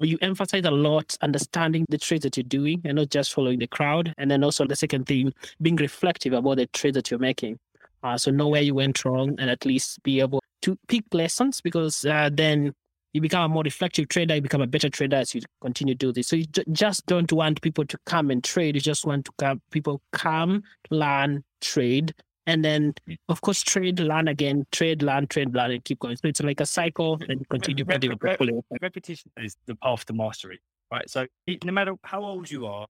you 0.00 0.18
emphasize 0.22 0.64
a 0.64 0.70
lot 0.70 1.16
understanding 1.22 1.86
the 1.88 1.98
trades 1.98 2.22
that 2.24 2.36
you're 2.36 2.44
doing 2.44 2.80
and 2.84 2.96
not 2.96 3.10
just 3.10 3.32
following 3.32 3.58
the 3.58 3.66
crowd. 3.66 4.14
And 4.18 4.30
then 4.30 4.44
also 4.44 4.66
the 4.66 4.76
second 4.76 5.06
thing, 5.06 5.32
being 5.60 5.76
reflective 5.76 6.32
about 6.32 6.56
the 6.56 6.66
trades 6.66 6.94
that 6.94 7.10
you're 7.10 7.20
making. 7.20 7.58
Uh, 8.02 8.16
so 8.16 8.30
know 8.30 8.48
where 8.48 8.62
you 8.62 8.74
went 8.74 9.04
wrong 9.04 9.34
and 9.38 9.50
at 9.50 9.66
least 9.66 10.02
be 10.02 10.20
able 10.20 10.42
to 10.62 10.76
pick 10.88 11.04
lessons 11.12 11.60
because 11.60 12.04
uh, 12.04 12.30
then 12.32 12.72
you 13.12 13.20
become 13.20 13.50
a 13.50 13.52
more 13.52 13.62
reflective 13.62 14.08
trader, 14.08 14.36
you 14.36 14.42
become 14.42 14.62
a 14.62 14.66
better 14.66 14.88
trader 14.88 15.16
as 15.16 15.34
you 15.34 15.40
continue 15.60 15.94
to 15.94 15.98
do 15.98 16.12
this. 16.12 16.28
So 16.28 16.36
you 16.36 16.46
j- 16.46 16.64
just 16.72 17.06
don't 17.06 17.30
want 17.32 17.60
people 17.60 17.84
to 17.86 17.98
come 18.06 18.30
and 18.30 18.42
trade. 18.42 18.74
You 18.76 18.80
just 18.80 19.04
want 19.04 19.24
to 19.26 19.32
come, 19.38 19.60
people 19.70 20.00
come, 20.12 20.62
learn, 20.90 21.42
trade, 21.60 22.14
and 22.46 22.64
then 22.64 22.94
of 23.28 23.40
course 23.40 23.62
trade, 23.62 24.00
learn 24.00 24.28
again, 24.28 24.66
trade, 24.72 25.02
learn, 25.02 25.26
trade, 25.26 25.54
learn, 25.54 25.72
and 25.72 25.84
keep 25.84 25.98
going. 25.98 26.16
So 26.16 26.28
it's 26.28 26.42
like 26.42 26.60
a 26.60 26.66
cycle 26.66 27.20
and 27.28 27.48
continue 27.48 27.84
Rep- 27.84 28.00
building 28.00 28.12
a 28.12 28.16
portfolio. 28.16 28.62
repetition 28.80 29.30
is 29.36 29.56
the 29.66 29.74
path 29.76 30.04
to 30.06 30.12
mastery, 30.12 30.60
right? 30.92 31.08
So 31.10 31.26
it, 31.46 31.64
no 31.64 31.72
matter 31.72 31.94
how 32.04 32.24
old 32.24 32.50
you 32.50 32.66
are, 32.66 32.86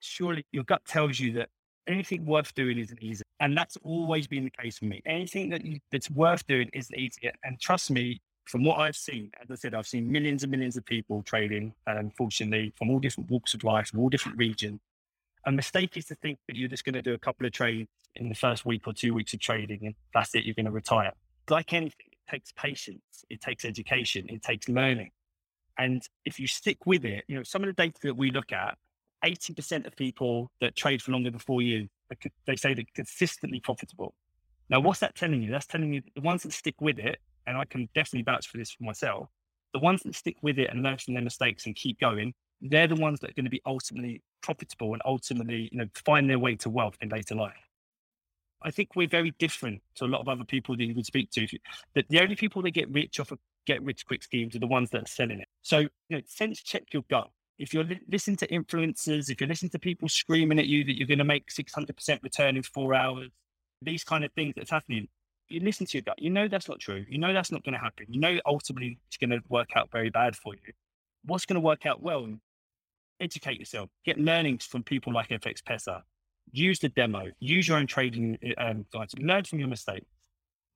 surely 0.00 0.44
your 0.52 0.64
gut 0.64 0.84
tells 0.84 1.20
you 1.20 1.32
that 1.34 1.48
anything 1.86 2.24
worth 2.24 2.54
doing 2.54 2.78
isn't 2.78 3.02
easy, 3.02 3.22
and 3.40 3.56
that's 3.56 3.76
always 3.82 4.26
been 4.26 4.44
the 4.44 4.50
case 4.50 4.78
for 4.78 4.86
me. 4.86 5.00
Anything 5.06 5.50
that 5.50 5.64
you, 5.64 5.78
that's 5.90 6.10
worth 6.10 6.46
doing 6.46 6.68
isn't 6.72 6.96
easy, 6.98 7.30
and 7.44 7.60
trust 7.60 7.90
me, 7.90 8.20
from 8.44 8.64
what 8.64 8.78
I've 8.80 8.96
seen, 8.96 9.30
as 9.40 9.50
I 9.50 9.54
said, 9.54 9.74
I've 9.74 9.86
seen 9.86 10.10
millions 10.10 10.42
and 10.42 10.50
millions 10.50 10.76
of 10.76 10.84
people 10.84 11.22
trading, 11.22 11.74
um, 11.86 11.96
and 11.96 11.98
unfortunately, 11.98 12.72
from 12.76 12.90
all 12.90 12.98
different 12.98 13.30
walks 13.30 13.54
of 13.54 13.64
life, 13.64 13.88
from 13.88 14.00
all 14.00 14.08
different 14.08 14.38
regions. 14.38 14.80
A 15.46 15.52
mistake 15.52 15.96
is 15.96 16.06
to 16.06 16.14
think 16.16 16.38
that 16.46 16.56
you're 16.56 16.68
just 16.68 16.84
going 16.84 16.94
to 16.94 17.02
do 17.02 17.14
a 17.14 17.18
couple 17.18 17.46
of 17.46 17.52
trades 17.52 17.88
in 18.14 18.28
the 18.28 18.34
first 18.34 18.64
week 18.64 18.86
or 18.86 18.92
two 18.92 19.14
weeks 19.14 19.32
of 19.34 19.40
trading, 19.40 19.80
and 19.82 19.94
that's 20.14 20.34
it. 20.34 20.44
You're 20.44 20.54
going 20.54 20.66
to 20.66 20.72
retire. 20.72 21.12
Like 21.48 21.72
anything, 21.72 22.06
it 22.12 22.30
takes 22.30 22.52
patience, 22.52 23.24
it 23.30 23.40
takes 23.40 23.64
education, 23.64 24.26
it 24.28 24.42
takes 24.42 24.68
learning. 24.68 25.10
And 25.78 26.02
if 26.24 26.38
you 26.38 26.46
stick 26.46 26.84
with 26.86 27.04
it, 27.04 27.24
you 27.28 27.36
know, 27.36 27.42
some 27.42 27.62
of 27.62 27.66
the 27.68 27.72
data 27.72 27.98
that 28.02 28.16
we 28.16 28.30
look 28.30 28.52
at, 28.52 28.76
80% 29.24 29.86
of 29.86 29.96
people 29.96 30.50
that 30.60 30.76
trade 30.76 31.00
for 31.00 31.12
longer 31.12 31.30
than 31.30 31.38
four 31.38 31.62
years, 31.62 31.88
they 32.46 32.56
say 32.56 32.74
they're 32.74 32.84
consistently 32.94 33.60
profitable. 33.60 34.14
Now, 34.68 34.80
what's 34.80 35.00
that 35.00 35.14
telling 35.14 35.42
you? 35.42 35.50
That's 35.50 35.66
telling 35.66 35.92
you 35.92 36.02
the 36.14 36.20
ones 36.20 36.42
that 36.42 36.52
stick 36.52 36.74
with 36.80 36.98
it, 36.98 37.18
and 37.46 37.56
I 37.56 37.64
can 37.64 37.88
definitely 37.94 38.22
vouch 38.22 38.48
for 38.48 38.58
this 38.58 38.70
for 38.70 38.84
myself, 38.84 39.28
the 39.72 39.78
ones 39.78 40.02
that 40.02 40.14
stick 40.14 40.36
with 40.42 40.58
it 40.58 40.70
and 40.70 40.82
learn 40.82 40.98
from 40.98 41.14
their 41.14 41.22
mistakes 41.22 41.66
and 41.66 41.74
keep 41.74 41.98
going, 42.00 42.34
they're 42.60 42.86
the 42.86 42.96
ones 42.96 43.20
that 43.20 43.30
are 43.30 43.34
going 43.34 43.44
to 43.44 43.50
be 43.50 43.62
ultimately 43.66 44.22
profitable 44.42 44.92
and 44.92 45.02
ultimately, 45.04 45.68
you 45.72 45.78
know, 45.78 45.86
find 46.04 46.28
their 46.28 46.38
way 46.38 46.54
to 46.56 46.70
wealth 46.70 46.96
in 47.00 47.08
later 47.08 47.34
life. 47.34 47.54
I 48.62 48.70
think 48.70 48.90
we're 48.94 49.08
very 49.08 49.34
different 49.38 49.82
to 49.96 50.04
a 50.04 50.06
lot 50.06 50.20
of 50.20 50.28
other 50.28 50.44
people 50.44 50.76
that 50.76 50.84
you 50.84 50.94
would 50.94 51.06
speak 51.06 51.30
to. 51.32 51.46
That 51.94 52.08
the 52.08 52.20
only 52.20 52.36
people 52.36 52.62
that 52.62 52.70
get 52.70 52.90
rich 52.90 53.18
off 53.18 53.32
of 53.32 53.38
get 53.66 53.82
rich 53.82 54.06
quick 54.06 54.22
schemes 54.22 54.54
are 54.54 54.60
the 54.60 54.66
ones 54.66 54.90
that 54.90 55.02
are 55.02 55.08
selling 55.08 55.40
it. 55.40 55.48
So, 55.62 55.78
you 55.78 55.88
know, 56.10 56.20
sense 56.26 56.62
check 56.62 56.84
your 56.92 57.02
gut. 57.10 57.28
If 57.58 57.74
you're 57.74 57.84
li- 57.84 58.00
listening 58.10 58.36
to 58.38 58.46
influencers, 58.48 59.30
if 59.30 59.40
you're 59.40 59.48
listening 59.48 59.70
to 59.70 59.78
people 59.78 60.08
screaming 60.08 60.58
at 60.58 60.66
you 60.66 60.84
that 60.84 60.96
you're 60.96 61.06
going 61.06 61.18
to 61.18 61.24
make 61.24 61.48
600% 61.48 62.22
return 62.22 62.56
in 62.56 62.62
four 62.62 62.94
hours, 62.94 63.30
these 63.82 64.04
kind 64.04 64.24
of 64.24 64.32
things 64.32 64.54
that's 64.56 64.70
happening, 64.70 65.08
you 65.52 65.60
listen 65.60 65.86
to 65.86 65.98
your 65.98 66.02
gut. 66.02 66.20
You 66.20 66.30
know 66.30 66.48
that's 66.48 66.68
not 66.68 66.80
true. 66.80 67.04
You 67.08 67.18
know 67.18 67.32
that's 67.32 67.52
not 67.52 67.64
going 67.64 67.74
to 67.74 67.78
happen. 67.80 68.06
You 68.08 68.20
know 68.20 68.38
ultimately 68.46 68.98
it's 69.08 69.16
going 69.16 69.30
to 69.30 69.40
work 69.48 69.70
out 69.76 69.90
very 69.90 70.10
bad 70.10 70.34
for 70.36 70.54
you. 70.54 70.72
What's 71.24 71.46
going 71.46 71.54
to 71.54 71.60
work 71.60 71.86
out 71.86 72.02
well? 72.02 72.28
Educate 73.20 73.58
yourself. 73.58 73.90
Get 74.04 74.18
learnings 74.18 74.64
from 74.64 74.82
people 74.82 75.12
like 75.12 75.28
FX 75.28 75.62
Pesa 75.62 76.02
use 76.50 76.78
the 76.78 76.88
demo, 76.90 77.26
use 77.40 77.68
your 77.68 77.78
own 77.78 77.86
trading 77.86 78.38
um, 78.58 78.86
guides, 78.92 79.14
learn 79.18 79.44
from 79.44 79.58
your 79.58 79.68
mistakes. 79.68 80.06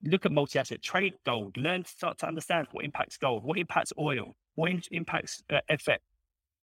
Look 0.03 0.25
at 0.25 0.31
multi-asset, 0.31 0.81
trade 0.81 1.15
gold, 1.25 1.57
learn, 1.57 1.83
start 1.85 2.19
to 2.19 2.27
understand 2.27 2.67
what 2.71 2.85
impacts 2.85 3.17
gold, 3.17 3.43
what 3.43 3.57
impacts 3.57 3.91
oil, 3.97 4.35
what 4.55 4.71
impacts 4.91 5.43
uh, 5.51 5.59
FX. 5.69 5.97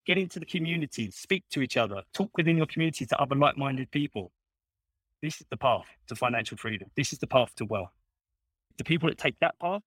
Get 0.06 0.18
into 0.18 0.40
the 0.40 0.46
community, 0.46 1.10
speak 1.12 1.44
to 1.50 1.62
each 1.62 1.76
other, 1.76 2.02
talk 2.12 2.36
within 2.36 2.56
your 2.56 2.66
community 2.66 3.06
to 3.06 3.20
other 3.20 3.36
like-minded 3.36 3.90
people. 3.92 4.32
This 5.22 5.40
is 5.40 5.46
the 5.50 5.56
path 5.56 5.86
to 6.08 6.16
financial 6.16 6.56
freedom. 6.56 6.90
This 6.96 7.12
is 7.12 7.20
the 7.20 7.28
path 7.28 7.54
to 7.56 7.64
wealth. 7.64 7.92
The 8.76 8.84
people 8.84 9.08
that 9.08 9.18
take 9.18 9.38
that 9.40 9.56
path, 9.60 9.82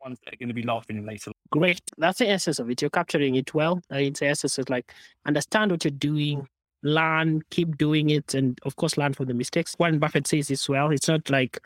ones 0.00 0.18
that 0.24 0.34
are 0.34 0.36
going 0.36 0.48
to 0.48 0.54
be 0.54 0.62
laughing 0.62 0.96
in 0.96 1.04
later. 1.06 1.32
Great. 1.50 1.80
That's 1.98 2.18
the 2.20 2.28
essence 2.28 2.60
of 2.60 2.70
it. 2.70 2.80
You're 2.80 2.90
capturing 2.90 3.34
it 3.34 3.52
well. 3.52 3.80
Uh, 3.92 3.96
It's 3.96 4.20
the 4.20 4.28
essence 4.28 4.58
is 4.58 4.68
like 4.68 4.92
understand 5.26 5.72
what 5.72 5.84
you're 5.84 5.90
doing, 5.90 6.46
learn, 6.82 7.42
keep 7.50 7.76
doing 7.76 8.10
it, 8.10 8.34
and 8.34 8.58
of 8.62 8.76
course 8.76 8.96
learn 8.96 9.14
from 9.14 9.26
the 9.26 9.34
mistakes. 9.34 9.74
Warren 9.78 9.98
Buffett 9.98 10.26
says 10.26 10.48
this 10.48 10.68
well. 10.68 10.90
It's 10.90 11.08
not 11.08 11.28
like 11.30 11.58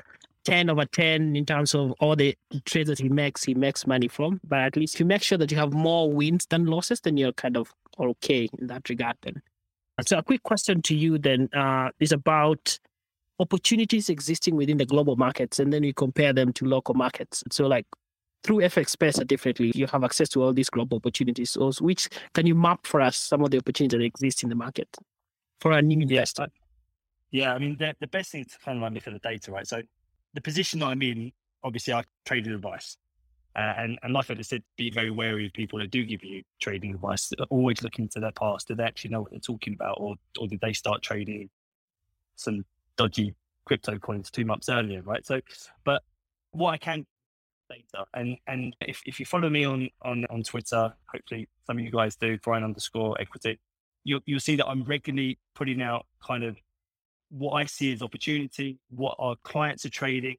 10 0.44 0.70
over 0.70 0.86
10 0.86 1.36
in 1.36 1.44
terms 1.44 1.74
of 1.74 1.92
all 2.00 2.16
the 2.16 2.34
trades 2.64 2.88
that 2.88 2.98
he 2.98 3.10
makes, 3.10 3.44
he 3.44 3.54
makes 3.54 3.86
money 3.86 4.08
from. 4.08 4.40
But 4.44 4.60
at 4.60 4.76
least 4.76 4.94
if 4.94 5.00
you 5.00 5.06
make 5.06 5.22
sure 5.22 5.36
that 5.36 5.50
you 5.50 5.58
have 5.58 5.74
more 5.74 6.10
wins 6.10 6.46
than 6.46 6.64
losses, 6.66 7.00
then 7.02 7.18
you're 7.18 7.32
kind 7.32 7.56
of 7.58 7.74
okay 8.00 8.48
in 8.58 8.68
that 8.68 8.88
regard 8.88 9.16
then. 9.22 9.42
So 10.06 10.18
a 10.18 10.22
quick 10.22 10.42
question 10.42 10.82
to 10.82 10.94
you 10.94 11.18
then 11.18 11.48
uh, 11.54 11.90
is 11.98 12.12
about 12.12 12.78
opportunities 13.40 14.08
existing 14.08 14.56
within 14.56 14.76
the 14.76 14.86
global 14.86 15.16
markets, 15.16 15.58
and 15.58 15.72
then 15.72 15.82
you 15.82 15.94
compare 15.94 16.32
them 16.32 16.52
to 16.54 16.64
local 16.64 16.94
markets. 16.94 17.42
So 17.50 17.66
like 17.66 17.86
through 18.44 18.58
FX 18.58 18.96
Pesa 18.96 19.26
differently, 19.26 19.72
you 19.74 19.86
have 19.88 20.04
access 20.04 20.28
to 20.30 20.42
all 20.42 20.52
these 20.52 20.70
global 20.70 20.98
opportunities. 20.98 21.50
So 21.50 21.72
which 21.80 22.08
can 22.34 22.46
you 22.46 22.54
map 22.54 22.86
for 22.86 23.00
us 23.00 23.16
some 23.16 23.42
of 23.42 23.50
the 23.50 23.58
opportunities 23.58 23.98
that 23.98 24.04
exist 24.04 24.42
in 24.42 24.48
the 24.48 24.54
market 24.54 24.88
for 25.60 25.72
a 25.72 25.82
new 25.82 26.00
investor? 26.00 26.46
Yeah, 27.30 27.54
I 27.54 27.58
mean, 27.58 27.76
the, 27.78 27.94
the 28.00 28.06
best 28.06 28.32
thing 28.32 28.44
to 28.44 28.58
kind 28.64 28.78
of 28.78 28.82
like 28.82 28.92
look 28.92 29.06
at 29.06 29.12
the 29.12 29.18
data, 29.18 29.52
right? 29.52 29.66
So 29.66 29.82
the 30.34 30.40
position 30.40 30.80
that 30.80 30.86
I'm 30.86 31.02
in, 31.02 31.32
obviously, 31.62 31.92
I 31.92 32.04
traded 32.24 32.54
advice. 32.54 32.96
Uh, 33.58 33.74
and, 33.76 33.98
and 34.04 34.12
like 34.12 34.30
I 34.30 34.34
just 34.34 34.50
said, 34.50 34.62
be 34.76 34.88
very 34.90 35.10
wary 35.10 35.46
of 35.46 35.52
people 35.52 35.80
that 35.80 35.90
do 35.90 36.04
give 36.04 36.22
you 36.22 36.44
trading 36.60 36.94
advice. 36.94 37.32
Always 37.50 37.82
look 37.82 37.98
into 37.98 38.20
their 38.20 38.30
past. 38.32 38.68
Do 38.68 38.76
they 38.76 38.84
actually 38.84 39.10
know 39.10 39.22
what 39.22 39.32
they're 39.32 39.40
talking 39.40 39.74
about? 39.74 39.96
Or, 39.98 40.14
or 40.38 40.46
did 40.46 40.60
they 40.60 40.72
start 40.72 41.02
trading 41.02 41.50
some 42.36 42.64
dodgy 42.96 43.34
crypto 43.64 43.98
coins 43.98 44.30
two 44.30 44.44
months 44.44 44.68
earlier, 44.68 45.02
right? 45.02 45.26
So, 45.26 45.40
but 45.84 46.02
what 46.52 46.70
I 46.70 46.78
can 46.78 47.04
data. 47.68 48.04
And 48.14 48.36
and 48.46 48.74
if, 48.80 49.02
if 49.06 49.20
you 49.20 49.26
follow 49.26 49.50
me 49.50 49.64
on, 49.64 49.88
on 50.02 50.24
on 50.30 50.42
Twitter, 50.42 50.92
hopefully 51.12 51.48
some 51.66 51.78
of 51.78 51.84
you 51.84 51.90
guys 51.90 52.16
do, 52.16 52.38
Brian 52.38 52.64
underscore 52.64 53.20
equity, 53.20 53.58
you'll 54.04 54.20
you'll 54.26 54.40
see 54.40 54.56
that 54.56 54.66
I'm 54.66 54.84
regularly 54.84 55.38
putting 55.54 55.82
out 55.82 56.06
kind 56.26 56.44
of 56.44 56.56
what 57.30 57.52
I 57.52 57.66
see 57.66 57.92
as 57.92 58.02
opportunity, 58.02 58.78
what 58.90 59.16
our 59.18 59.36
clients 59.42 59.84
are 59.84 59.90
trading. 59.90 60.36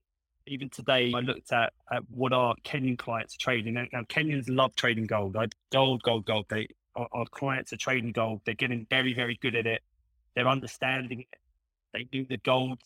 Even 0.49 0.69
today, 0.69 1.11
I 1.15 1.19
looked 1.19 1.51
at, 1.51 1.73
at 1.91 2.01
what 2.09 2.33
our 2.33 2.55
Kenyan 2.63 2.97
clients 2.97 3.35
are 3.35 3.39
trading. 3.39 3.75
Now, 3.75 4.01
Kenyans 4.09 4.45
love 4.47 4.75
trading 4.75 5.05
gold. 5.05 5.35
Like 5.35 5.53
gold, 5.71 6.01
gold, 6.03 6.25
gold. 6.25 6.47
They 6.49 6.67
our, 6.95 7.07
our 7.11 7.25
clients 7.27 7.71
are 7.71 7.77
trading 7.77 8.11
gold. 8.11 8.41
They're 8.45 8.55
getting 8.55 8.87
very, 8.89 9.13
very 9.13 9.37
good 9.41 9.55
at 9.55 9.67
it. 9.67 9.81
They're 10.35 10.47
understanding 10.47 11.21
it. 11.21 11.39
They 11.93 12.03
do 12.03 12.25
the 12.25 12.37
gold 12.37 12.79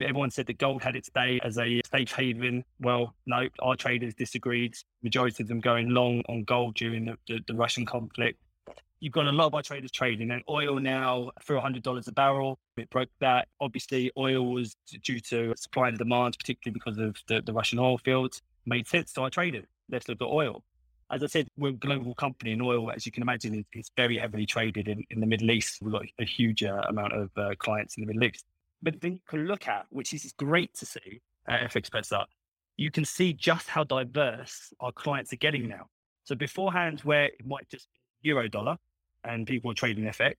Everyone 0.00 0.30
said 0.30 0.46
the 0.46 0.54
gold 0.54 0.82
had 0.82 0.94
its 0.94 1.10
day 1.10 1.40
as 1.42 1.58
a 1.58 1.80
safe 1.90 2.12
haven. 2.12 2.64
Well, 2.80 3.14
no, 3.26 3.48
our 3.60 3.74
traders 3.74 4.14
disagreed. 4.14 4.74
Majority 5.02 5.42
of 5.42 5.48
them 5.48 5.58
going 5.58 5.90
long 5.90 6.22
on 6.28 6.44
gold 6.44 6.76
during 6.76 7.06
the, 7.06 7.16
the, 7.26 7.40
the 7.48 7.54
Russian 7.54 7.84
conflict. 7.84 8.38
You've 9.00 9.12
got 9.12 9.26
a 9.26 9.32
lot 9.32 9.46
of 9.46 9.54
our 9.54 9.62
traders 9.62 9.92
trading 9.92 10.30
and 10.30 10.42
oil 10.48 10.80
now 10.80 11.30
for 11.40 11.56
$100 11.56 12.08
a 12.08 12.12
barrel. 12.12 12.58
It 12.76 12.90
broke 12.90 13.10
that. 13.20 13.46
Obviously, 13.60 14.10
oil 14.16 14.52
was 14.52 14.74
due 15.04 15.20
to 15.20 15.54
supply 15.56 15.88
and 15.88 15.98
demand, 15.98 16.36
particularly 16.38 16.74
because 16.74 16.98
of 16.98 17.16
the, 17.28 17.40
the 17.42 17.52
Russian 17.52 17.78
oil 17.78 17.98
fields. 17.98 18.42
Made 18.66 18.88
sense 18.88 19.12
to 19.12 19.22
our 19.22 19.30
traders. 19.30 19.66
Let's 19.88 20.08
look 20.08 20.20
at 20.20 20.26
oil. 20.26 20.64
As 21.10 21.22
I 21.22 21.26
said, 21.26 21.48
we're 21.56 21.68
a 21.68 21.72
global 21.72 22.14
company 22.14 22.52
and 22.52 22.60
oil, 22.60 22.90
as 22.90 23.06
you 23.06 23.12
can 23.12 23.22
imagine, 23.22 23.64
is, 23.72 23.90
very 23.96 24.18
heavily 24.18 24.46
traded 24.46 24.88
in, 24.88 25.04
in 25.10 25.20
the 25.20 25.26
Middle 25.26 25.50
East. 25.50 25.78
We've 25.80 25.92
got 25.92 26.04
a 26.18 26.24
huge 26.24 26.64
uh, 26.64 26.82
amount 26.88 27.12
of 27.12 27.30
uh, 27.36 27.54
clients 27.58 27.96
in 27.96 28.02
the 28.02 28.08
Middle 28.08 28.24
East. 28.24 28.44
But 28.82 29.00
then 29.00 29.12
you 29.12 29.20
can 29.26 29.46
look 29.46 29.68
at, 29.68 29.86
which 29.90 30.12
is 30.12 30.34
great 30.36 30.74
to 30.74 30.86
see 30.86 31.20
at 31.48 31.70
FX 31.70 31.90
you 32.78 32.90
can 32.92 33.04
see 33.04 33.32
just 33.32 33.68
how 33.68 33.84
diverse 33.84 34.72
our 34.80 34.92
clients 34.92 35.32
are 35.32 35.36
getting 35.36 35.68
now. 35.68 35.88
So 36.24 36.34
beforehand, 36.34 37.00
where 37.00 37.24
it 37.24 37.44
might 37.44 37.68
just 37.68 37.88
be 38.22 38.28
euro 38.28 38.48
dollar 38.48 38.76
and 39.24 39.46
people 39.46 39.70
are 39.70 39.74
trading 39.74 40.04
FX, 40.04 40.34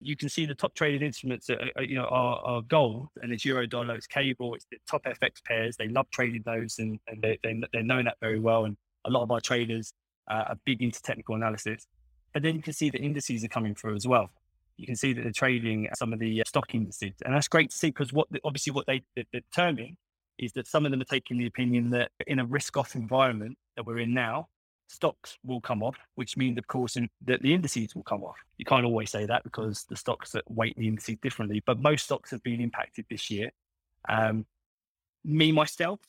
you 0.00 0.16
can 0.16 0.28
see 0.28 0.44
the 0.46 0.54
top 0.54 0.74
traded 0.74 1.02
instruments 1.02 1.48
are, 1.48 1.58
are 1.76 1.82
you 1.82 1.96
know 1.96 2.04
are, 2.04 2.40
are, 2.44 2.62
gold 2.62 3.08
and 3.22 3.32
it's 3.32 3.44
euro 3.44 3.66
dollar, 3.66 3.94
it's 3.94 4.06
cable, 4.06 4.54
it's 4.54 4.66
the 4.70 4.78
top 4.88 5.04
FX 5.04 5.42
pairs. 5.44 5.76
They 5.76 5.88
love 5.88 6.06
trading 6.10 6.42
those 6.44 6.78
and, 6.78 6.98
and 7.08 7.22
they, 7.22 7.38
they 7.42 7.60
they 7.72 7.82
know 7.82 8.02
that 8.02 8.16
very 8.20 8.40
well. 8.40 8.64
And 8.66 8.76
a 9.06 9.10
lot 9.10 9.22
of 9.22 9.30
our 9.30 9.40
traders 9.40 9.92
uh, 10.30 10.44
are 10.48 10.58
big 10.64 10.82
into 10.82 11.00
technical 11.02 11.34
analysis. 11.34 11.86
But 12.34 12.42
then 12.42 12.56
you 12.56 12.62
can 12.62 12.74
see 12.74 12.90
the 12.90 12.98
indices 12.98 13.44
are 13.44 13.48
coming 13.48 13.74
through 13.74 13.96
as 13.96 14.06
well 14.06 14.30
you 14.76 14.86
can 14.86 14.96
see 14.96 15.12
that 15.12 15.22
they're 15.22 15.32
trading 15.32 15.88
some 15.94 16.12
of 16.12 16.18
the 16.18 16.40
uh, 16.40 16.44
stock 16.46 16.74
indices. 16.74 17.12
And 17.24 17.34
that's 17.34 17.48
great 17.48 17.70
to 17.70 17.76
see 17.76 17.88
because 17.88 18.12
what 18.12 18.28
obviously 18.44 18.72
what 18.72 18.86
they, 18.86 19.02
they 19.14 19.24
determine 19.32 19.96
is 20.38 20.52
that 20.52 20.66
some 20.66 20.84
of 20.84 20.90
them 20.90 21.00
are 21.00 21.04
taking 21.04 21.38
the 21.38 21.46
opinion 21.46 21.90
that 21.90 22.10
in 22.26 22.38
a 22.38 22.44
risk 22.44 22.76
off 22.76 22.94
environment 22.94 23.56
that 23.76 23.86
we're 23.86 23.98
in 23.98 24.12
now, 24.12 24.48
stocks 24.88 25.38
will 25.44 25.60
come 25.60 25.82
off, 25.82 25.96
which 26.14 26.36
means, 26.36 26.58
of 26.58 26.66
course, 26.66 26.96
in, 26.96 27.08
that 27.24 27.42
the 27.42 27.52
indices 27.54 27.94
will 27.94 28.02
come 28.02 28.22
off. 28.22 28.36
You 28.58 28.64
can't 28.64 28.84
always 28.84 29.10
say 29.10 29.26
that 29.26 29.44
because 29.44 29.84
the 29.88 29.96
stocks 29.96 30.32
that 30.32 30.48
weight 30.50 30.76
the 30.76 30.88
indices 30.88 31.18
differently, 31.18 31.62
but 31.66 31.80
most 31.80 32.04
stocks 32.04 32.30
have 32.30 32.42
been 32.42 32.60
impacted 32.60 33.06
this 33.10 33.30
year. 33.30 33.50
Um, 34.08 34.46
me, 35.24 35.52
myself, 35.52 36.00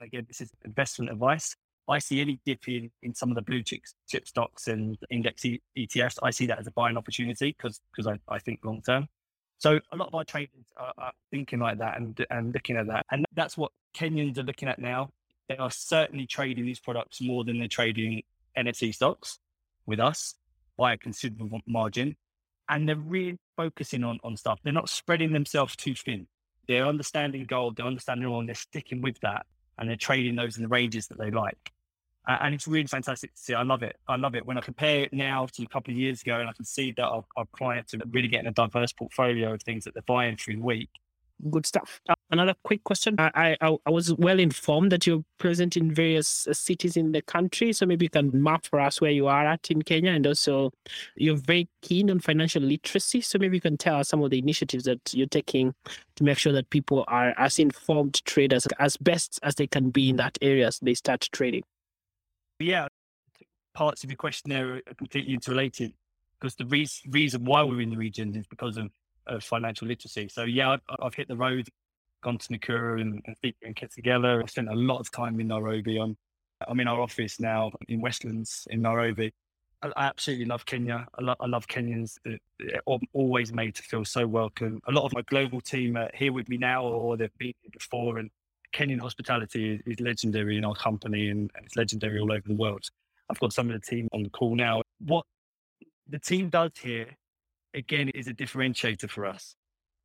again, 0.00 0.24
this 0.26 0.40
is 0.40 0.50
investment 0.64 1.10
advice. 1.10 1.54
I 1.88 1.98
see 1.98 2.20
any 2.20 2.38
dip 2.44 2.68
in, 2.68 2.90
in 3.02 3.14
some 3.14 3.30
of 3.30 3.34
the 3.34 3.42
blue 3.42 3.62
chip, 3.62 3.80
chip 4.08 4.26
stocks 4.28 4.68
and 4.68 4.96
index 5.10 5.44
e- 5.44 5.62
ETFs, 5.76 6.18
I 6.22 6.30
see 6.30 6.46
that 6.46 6.58
as 6.58 6.66
a 6.66 6.72
buying 6.72 6.96
opportunity 6.96 7.56
because 7.56 7.80
I, 8.06 8.18
I 8.28 8.38
think 8.38 8.60
long 8.64 8.80
term. 8.82 9.08
So 9.58 9.78
a 9.92 9.96
lot 9.96 10.08
of 10.08 10.14
our 10.14 10.24
traders 10.24 10.64
are, 10.76 10.92
are, 10.96 11.12
thinking 11.30 11.58
like 11.58 11.78
that 11.78 11.98
and 11.98 12.18
and 12.30 12.54
looking 12.54 12.76
at 12.76 12.86
that, 12.86 13.04
and 13.10 13.26
that's 13.34 13.58
what 13.58 13.72
Kenyans 13.94 14.38
are 14.38 14.42
looking 14.42 14.68
at 14.68 14.78
now. 14.78 15.10
They 15.50 15.56
are 15.56 15.70
certainly 15.70 16.28
trading 16.28 16.64
these 16.64 16.78
products 16.78 17.20
more 17.20 17.42
than 17.42 17.58
they're 17.58 17.66
trading 17.66 18.22
NFT 18.56 18.94
stocks 18.94 19.40
with 19.84 19.98
us 19.98 20.36
by 20.78 20.92
a 20.92 20.96
considerable 20.96 21.60
margin, 21.66 22.14
and 22.68 22.88
they're 22.88 22.94
really 22.94 23.36
focusing 23.56 24.04
on 24.04 24.20
on 24.22 24.36
stuff. 24.36 24.60
They're 24.62 24.72
not 24.72 24.88
spreading 24.88 25.32
themselves 25.32 25.74
too 25.74 25.96
thin. 25.96 26.28
They're 26.68 26.86
understanding 26.86 27.46
gold, 27.46 27.76
they're 27.76 27.86
understanding 27.86 28.28
oil, 28.28 28.38
and 28.38 28.48
they're 28.48 28.54
sticking 28.54 29.02
with 29.02 29.18
that, 29.22 29.44
and 29.76 29.88
they're 29.88 29.96
trading 29.96 30.36
those 30.36 30.56
in 30.56 30.62
the 30.62 30.68
ranges 30.68 31.08
that 31.08 31.18
they 31.18 31.32
like. 31.32 31.72
Uh, 32.28 32.38
and 32.42 32.54
it's 32.54 32.68
really 32.68 32.86
fantastic 32.86 33.34
to 33.34 33.40
see. 33.40 33.54
I 33.54 33.64
love 33.64 33.82
it. 33.82 33.96
I 34.06 34.14
love 34.14 34.36
it 34.36 34.46
when 34.46 34.56
I 34.56 34.60
compare 34.60 35.02
it 35.02 35.12
now 35.12 35.46
to 35.54 35.64
a 35.64 35.66
couple 35.66 35.92
of 35.92 35.98
years 35.98 36.22
ago, 36.22 36.38
and 36.38 36.48
I 36.48 36.52
can 36.52 36.64
see 36.64 36.92
that 36.92 37.06
our, 37.06 37.24
our 37.36 37.46
clients 37.50 37.92
are 37.92 37.98
really 38.12 38.28
getting 38.28 38.46
a 38.46 38.52
diverse 38.52 38.92
portfolio 38.92 39.54
of 39.54 39.62
things 39.64 39.82
that 39.82 39.94
they're 39.94 40.04
buying 40.06 40.36
through 40.36 40.58
the 40.58 40.62
week. 40.62 40.90
Good 41.50 41.66
stuff. 41.66 42.00
Another 42.30 42.54
quick 42.64 42.84
question. 42.84 43.16
I, 43.18 43.56
I, 43.60 43.76
I 43.84 43.90
was 43.90 44.14
well 44.14 44.38
informed 44.38 44.92
that 44.92 45.06
you're 45.06 45.24
present 45.38 45.76
in 45.76 45.92
various 45.92 46.46
uh, 46.46 46.52
cities 46.52 46.96
in 46.96 47.12
the 47.12 47.22
country, 47.22 47.72
so 47.72 47.86
maybe 47.86 48.06
you 48.06 48.10
can 48.10 48.30
map 48.42 48.64
for 48.66 48.80
us 48.80 49.00
where 49.00 49.10
you 49.10 49.26
are 49.26 49.46
at 49.46 49.70
in 49.70 49.82
Kenya, 49.82 50.12
and 50.12 50.26
also 50.26 50.72
you're 51.16 51.36
very 51.36 51.68
keen 51.82 52.10
on 52.10 52.20
financial 52.20 52.62
literacy. 52.62 53.20
So 53.20 53.38
maybe 53.38 53.56
you 53.56 53.60
can 53.60 53.76
tell 53.76 53.96
us 53.96 54.08
some 54.08 54.22
of 54.22 54.30
the 54.30 54.38
initiatives 54.38 54.84
that 54.84 55.12
you're 55.12 55.26
taking 55.26 55.74
to 56.16 56.24
make 56.24 56.38
sure 56.38 56.52
that 56.52 56.70
people 56.70 57.04
are 57.08 57.34
as 57.36 57.58
informed 57.58 58.24
traders 58.24 58.66
as 58.78 58.96
best 58.96 59.40
as 59.42 59.56
they 59.56 59.66
can 59.66 59.90
be 59.90 60.10
in 60.10 60.16
that 60.16 60.38
area 60.40 60.66
as 60.66 60.78
they 60.80 60.94
start 60.94 61.28
trading 61.32 61.64
yeah, 62.60 62.88
parts 63.74 64.04
of 64.04 64.10
your 64.10 64.16
question 64.16 64.50
there 64.50 64.76
are 64.76 64.94
completely 64.96 65.34
interrelated 65.34 65.92
because 66.38 66.54
the 66.54 66.66
re- 66.66 66.88
reason 67.08 67.44
why 67.44 67.62
we're 67.62 67.80
in 67.80 67.90
the 67.90 67.96
region 67.96 68.34
is 68.36 68.46
because 68.46 68.76
of, 68.76 68.90
of 69.26 69.42
financial 69.42 69.88
literacy. 69.88 70.28
So 70.28 70.44
yeah, 70.44 70.70
I've, 70.70 70.80
I've, 71.02 71.14
hit 71.14 71.28
the 71.28 71.36
road, 71.36 71.68
gone 72.20 72.38
to 72.38 72.48
Nakuru 72.48 73.00
and, 73.00 73.22
and 73.26 73.54
and 73.62 73.76
Kitengela. 73.76 74.42
I've 74.42 74.50
spent 74.50 74.68
a 74.68 74.74
lot 74.74 75.00
of 75.00 75.10
time 75.10 75.40
in 75.40 75.48
Nairobi. 75.48 75.98
I'm, 75.98 76.16
I'm 76.66 76.80
in 76.80 76.88
our 76.88 77.00
office 77.00 77.40
now 77.40 77.72
in 77.88 78.00
Westlands 78.00 78.66
in 78.70 78.82
Nairobi. 78.82 79.32
I, 79.82 79.88
I 79.96 80.06
absolutely 80.06 80.46
love 80.46 80.66
Kenya. 80.66 81.06
I, 81.18 81.22
lo- 81.22 81.36
I 81.40 81.46
love 81.46 81.66
Kenyans. 81.66 82.18
They're 82.24 82.80
always 83.12 83.52
made 83.52 83.74
to 83.76 83.82
feel 83.82 84.04
so 84.04 84.26
welcome. 84.26 84.80
A 84.86 84.92
lot 84.92 85.04
of 85.04 85.12
my 85.14 85.22
global 85.22 85.60
team 85.60 85.96
are 85.96 86.10
here 86.14 86.32
with 86.32 86.48
me 86.48 86.56
now 86.56 86.84
or 86.84 87.16
they've 87.16 87.38
been 87.38 87.54
here 87.62 87.70
before 87.72 88.18
and 88.18 88.30
Kenyan 88.72 89.00
hospitality 89.00 89.74
is, 89.74 89.80
is 89.86 90.00
legendary 90.00 90.56
in 90.56 90.64
our 90.64 90.74
company 90.74 91.28
and, 91.28 91.50
and, 91.56 91.66
it's 91.66 91.76
legendary 91.76 92.20
all 92.20 92.32
over 92.32 92.46
the 92.46 92.54
world. 92.54 92.84
I've 93.28 93.40
got 93.40 93.52
some 93.52 93.70
of 93.70 93.80
the 93.80 93.86
team 93.86 94.08
on 94.12 94.22
the 94.22 94.30
call 94.30 94.54
now. 94.54 94.82
What 95.00 95.24
the 96.08 96.18
team 96.18 96.50
does 96.50 96.72
here, 96.80 97.06
again, 97.74 98.08
is 98.10 98.28
a 98.28 98.34
differentiator 98.34 99.08
for 99.08 99.26
us. 99.26 99.54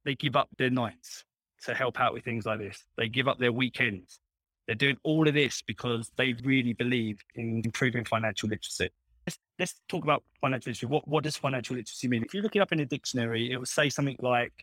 They 0.03 0.15
give 0.15 0.35
up 0.35 0.49
their 0.57 0.69
nights 0.69 1.23
to 1.65 1.73
help 1.73 1.99
out 1.99 2.13
with 2.13 2.23
things 2.23 2.45
like 2.45 2.59
this. 2.59 2.83
They 2.97 3.07
give 3.07 3.27
up 3.27 3.39
their 3.39 3.51
weekends. 3.51 4.19
They're 4.67 4.75
doing 4.75 4.97
all 5.03 5.27
of 5.27 5.33
this 5.33 5.61
because 5.61 6.11
they 6.17 6.33
really 6.43 6.73
believe 6.73 7.19
in 7.35 7.61
improving 7.63 8.05
financial 8.05 8.49
literacy. 8.49 8.89
Let's, 9.27 9.39
let's 9.59 9.75
talk 9.89 10.03
about 10.03 10.23
financial 10.41 10.71
literacy. 10.71 10.85
What, 10.87 11.07
what 11.07 11.23
does 11.23 11.37
financial 11.37 11.75
literacy 11.75 12.07
mean? 12.07 12.23
If 12.23 12.33
you 12.33 12.41
look 12.41 12.55
it 12.55 12.59
up 12.59 12.71
in 12.71 12.79
a 12.79 12.85
dictionary, 12.85 13.51
it 13.51 13.57
will 13.57 13.65
say 13.65 13.89
something 13.89 14.17
like 14.19 14.53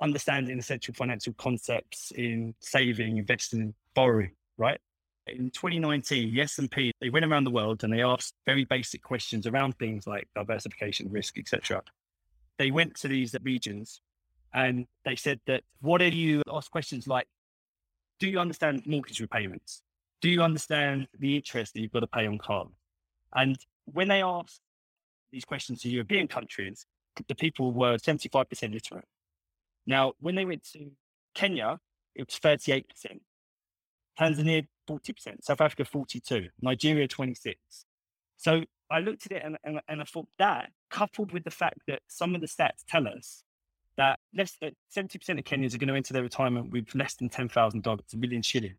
understanding 0.00 0.58
essential 0.58 0.94
financial 0.94 1.32
concepts 1.34 2.12
in 2.12 2.54
saving, 2.60 3.16
investing, 3.16 3.74
borrowing, 3.94 4.32
right? 4.58 4.80
In 5.26 5.50
2019, 5.50 6.34
the 6.34 6.40
S&P, 6.42 6.92
they 7.00 7.10
went 7.10 7.24
around 7.24 7.44
the 7.44 7.50
world 7.50 7.82
and 7.82 7.92
they 7.92 8.02
asked 8.02 8.34
very 8.46 8.64
basic 8.64 9.02
questions 9.02 9.46
around 9.46 9.76
things 9.78 10.06
like 10.06 10.28
diversification, 10.34 11.10
risk, 11.10 11.38
etc. 11.38 11.82
They 12.58 12.70
went 12.70 12.94
to 12.96 13.08
these 13.08 13.34
regions 13.42 14.00
and 14.56 14.86
they 15.04 15.14
said 15.16 15.38
that, 15.46 15.62
what 15.82 16.00
are 16.00 16.08
you 16.08 16.42
ask 16.50 16.70
questions 16.70 17.06
like, 17.06 17.26
do 18.18 18.26
you 18.26 18.40
understand 18.40 18.82
mortgage 18.86 19.20
repayments? 19.20 19.82
Do 20.22 20.30
you 20.30 20.42
understand 20.42 21.08
the 21.20 21.36
interest 21.36 21.74
that 21.74 21.80
you've 21.80 21.92
got 21.92 22.00
to 22.00 22.06
pay 22.06 22.26
on 22.26 22.38
cars? 22.38 22.68
And 23.34 23.58
when 23.84 24.08
they 24.08 24.22
asked 24.22 24.62
these 25.30 25.44
questions 25.44 25.82
to 25.82 25.90
European 25.90 26.26
countries, 26.26 26.86
the 27.28 27.34
people 27.34 27.70
were 27.70 27.98
75% 27.98 28.72
literate. 28.72 29.04
Now, 29.86 30.14
when 30.20 30.34
they 30.34 30.46
went 30.46 30.64
to 30.72 30.90
Kenya, 31.34 31.78
it 32.14 32.26
was 32.26 32.40
38%. 32.40 32.86
Tanzania, 34.18 34.66
40%. 34.88 35.42
South 35.42 35.60
Africa, 35.60 35.84
42. 35.84 36.48
Nigeria, 36.62 37.06
26. 37.06 37.58
So 38.38 38.62
I 38.90 39.00
looked 39.00 39.26
at 39.26 39.32
it 39.32 39.42
and, 39.44 39.58
and, 39.64 39.80
and 39.86 40.00
I 40.00 40.04
thought 40.04 40.28
that, 40.38 40.70
coupled 40.90 41.32
with 41.32 41.44
the 41.44 41.50
fact 41.50 41.80
that 41.88 42.00
some 42.08 42.34
of 42.34 42.40
the 42.40 42.46
stats 42.46 42.84
tell 42.88 43.06
us 43.06 43.42
that 43.96 44.18
less 44.34 44.56
than 44.60 44.72
70% 44.94 45.38
of 45.38 45.44
Kenyans 45.44 45.74
are 45.74 45.78
going 45.78 45.88
to 45.88 45.94
enter 45.94 46.12
their 46.12 46.22
retirement 46.22 46.70
with 46.70 46.94
less 46.94 47.14
than 47.14 47.28
$10,000, 47.28 48.14
a 48.14 48.16
million 48.16 48.42
shilling. 48.42 48.74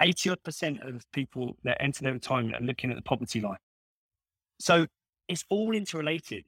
80 0.00 0.30
odd 0.30 0.42
percent 0.42 0.80
of 0.82 1.04
people 1.12 1.56
that 1.64 1.80
enter 1.80 2.02
their 2.02 2.12
retirement 2.12 2.56
are 2.56 2.64
looking 2.64 2.90
at 2.90 2.96
the 2.96 3.02
poverty 3.02 3.40
line. 3.40 3.58
So 4.58 4.86
it's 5.28 5.44
all 5.48 5.72
interrelated. 5.72 6.44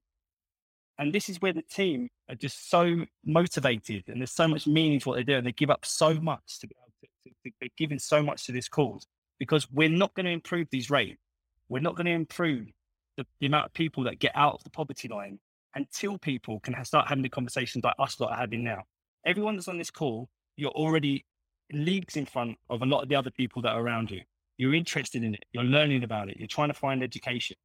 And 0.99 1.12
this 1.12 1.29
is 1.29 1.40
where 1.40 1.53
the 1.53 1.62
team 1.62 2.09
are 2.29 2.35
just 2.35 2.71
so 2.71 3.05
motivated 3.25 4.05
and 4.09 4.21
there's 4.21 4.33
so 4.33 4.49
much 4.49 4.66
meaning 4.66 4.99
to 5.01 5.09
what 5.09 5.16
they 5.16 5.25
do. 5.25 5.37
And 5.37 5.47
they 5.47 5.53
give 5.53 5.71
up 5.71 5.85
so 5.85 6.14
much 6.14 6.59
to 6.61 6.66
be 6.66 6.75
able 6.81 6.92
to, 7.03 7.31
to, 7.31 7.51
to 7.51 7.57
they're 7.61 7.69
giving 7.77 7.99
so 7.99 8.23
much 8.23 8.47
to 8.47 8.53
this 8.53 8.69
cause 8.69 9.07
because 9.38 9.71
we're 9.71 9.90
not 9.90 10.14
going 10.14 10.27
to 10.27 10.33
improve 10.33 10.69
these 10.71 10.90
rates. 10.90 11.21
We're 11.69 11.81
not 11.81 11.97
going 11.97 12.07
to 12.07 12.12
improve 12.12 12.69
the, 13.16 13.27
the, 13.40 13.47
amount 13.47 13.66
of 13.66 13.75
people 13.75 14.05
that 14.05 14.19
get 14.19 14.33
out 14.35 14.55
of 14.55 14.64
the 14.64 14.71
poverty 14.71 15.09
line 15.09 15.38
until 15.77 16.19
people 16.19 16.59
can 16.61 16.75
start 16.85 17.07
having 17.07 17.23
the 17.23 17.29
conversations 17.29 17.85
like 17.85 17.95
us 18.01 18.17
that 18.17 18.27
are 18.27 18.37
having 18.37 18.65
now. 18.65 18.83
Everyone 19.25 19.55
that's 19.55 19.69
on 19.69 19.79
this 19.79 19.91
call, 19.91 20.29
you're 20.57 20.73
already 20.73 21.25
leagues 21.73 22.17
in 22.17 22.27
front 22.27 22.57
of 22.69 22.83
a 22.83 22.87
lot 22.87 23.03
of 23.03 23.09
the 23.09 23.15
other 23.15 23.31
people 23.31 23.62
that 23.62 23.73
are 23.73 23.83
around 23.83 24.11
you. 24.11 24.23
you're 24.59 24.75
interested 24.75 25.23
in 25.23 25.35
it, 25.35 25.45
you're 25.53 25.65
learning 25.65 26.03
about 26.03 26.29
it, 26.29 26.37
you're 26.39 26.49
trying 26.49 26.69
to 26.69 26.75
find 26.75 27.03
education. 27.03 27.57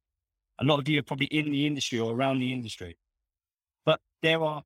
A 0.60 0.64
lot 0.64 0.78
of 0.78 0.88
you 0.88 0.98
are 0.98 1.02
probably 1.02 1.26
in 1.26 1.50
the 1.50 1.66
industry 1.66 1.98
or 1.98 2.14
around 2.14 2.38
the 2.38 2.52
industry, 2.52 2.96
but 3.84 4.00
there 4.22 4.42
are 4.42 4.62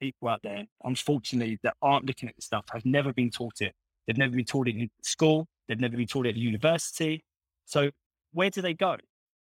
people 0.00 0.28
out 0.28 0.40
there, 0.42 0.64
unfortunately, 0.84 1.58
that 1.62 1.74
aren't 1.82 2.06
looking 2.06 2.28
at 2.28 2.36
this 2.36 2.46
stuff, 2.46 2.64
have 2.72 2.84
never 2.84 3.12
been 3.12 3.30
taught 3.30 3.60
it. 3.60 3.74
They've 4.06 4.16
never 4.16 4.34
been 4.34 4.44
taught 4.44 4.68
it 4.68 4.76
in 4.76 4.90
school. 5.02 5.48
They've 5.68 5.80
never 5.80 5.96
been 5.96 6.06
taught 6.06 6.26
it 6.26 6.30
at 6.30 6.36
university. 6.36 7.24
So 7.64 7.90
where 8.32 8.50
do 8.50 8.62
they 8.62 8.74
go? 8.74 8.96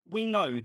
We 0.08 0.26
know 0.26 0.60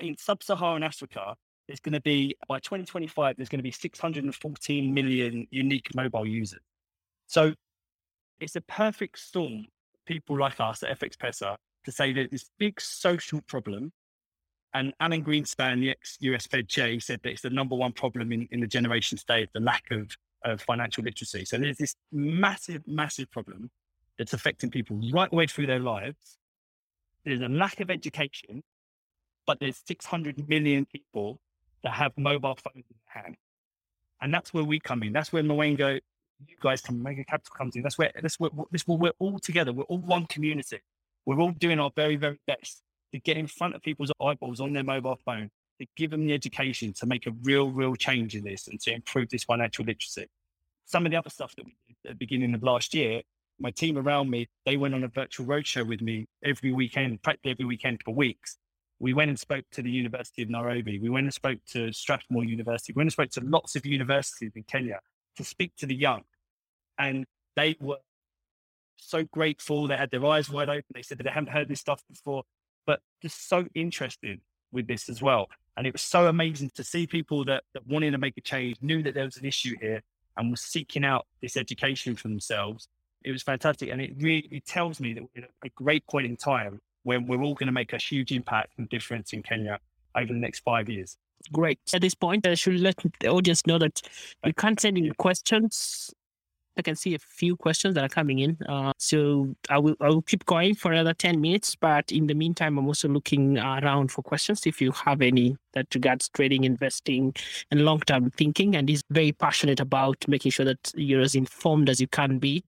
in 0.00 0.16
sub-Saharan 0.18 0.82
Africa, 0.82 1.36
there's 1.66 1.80
going 1.80 1.94
to 1.94 2.00
be 2.00 2.36
by 2.48 2.58
2025, 2.58 3.36
there's 3.36 3.48
going 3.48 3.58
to 3.58 3.62
be 3.62 3.70
614 3.70 4.94
million 4.94 5.46
unique 5.50 5.94
mobile 5.94 6.26
users. 6.26 6.60
So 7.26 7.54
it's 8.40 8.56
a 8.56 8.60
perfect 8.60 9.18
storm. 9.18 9.66
People 10.06 10.38
like 10.38 10.60
us 10.60 10.82
at 10.82 10.98
FX 10.98 11.16
Pesa 11.16 11.56
to 11.84 11.92
say 11.92 12.12
that 12.12 12.30
this 12.30 12.50
big 12.58 12.80
social 12.80 13.40
problem, 13.42 13.92
and 14.74 14.92
Alan 15.00 15.24
Greenspan, 15.24 15.80
the 15.80 15.90
ex-US 15.90 16.46
Fed 16.46 16.68
chair, 16.68 16.98
said 17.00 17.20
that 17.22 17.30
it's 17.30 17.42
the 17.42 17.50
number 17.50 17.74
one 17.74 17.92
problem 17.92 18.30
in, 18.32 18.46
in 18.50 18.60
the 18.60 18.66
generation 18.66 19.16
state, 19.18 19.48
the 19.54 19.60
lack 19.60 19.84
of, 19.90 20.10
of 20.44 20.60
financial 20.60 21.02
literacy. 21.02 21.44
So 21.44 21.56
there's 21.58 21.78
this 21.78 21.94
massive, 22.12 22.82
massive 22.86 23.30
problem 23.30 23.70
that's 24.18 24.32
affecting 24.32 24.70
people 24.70 25.00
right 25.12 25.30
the 25.30 25.36
way 25.36 25.46
through 25.46 25.66
their 25.66 25.80
lives. 25.80 26.38
There's 27.24 27.40
a 27.40 27.48
lack 27.48 27.80
of 27.80 27.90
education, 27.90 28.62
but 29.46 29.58
there's 29.60 29.80
600 29.86 30.48
million 30.48 30.86
people 30.86 31.40
that 31.82 31.92
have 31.92 32.12
mobile 32.16 32.56
phones 32.56 32.84
in 32.90 32.96
their 33.14 33.22
hand. 33.22 33.36
And 34.20 34.32
that's 34.32 34.52
where 34.52 34.64
we 34.64 34.80
come 34.80 35.02
in. 35.02 35.12
That's 35.12 35.32
where 35.32 35.42
Mwango, 35.42 36.00
you 36.46 36.56
guys 36.60 36.80
come, 36.80 37.00
Mwango 37.00 37.26
Capital 37.26 37.54
comes 37.56 37.76
in. 37.76 37.82
That's 37.82 37.98
where, 37.98 38.10
that's 38.20 38.40
where, 38.40 38.50
this 38.70 38.86
where 38.86 38.98
we're 38.98 39.12
all 39.18 39.38
together. 39.38 39.72
We're 39.72 39.84
all 39.84 39.98
one 39.98 40.26
community. 40.26 40.80
We're 41.24 41.40
all 41.40 41.52
doing 41.52 41.78
our 41.78 41.90
very, 41.94 42.16
very 42.16 42.40
best 42.46 42.82
to 43.12 43.20
get 43.20 43.36
in 43.36 43.46
front 43.46 43.74
of 43.74 43.82
people's 43.82 44.12
eyeballs 44.20 44.60
on 44.60 44.72
their 44.72 44.84
mobile 44.84 45.18
phone, 45.24 45.50
to 45.80 45.86
give 45.96 46.10
them 46.10 46.26
the 46.26 46.32
education 46.32 46.92
to 46.94 47.06
make 47.06 47.26
a 47.26 47.32
real, 47.42 47.70
real 47.70 47.94
change 47.94 48.34
in 48.34 48.44
this 48.44 48.68
and 48.68 48.80
to 48.80 48.92
improve 48.92 49.28
this 49.28 49.44
financial 49.44 49.84
literacy. 49.84 50.26
Some 50.86 51.04
of 51.04 51.12
the 51.12 51.18
other 51.18 51.30
stuff 51.30 51.54
that 51.56 51.66
we 51.66 51.74
did 51.88 51.96
at 52.04 52.10
the 52.12 52.16
beginning 52.16 52.54
of 52.54 52.62
last 52.62 52.94
year, 52.94 53.22
my 53.58 53.70
team 53.70 53.98
around 53.98 54.30
me, 54.30 54.48
they 54.64 54.76
went 54.76 54.94
on 54.94 55.04
a 55.04 55.08
virtual 55.08 55.46
roadshow 55.46 55.86
with 55.86 56.00
me 56.00 56.26
every 56.44 56.72
weekend, 56.72 57.22
practically 57.22 57.52
every 57.52 57.64
weekend 57.64 58.02
for 58.04 58.14
weeks 58.14 58.58
we 58.98 59.12
went 59.12 59.28
and 59.28 59.38
spoke 59.38 59.64
to 59.72 59.82
the 59.82 59.90
University 59.90 60.42
of 60.42 60.50
Nairobi. 60.50 60.98
We 60.98 61.10
went 61.10 61.24
and 61.24 61.34
spoke 61.34 61.58
to 61.72 61.92
Strathmore 61.92 62.44
University. 62.44 62.92
We 62.94 63.00
went 63.00 63.06
and 63.06 63.12
spoke 63.12 63.30
to 63.30 63.40
lots 63.44 63.76
of 63.76 63.84
universities 63.84 64.52
in 64.54 64.62
Kenya 64.62 65.00
to 65.36 65.44
speak 65.44 65.72
to 65.78 65.86
the 65.86 65.94
young. 65.94 66.22
And 66.98 67.26
they 67.56 67.76
were 67.80 67.98
so 68.96 69.24
grateful. 69.24 69.86
They 69.86 69.96
had 69.96 70.10
their 70.10 70.24
eyes 70.24 70.48
wide 70.48 70.70
open. 70.70 70.84
They 70.94 71.02
said 71.02 71.18
that 71.18 71.24
they 71.24 71.30
hadn't 71.30 71.50
heard 71.50 71.68
this 71.68 71.80
stuff 71.80 72.02
before, 72.08 72.44
but 72.86 73.00
just 73.20 73.48
so 73.48 73.66
interested 73.74 74.40
with 74.72 74.86
this 74.86 75.08
as 75.08 75.20
well. 75.20 75.48
And 75.76 75.86
it 75.86 75.92
was 75.92 76.02
so 76.02 76.26
amazing 76.26 76.70
to 76.74 76.84
see 76.84 77.06
people 77.06 77.44
that, 77.44 77.64
that 77.74 77.86
wanted 77.86 78.12
to 78.12 78.18
make 78.18 78.38
a 78.38 78.40
change, 78.40 78.78
knew 78.80 79.02
that 79.02 79.14
there 79.14 79.24
was 79.24 79.36
an 79.36 79.44
issue 79.44 79.76
here 79.80 80.02
and 80.36 80.50
was 80.50 80.62
seeking 80.62 81.04
out 81.04 81.26
this 81.42 81.56
education 81.56 82.16
for 82.16 82.28
themselves. 82.28 82.88
It 83.22 83.30
was 83.30 83.42
fantastic. 83.42 83.90
And 83.90 84.00
it 84.00 84.12
really 84.18 84.48
it 84.50 84.66
tells 84.66 85.00
me 85.00 85.12
that 85.14 85.22
we're 85.22 85.44
at 85.44 85.50
a 85.64 85.68
great 85.70 86.06
point 86.06 86.26
in 86.26 86.36
time 86.36 86.80
when 87.06 87.24
we're 87.24 87.40
all 87.40 87.54
going 87.54 87.68
to 87.68 87.72
make 87.72 87.92
a 87.92 87.98
huge 87.98 88.32
impact 88.32 88.72
and 88.78 88.88
difference 88.88 89.32
in 89.32 89.40
Kenya 89.40 89.78
over 90.16 90.32
the 90.32 90.38
next 90.38 90.60
five 90.60 90.88
years. 90.88 91.16
Great. 91.52 91.78
At 91.94 92.00
this 92.00 92.14
point, 92.14 92.44
I 92.46 92.54
should 92.54 92.80
let 92.80 92.96
the 93.20 93.28
audience 93.28 93.64
know 93.64 93.78
that 93.78 94.02
you 94.44 94.52
can't 94.52 94.80
send 94.80 94.98
in 94.98 95.12
questions. 95.14 96.12
I 96.76 96.82
can 96.82 96.96
see 96.96 97.14
a 97.14 97.18
few 97.18 97.56
questions 97.56 97.94
that 97.94 98.04
are 98.04 98.08
coming 98.08 98.40
in. 98.40 98.58
Uh, 98.68 98.92
so 98.98 99.54
I 99.70 99.78
will 99.78 99.94
I 100.00 100.08
will 100.08 100.22
keep 100.22 100.44
going 100.46 100.74
for 100.74 100.92
another 100.92 101.14
10 101.14 101.40
minutes. 101.40 101.76
But 101.76 102.10
in 102.10 102.26
the 102.26 102.34
meantime, 102.34 102.76
I'm 102.76 102.88
also 102.88 103.08
looking 103.08 103.56
around 103.56 104.10
for 104.10 104.22
questions 104.22 104.66
if 104.66 104.80
you 104.82 104.90
have 104.90 105.22
any 105.22 105.56
that 105.74 105.94
regards 105.94 106.28
trading, 106.30 106.64
investing, 106.64 107.34
and 107.70 107.84
long 107.84 108.00
term 108.00 108.30
thinking. 108.30 108.74
And 108.74 108.88
he's 108.88 109.04
very 109.10 109.30
passionate 109.30 109.78
about 109.78 110.24
making 110.26 110.50
sure 110.50 110.66
that 110.66 110.92
you're 110.96 111.22
as 111.22 111.36
informed 111.36 111.88
as 111.88 112.00
you 112.00 112.08
can 112.08 112.38
be 112.38 112.64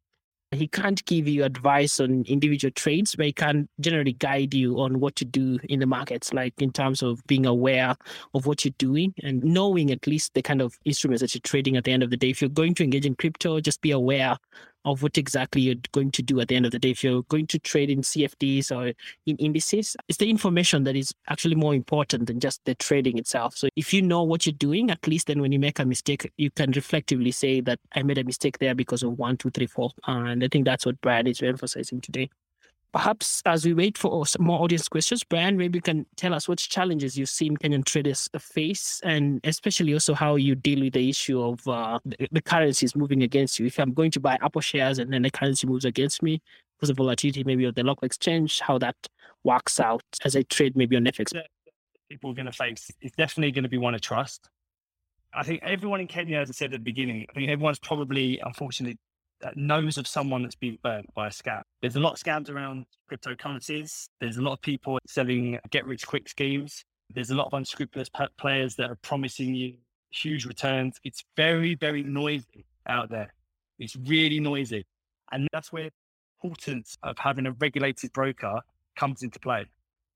he 0.50 0.66
can't 0.66 1.04
give 1.04 1.28
you 1.28 1.44
advice 1.44 2.00
on 2.00 2.24
individual 2.26 2.72
trades, 2.72 3.14
but 3.14 3.26
he 3.26 3.32
can 3.32 3.68
generally 3.80 4.14
guide 4.14 4.54
you 4.54 4.80
on 4.80 4.98
what 4.98 5.14
to 5.16 5.24
do 5.24 5.58
in 5.68 5.80
the 5.80 5.86
markets, 5.86 6.32
like 6.32 6.54
in 6.58 6.72
terms 6.72 7.02
of 7.02 7.22
being 7.26 7.44
aware 7.44 7.94
of 8.34 8.46
what 8.46 8.64
you're 8.64 8.74
doing 8.78 9.12
and 9.22 9.44
knowing 9.44 9.90
at 9.90 10.06
least 10.06 10.32
the 10.34 10.42
kind 10.42 10.62
of 10.62 10.78
instruments 10.84 11.20
that 11.20 11.34
you're 11.34 11.42
trading 11.42 11.76
at 11.76 11.84
the 11.84 11.92
end 11.92 12.02
of 12.02 12.10
the 12.10 12.16
day. 12.16 12.30
If 12.30 12.40
you're 12.40 12.48
going 12.48 12.74
to 12.76 12.84
engage 12.84 13.04
in 13.04 13.14
crypto, 13.14 13.60
just 13.60 13.82
be 13.82 13.90
aware 13.90 14.38
of 14.88 15.02
what 15.02 15.18
exactly 15.18 15.60
you're 15.60 15.74
going 15.92 16.10
to 16.10 16.22
do 16.22 16.40
at 16.40 16.48
the 16.48 16.56
end 16.56 16.64
of 16.64 16.72
the 16.72 16.78
day. 16.78 16.90
If 16.90 17.04
you're 17.04 17.22
going 17.24 17.46
to 17.48 17.58
trade 17.58 17.90
in 17.90 18.00
CFDs 18.00 18.74
or 18.74 18.94
in 19.26 19.36
indices, 19.36 19.96
it's 20.08 20.18
the 20.18 20.30
information 20.30 20.84
that 20.84 20.96
is 20.96 21.14
actually 21.28 21.56
more 21.56 21.74
important 21.74 22.26
than 22.26 22.40
just 22.40 22.64
the 22.64 22.74
trading 22.74 23.18
itself. 23.18 23.56
So 23.56 23.68
if 23.76 23.92
you 23.92 24.00
know 24.00 24.22
what 24.22 24.46
you're 24.46 24.54
doing, 24.54 24.90
at 24.90 25.06
least 25.06 25.26
then 25.26 25.42
when 25.42 25.52
you 25.52 25.58
make 25.58 25.78
a 25.78 25.84
mistake, 25.84 26.30
you 26.38 26.50
can 26.50 26.72
reflectively 26.72 27.32
say 27.32 27.60
that 27.60 27.78
I 27.94 28.02
made 28.02 28.18
a 28.18 28.24
mistake 28.24 28.58
there 28.58 28.74
because 28.74 29.02
of 29.02 29.18
one, 29.18 29.36
two, 29.36 29.50
three, 29.50 29.66
four. 29.66 29.90
And 30.06 30.42
I 30.42 30.48
think 30.48 30.64
that's 30.64 30.86
what 30.86 31.00
Brian 31.02 31.26
is 31.26 31.42
emphasizing 31.42 32.00
today. 32.00 32.30
Perhaps 32.92 33.42
as 33.44 33.66
we 33.66 33.74
wait 33.74 33.98
for 33.98 34.24
more 34.38 34.62
audience 34.62 34.88
questions, 34.88 35.22
Brian, 35.22 35.58
maybe 35.58 35.76
you 35.76 35.82
can 35.82 36.06
tell 36.16 36.32
us 36.32 36.48
what 36.48 36.58
challenges 36.58 37.18
you've 37.18 37.28
seen 37.28 37.56
Kenyan 37.56 37.84
traders 37.84 38.30
face, 38.38 39.00
and 39.04 39.40
especially 39.44 39.92
also 39.92 40.14
how 40.14 40.36
you 40.36 40.54
deal 40.54 40.80
with 40.80 40.94
the 40.94 41.08
issue 41.08 41.40
of 41.40 41.66
uh, 41.68 41.98
the, 42.06 42.28
the 42.32 42.40
currencies 42.40 42.96
moving 42.96 43.22
against 43.22 43.58
you. 43.58 43.66
If 43.66 43.78
I'm 43.78 43.92
going 43.92 44.10
to 44.12 44.20
buy 44.20 44.38
Apple 44.40 44.62
shares 44.62 44.98
and 44.98 45.12
then 45.12 45.22
the 45.22 45.30
currency 45.30 45.66
moves 45.66 45.84
against 45.84 46.22
me 46.22 46.40
because 46.76 46.88
of 46.88 46.96
volatility, 46.96 47.44
maybe 47.44 47.66
of 47.66 47.74
the 47.74 47.82
local 47.82 48.06
exchange, 48.06 48.60
how 48.60 48.78
that 48.78 48.96
works 49.44 49.78
out 49.80 50.02
as 50.24 50.34
I 50.34 50.42
trade 50.42 50.74
maybe 50.74 50.96
on 50.96 51.04
FX. 51.04 51.32
People 52.08 52.30
are 52.30 52.34
going 52.34 52.46
to 52.46 52.52
face 52.52 52.90
it's 53.02 53.14
definitely 53.16 53.52
going 53.52 53.64
to 53.64 53.68
be 53.68 53.76
one 53.76 53.94
of 53.94 54.00
trust. 54.00 54.48
I 55.34 55.42
think 55.42 55.62
everyone 55.62 56.00
in 56.00 56.06
Kenya, 56.06 56.38
as 56.38 56.48
I 56.48 56.52
said 56.52 56.66
at 56.66 56.72
the 56.72 56.78
beginning, 56.78 57.26
I 57.28 57.34
think 57.34 57.50
everyone's 57.50 57.78
probably, 57.78 58.40
unfortunately, 58.42 58.98
knows 59.54 59.98
of 59.98 60.06
someone 60.06 60.42
that's 60.42 60.56
been 60.56 60.78
burnt 60.82 61.12
by 61.14 61.28
a 61.28 61.30
scam. 61.30 61.62
There's 61.80 61.96
a 61.96 62.00
lot 62.00 62.12
of 62.12 62.18
scams 62.18 62.50
around 62.50 62.86
cryptocurrencies. 63.10 64.08
There's 64.20 64.36
a 64.36 64.42
lot 64.42 64.52
of 64.52 64.60
people 64.60 64.98
selling 65.06 65.58
get 65.70 65.86
rich 65.86 66.06
quick 66.06 66.28
schemes. 66.28 66.84
There's 67.14 67.30
a 67.30 67.34
lot 67.34 67.46
of 67.46 67.54
unscrupulous 67.54 68.10
players 68.38 68.74
that 68.76 68.90
are 68.90 68.98
promising 69.02 69.54
you 69.54 69.74
huge 70.10 70.44
returns. 70.44 70.98
It's 71.04 71.24
very, 71.36 71.74
very 71.74 72.02
noisy 72.02 72.66
out 72.86 73.10
there. 73.10 73.32
It's 73.78 73.96
really 73.96 74.40
noisy. 74.40 74.86
And 75.32 75.48
that's 75.52 75.72
where 75.72 75.84
the 75.84 75.90
importance 76.42 76.96
of 77.02 77.18
having 77.18 77.46
a 77.46 77.52
regulated 77.52 78.12
broker 78.12 78.60
comes 78.96 79.22
into 79.22 79.38
play. 79.38 79.66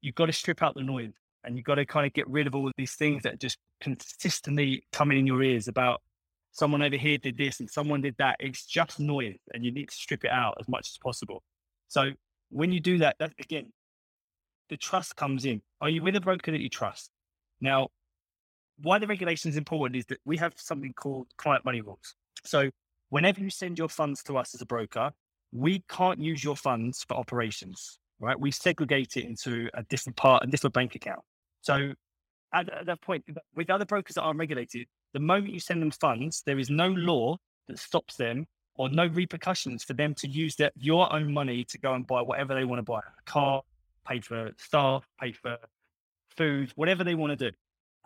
You've 0.00 0.14
got 0.14 0.26
to 0.26 0.32
strip 0.32 0.62
out 0.62 0.74
the 0.74 0.82
noise 0.82 1.12
and 1.44 1.56
you've 1.56 1.64
got 1.64 1.76
to 1.76 1.86
kind 1.86 2.06
of 2.06 2.12
get 2.12 2.28
rid 2.28 2.46
of 2.46 2.54
all 2.54 2.66
of 2.66 2.72
these 2.76 2.94
things 2.94 3.22
that 3.22 3.34
are 3.34 3.38
just 3.38 3.58
consistently 3.80 4.84
coming 4.92 5.18
in 5.18 5.26
your 5.26 5.42
ears 5.42 5.68
about 5.68 6.02
someone 6.52 6.82
over 6.82 6.96
here 6.96 7.18
did 7.18 7.36
this 7.36 7.60
and 7.60 7.68
someone 7.68 8.02
did 8.02 8.14
that. 8.18 8.36
It's 8.38 8.64
just 8.64 9.00
noise 9.00 9.38
and 9.52 9.64
you 9.64 9.72
need 9.72 9.88
to 9.88 9.94
strip 9.94 10.24
it 10.24 10.30
out 10.30 10.56
as 10.60 10.68
much 10.68 10.88
as 10.90 10.98
possible. 11.02 11.42
So 11.88 12.10
when 12.50 12.70
you 12.70 12.80
do 12.80 12.98
that, 12.98 13.16
that 13.18 13.32
again, 13.40 13.72
the 14.68 14.76
trust 14.76 15.16
comes 15.16 15.44
in. 15.44 15.60
Are 15.80 15.88
you 15.88 16.02
with 16.02 16.14
a 16.16 16.20
broker 16.20 16.50
that 16.52 16.60
you 16.60 16.68
trust? 16.68 17.10
Now, 17.60 17.88
why 18.80 18.98
the 18.98 19.06
regulation 19.06 19.50
is 19.50 19.56
important 19.56 19.96
is 19.96 20.06
that 20.06 20.18
we 20.24 20.36
have 20.36 20.52
something 20.56 20.92
called 20.94 21.26
client 21.36 21.64
money 21.64 21.80
rules. 21.80 22.14
So 22.44 22.70
whenever 23.10 23.40
you 23.40 23.50
send 23.50 23.78
your 23.78 23.88
funds 23.88 24.22
to 24.24 24.36
us 24.36 24.54
as 24.54 24.60
a 24.60 24.66
broker, 24.66 25.10
we 25.52 25.84
can't 25.88 26.18
use 26.18 26.42
your 26.42 26.56
funds 26.56 27.04
for 27.06 27.14
operations, 27.14 27.98
right? 28.20 28.38
We 28.38 28.50
segregate 28.50 29.16
it 29.16 29.24
into 29.24 29.68
a 29.74 29.82
different 29.84 30.16
part, 30.16 30.44
a 30.44 30.46
different 30.46 30.74
bank 30.74 30.94
account. 30.94 31.20
So 31.60 31.92
at, 32.52 32.72
at 32.72 32.86
that 32.86 33.00
point, 33.02 33.24
with 33.54 33.70
other 33.70 33.84
brokers 33.84 34.14
that 34.14 34.22
aren't 34.22 34.38
regulated, 34.38 34.86
the 35.12 35.20
moment 35.20 35.52
you 35.52 35.60
send 35.60 35.82
them 35.82 35.90
funds, 35.90 36.42
there 36.46 36.58
is 36.58 36.70
no 36.70 36.88
law 36.88 37.36
that 37.68 37.78
stops 37.78 38.16
them 38.16 38.46
or 38.76 38.88
no 38.88 39.06
repercussions 39.06 39.84
for 39.84 39.92
them 39.92 40.14
to 40.14 40.28
use 40.28 40.56
their, 40.56 40.70
your 40.76 41.12
own 41.12 41.32
money 41.32 41.64
to 41.64 41.78
go 41.78 41.94
and 41.94 42.06
buy 42.06 42.22
whatever 42.22 42.54
they 42.54 42.64
want 42.64 42.78
to 42.78 42.82
buy 42.82 43.00
a 43.00 43.30
car, 43.30 43.62
pay 44.06 44.20
for 44.20 44.50
staff, 44.56 45.06
pay 45.20 45.32
for 45.32 45.58
food, 46.36 46.72
whatever 46.76 47.04
they 47.04 47.14
want 47.14 47.38
to 47.38 47.50
do. 47.50 47.56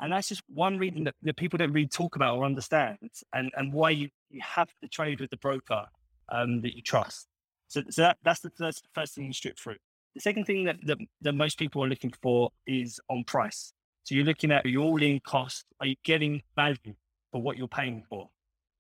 And 0.01 0.12
that's 0.12 0.29
just 0.29 0.42
one 0.49 0.79
reason 0.79 1.05
that, 1.05 1.14
that 1.23 1.37
people 1.37 1.57
don't 1.57 1.73
really 1.73 1.88
talk 1.88 2.16
about 2.16 2.37
or 2.37 2.45
understand 2.45 2.99
and, 3.33 3.51
and 3.57 3.73
why 3.73 3.90
you, 3.90 4.09
you 4.31 4.40
have 4.42 4.69
to 4.83 4.88
trade 4.88 5.21
with 5.21 5.31
the 5.31 5.38
broker 5.38 5.87
um, 6.31 6.61
that 6.62 6.77
you 6.77 6.83
trust. 6.83 7.29
So, 7.69 7.83
so 7.88 8.03
that, 8.03 8.19
that's 8.23 8.40
the 8.40 8.51
first, 8.51 8.87
first 8.95 9.14
thing 9.14 9.25
you 9.25 9.33
strip 9.33 9.59
through. 9.59 9.77
The 10.14 10.21
second 10.21 10.45
thing 10.45 10.64
that, 10.64 10.77
that, 10.85 10.99
that 11.23 11.33
most 11.33 11.59
people 11.59 11.83
are 11.85 11.88
looking 11.88 12.12
for 12.23 12.51
is 12.66 13.01
on 13.09 13.25
price. 13.25 13.73
So 14.07 14.14
you're 14.14 14.25
looking 14.25 14.53
at 14.53 14.64
your 14.64 14.85
all 14.85 15.03
in 15.03 15.19
cost. 15.19 15.64
Are 15.81 15.87
you 15.87 15.97
getting 16.05 16.40
value 16.55 16.95
for 17.33 17.42
what 17.42 17.57
you're 17.57 17.66
paying 17.66 18.05
for? 18.09 18.31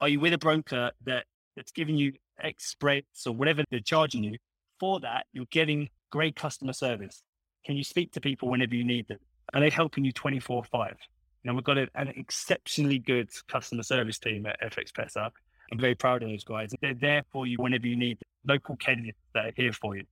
Are 0.00 0.08
you 0.08 0.20
with 0.20 0.32
a 0.32 0.38
broker 0.38 0.92
that, 1.04 1.24
that's 1.56 1.72
giving 1.72 1.96
you 1.96 2.12
X 2.40 2.68
spreads 2.68 3.26
or 3.26 3.34
whatever 3.34 3.64
they're 3.68 3.80
charging 3.80 4.22
you? 4.22 4.38
For 4.78 5.00
that, 5.00 5.26
you're 5.32 5.46
getting 5.50 5.88
great 6.10 6.36
customer 6.36 6.72
service. 6.72 7.24
Can 7.64 7.76
you 7.76 7.82
speak 7.82 8.12
to 8.12 8.20
people 8.20 8.48
whenever 8.48 8.76
you 8.76 8.84
need 8.84 9.08
them? 9.08 9.18
Are 9.52 9.58
they 9.58 9.68
helping 9.68 10.04
you 10.04 10.12
24 10.12 10.62
5? 10.62 10.96
Now, 11.42 11.54
we've 11.54 11.64
got 11.64 11.78
a, 11.78 11.88
an 11.96 12.06
exceptionally 12.16 13.00
good 13.00 13.28
customer 13.48 13.82
service 13.82 14.20
team 14.20 14.46
at 14.46 14.60
FX 14.62 14.92
Pesa. 14.92 15.32
I'm 15.72 15.80
very 15.80 15.96
proud 15.96 16.22
of 16.22 16.28
those 16.28 16.44
guys. 16.44 16.70
They're 16.80 16.94
there 16.94 17.24
for 17.32 17.48
you 17.48 17.56
whenever 17.58 17.88
you 17.88 17.96
need 17.96 18.20
them. 18.20 18.54
local 18.54 18.76
Kenyans 18.76 19.14
that 19.34 19.46
are 19.46 19.52
here 19.56 19.72
for 19.72 19.96
you. 19.96 20.04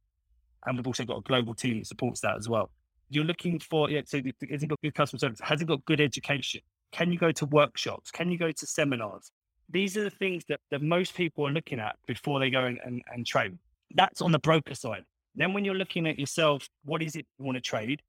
And 0.66 0.76
we've 0.76 0.88
also 0.88 1.04
got 1.04 1.18
a 1.18 1.22
global 1.22 1.54
team 1.54 1.78
that 1.78 1.86
supports 1.86 2.20
that 2.22 2.36
as 2.36 2.48
well. 2.48 2.72
You're 3.10 3.24
looking 3.24 3.58
for, 3.60 3.90
yeah, 3.90 4.02
so 4.04 4.20
has 4.50 4.62
it 4.62 4.68
got 4.68 4.80
good 4.82 4.94
customer 4.94 5.18
service? 5.18 5.40
Has 5.42 5.60
it 5.60 5.66
got 5.66 5.84
good 5.84 6.00
education? 6.00 6.60
Can 6.92 7.12
you 7.12 7.18
go 7.18 7.32
to 7.32 7.46
workshops? 7.46 8.10
Can 8.10 8.30
you 8.30 8.38
go 8.38 8.50
to 8.50 8.66
seminars? 8.66 9.30
These 9.70 9.96
are 9.96 10.04
the 10.04 10.10
things 10.10 10.44
that, 10.48 10.60
that 10.70 10.82
most 10.82 11.14
people 11.14 11.46
are 11.46 11.50
looking 11.50 11.80
at 11.80 11.96
before 12.06 12.38
they 12.38 12.50
go 12.50 12.64
and, 12.64 12.78
and, 12.84 13.02
and 13.12 13.26
trade. 13.26 13.58
That's 13.94 14.20
on 14.20 14.32
the 14.32 14.38
broker 14.38 14.74
side. 14.74 15.04
Then 15.34 15.52
when 15.52 15.64
you're 15.64 15.74
looking 15.74 16.06
at 16.06 16.18
yourself, 16.18 16.68
what 16.84 17.02
is 17.02 17.16
it 17.16 17.26
you 17.38 17.44
want 17.44 17.56
to 17.56 17.60
trade? 17.60 18.00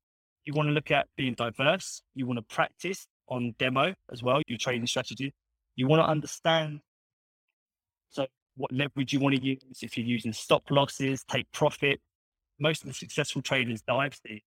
You 0.45 0.53
want 0.53 0.67
to 0.69 0.73
look 0.73 0.91
at 0.91 1.07
being 1.17 1.33
diverse. 1.33 2.01
You 2.13 2.27
want 2.27 2.37
to 2.37 2.55
practice 2.55 3.07
on 3.27 3.55
demo 3.57 3.93
as 4.11 4.21
well, 4.21 4.41
your 4.47 4.59
trading 4.59 4.85
strategy. 4.85 5.33
You 5.75 5.87
want 5.87 6.01
to 6.01 6.07
understand 6.07 6.81
so 8.09 8.27
what 8.55 8.71
leverage 8.71 9.11
you 9.11 9.19
want 9.19 9.35
to 9.35 9.43
use, 9.43 9.59
if 9.81 9.97
you're 9.97 10.05
using 10.05 10.31
stop 10.31 10.69
losses, 10.69 11.23
take 11.23 11.51
profit. 11.51 11.99
Most 12.59 12.83
of 12.83 12.87
the 12.87 12.93
successful 12.93 13.41
traders 13.41 13.81
that 13.87 13.93
I've 13.93 14.15
seen 14.25 14.41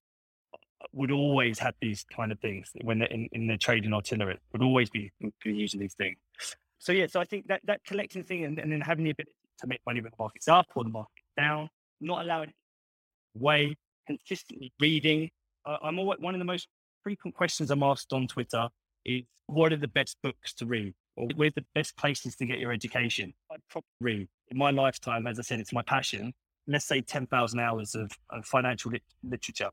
would 0.99 1.13
always 1.13 1.61
have 1.61 1.75
these 1.81 2.05
kind 2.15 2.33
of 2.33 2.41
things 2.41 2.71
when 2.83 2.99
they're 2.99 3.09
in, 3.09 3.29
in 3.33 3.47
their 3.47 3.57
trading 3.57 3.93
artillery, 3.93 4.37
would 4.53 4.63
always 4.63 4.91
be 4.91 5.13
using 5.45 5.79
these 5.79 5.95
things. 5.95 6.17
So 6.79 6.93
yeah, 6.93 7.07
so 7.07 7.21
I 7.21 7.25
think 7.25 7.47
that 7.47 7.61
that 7.65 7.85
collecting 7.85 8.25
thing 8.25 8.45
and, 8.45 8.59
and 8.59 8.71
then 8.71 8.81
having 8.81 9.05
the 9.05 9.11
ability 9.11 9.33
to 9.61 9.67
make 9.69 9.81
money 9.87 10.01
when 10.01 10.11
the 10.11 10.17
market's 10.19 10.49
up 10.49 10.67
or 10.75 10.83
the 10.83 10.91
market's 10.91 11.29
down, 11.37 11.71
not 12.01 12.25
allowing 12.25 12.53
way, 13.35 13.77
consistently 14.09 14.73
reading. 14.81 15.31
I'm 15.65 15.99
always, 16.01 16.19
one 16.19 16.35
of 16.35 16.41
the 16.41 16.45
most 16.45 16.67
frequent 17.05 17.37
questions 17.37 17.71
I'm 17.71 17.83
asked 17.85 18.13
on 18.13 18.27
Twitter 18.27 18.69
is 19.05 19.23
what 19.47 19.73
are 19.73 19.77
the 19.77 19.89
best 19.89 20.17
books 20.23 20.53
to 20.55 20.67
read? 20.67 20.95
Or 21.17 21.29
where's 21.37 21.55
the 21.55 21.65
best 21.75 21.97
places 21.97 22.35
to 22.37 22.47
get 22.47 22.59
your 22.59 22.73
education? 22.73 23.33
I'd 23.53 23.61
probably 23.71 23.89
read 24.01 24.29
in 24.49 24.59
my 24.59 24.71
lifetime, 24.71 25.27
as 25.27 25.39
I 25.39 25.43
said, 25.43 25.61
it's 25.61 25.73
my 25.73 25.83
passion. 25.83 26.33
Let's 26.67 26.87
say 26.87 27.01
10,000 27.01 27.61
hours 27.61 27.95
of, 27.95 28.11
of 28.31 28.45
financial 28.45 28.91
lit- 28.91 29.03
literature. 29.23 29.71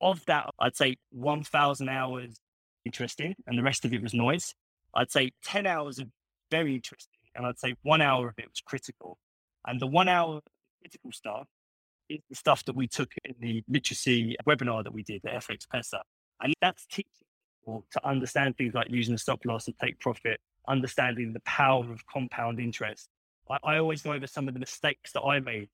Of 0.00 0.24
that, 0.26 0.50
I'd 0.58 0.76
say 0.76 0.96
1,000 1.10 1.88
hours 1.88 2.40
interesting, 2.84 3.34
and 3.46 3.58
the 3.58 3.62
rest 3.62 3.84
of 3.84 3.92
it 3.92 4.02
was 4.02 4.14
noise. 4.14 4.54
I'd 4.94 5.10
say 5.10 5.32
10 5.44 5.66
hours 5.66 5.98
of 5.98 6.08
very 6.50 6.74
interesting, 6.74 7.20
and 7.34 7.46
I'd 7.46 7.58
say 7.58 7.74
one 7.82 8.00
hour 8.00 8.28
of 8.28 8.34
it 8.38 8.46
was 8.46 8.60
critical. 8.64 9.18
And 9.66 9.80
the 9.80 9.86
one 9.86 10.08
hour 10.08 10.40
critical 10.80 11.12
stuff 11.12 11.46
is 12.08 12.20
the 12.28 12.34
stuff 12.34 12.64
that 12.64 12.74
we 12.74 12.88
took 12.88 13.12
in 13.24 13.34
the 13.40 13.62
literacy 13.68 14.36
webinar 14.46 14.82
that 14.84 14.92
we 14.92 15.02
did, 15.02 15.22
the 15.22 15.30
FX 15.30 15.66
PESA. 15.72 16.00
And 16.42 16.54
that's 16.60 16.86
teaching 16.86 17.10
people 17.60 17.84
to 17.92 18.08
understand 18.08 18.56
things 18.56 18.74
like 18.74 18.88
using 18.90 19.14
the 19.14 19.18
stop 19.18 19.44
loss 19.44 19.66
and 19.66 19.76
take 19.78 20.00
profit, 20.00 20.40
understanding 20.68 21.32
the 21.32 21.40
power 21.40 21.84
of 21.90 22.04
compound 22.06 22.58
interest. 22.58 23.08
I, 23.50 23.58
I 23.62 23.78
always 23.78 24.02
go 24.02 24.12
over 24.12 24.26
some 24.26 24.48
of 24.48 24.54
the 24.54 24.60
mistakes 24.60 25.12
that 25.12 25.22
I 25.22 25.40
made 25.40 25.68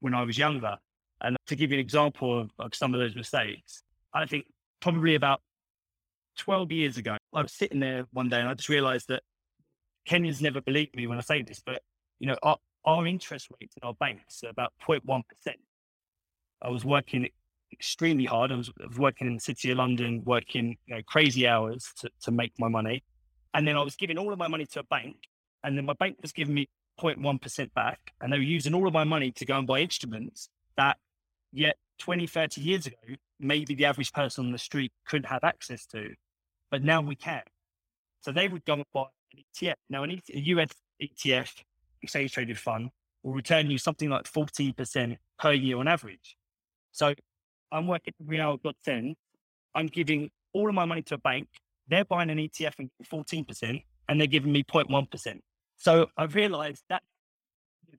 when 0.00 0.14
I 0.14 0.22
was 0.22 0.38
younger. 0.38 0.76
And 1.20 1.36
to 1.46 1.56
give 1.56 1.70
you 1.70 1.76
an 1.76 1.80
example 1.80 2.40
of, 2.40 2.50
of 2.58 2.74
some 2.74 2.94
of 2.94 3.00
those 3.00 3.16
mistakes, 3.16 3.82
I 4.12 4.26
think 4.26 4.46
probably 4.80 5.14
about 5.14 5.40
12 6.38 6.72
years 6.72 6.96
ago, 6.98 7.16
I 7.34 7.42
was 7.42 7.52
sitting 7.52 7.80
there 7.80 8.06
one 8.12 8.28
day 8.28 8.40
and 8.40 8.48
I 8.48 8.54
just 8.54 8.68
realized 8.68 9.08
that 9.08 9.22
Kenyans 10.08 10.40
never 10.40 10.60
believe 10.60 10.94
me 10.94 11.06
when 11.06 11.18
I 11.18 11.22
say 11.22 11.42
this, 11.42 11.62
but 11.64 11.82
you 12.18 12.26
know, 12.26 12.36
our, 12.42 12.58
our 12.84 13.06
interest 13.06 13.48
rates 13.60 13.74
in 13.76 13.86
our 13.86 13.94
banks 13.94 14.42
are 14.44 14.50
about 14.50 14.72
0.1%. 14.86 15.22
I 16.62 16.68
was 16.70 16.84
working 16.84 17.28
extremely 17.72 18.24
hard. 18.24 18.52
I 18.52 18.56
was, 18.56 18.70
I 18.82 18.86
was, 18.86 18.98
working 18.98 19.26
in 19.26 19.34
the 19.34 19.40
city 19.40 19.70
of 19.70 19.78
London, 19.78 20.22
working 20.24 20.76
you 20.86 20.94
know, 20.94 21.02
crazy 21.06 21.46
hours 21.46 21.92
to, 22.00 22.10
to 22.22 22.30
make 22.30 22.52
my 22.58 22.68
money. 22.68 23.02
And 23.54 23.66
then 23.66 23.76
I 23.76 23.82
was 23.82 23.96
giving 23.96 24.18
all 24.18 24.32
of 24.32 24.38
my 24.38 24.48
money 24.48 24.66
to 24.66 24.80
a 24.80 24.84
bank. 24.84 25.16
And 25.64 25.76
then 25.76 25.84
my 25.84 25.94
bank 25.94 26.18
was 26.22 26.32
giving 26.32 26.54
me 26.54 26.68
0.1% 27.00 27.74
back. 27.74 27.98
And 28.20 28.32
they 28.32 28.38
were 28.38 28.44
using 28.44 28.74
all 28.74 28.86
of 28.86 28.94
my 28.94 29.04
money 29.04 29.32
to 29.32 29.44
go 29.44 29.58
and 29.58 29.66
buy 29.66 29.80
instruments 29.80 30.48
that 30.76 30.98
yet 31.56 31.76
20, 31.98 32.26
30 32.26 32.60
years 32.60 32.86
ago, 32.86 32.96
maybe 33.40 33.74
the 33.74 33.84
average 33.84 34.12
person 34.12 34.46
on 34.46 34.52
the 34.52 34.58
street 34.58 34.92
couldn't 35.06 35.28
have 35.28 35.42
access 35.42 35.86
to. 35.86 36.14
But 36.70 36.82
now 36.82 37.00
we 37.00 37.16
can. 37.16 37.42
So 38.20 38.32
they 38.32 38.48
would 38.48 38.64
go 38.64 38.74
and 38.74 38.84
buy 38.92 39.06
an 39.32 39.42
ETF. 39.54 39.74
Now, 39.88 40.02
an 40.02 40.10
a 40.10 40.38
US 40.38 40.68
ETF, 41.00 41.52
exchange 42.02 42.32
traded 42.32 42.58
fund, 42.58 42.90
will 43.22 43.32
return 43.32 43.70
you 43.70 43.78
something 43.78 44.10
like 44.10 44.24
14% 44.24 45.16
per 45.38 45.52
year 45.52 45.78
on 45.78 45.88
average. 45.88 46.36
So 46.92 47.14
I'm 47.72 47.86
working 47.86 48.14
Real 48.24 48.56
God 48.58 48.74
Ten. 48.84 49.14
I'm 49.74 49.86
giving 49.86 50.30
all 50.52 50.68
of 50.68 50.74
my 50.74 50.84
money 50.84 51.02
to 51.02 51.14
a 51.14 51.18
bank. 51.18 51.48
They're 51.88 52.04
buying 52.04 52.30
an 52.30 52.38
ETF 52.38 52.74
and 52.78 52.90
14%, 53.04 53.82
and 54.08 54.20
they're 54.20 54.26
giving 54.26 54.52
me 54.52 54.64
0.1%. 54.64 55.40
So 55.76 56.06
I've 56.16 56.34
realized 56.34 56.82
that 56.88 57.02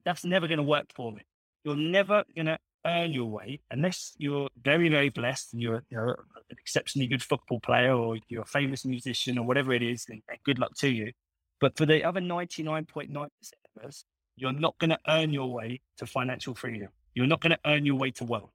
that's 0.04 0.24
never 0.24 0.46
going 0.46 0.58
to 0.58 0.64
work 0.64 0.86
for 0.94 1.12
me. 1.12 1.22
You're 1.64 1.76
never 1.76 2.24
going 2.34 2.46
to 2.46 2.58
earn 2.86 3.12
your 3.12 3.26
way 3.26 3.60
unless 3.70 4.14
you're 4.18 4.48
very, 4.62 4.88
very 4.88 5.08
blessed 5.08 5.52
and 5.52 5.62
you're, 5.62 5.82
you're, 5.90 6.24
an 6.50 6.56
exceptionally 6.58 7.06
good 7.06 7.22
football 7.22 7.60
player 7.60 7.92
or 7.92 8.16
you're 8.28 8.42
a 8.42 8.46
famous 8.46 8.84
musician 8.84 9.38
or 9.38 9.44
whatever 9.44 9.72
it 9.72 9.82
is. 9.82 10.06
Good 10.44 10.58
luck 10.58 10.74
to 10.78 10.88
you. 10.88 11.12
But 11.60 11.76
for 11.76 11.84
the 11.84 12.04
other 12.04 12.20
99.9% 12.20 13.14
of 13.16 13.84
us, 13.84 14.04
you're 14.36 14.52
not 14.52 14.78
going 14.78 14.90
to 14.90 14.98
earn 15.08 15.32
your 15.32 15.52
way 15.52 15.80
to 15.98 16.06
financial 16.06 16.54
freedom. 16.54 16.88
You're 17.14 17.26
not 17.26 17.40
going 17.40 17.50
to 17.50 17.58
earn 17.66 17.84
your 17.84 17.96
way 17.96 18.12
to 18.12 18.24
wealth 18.24 18.52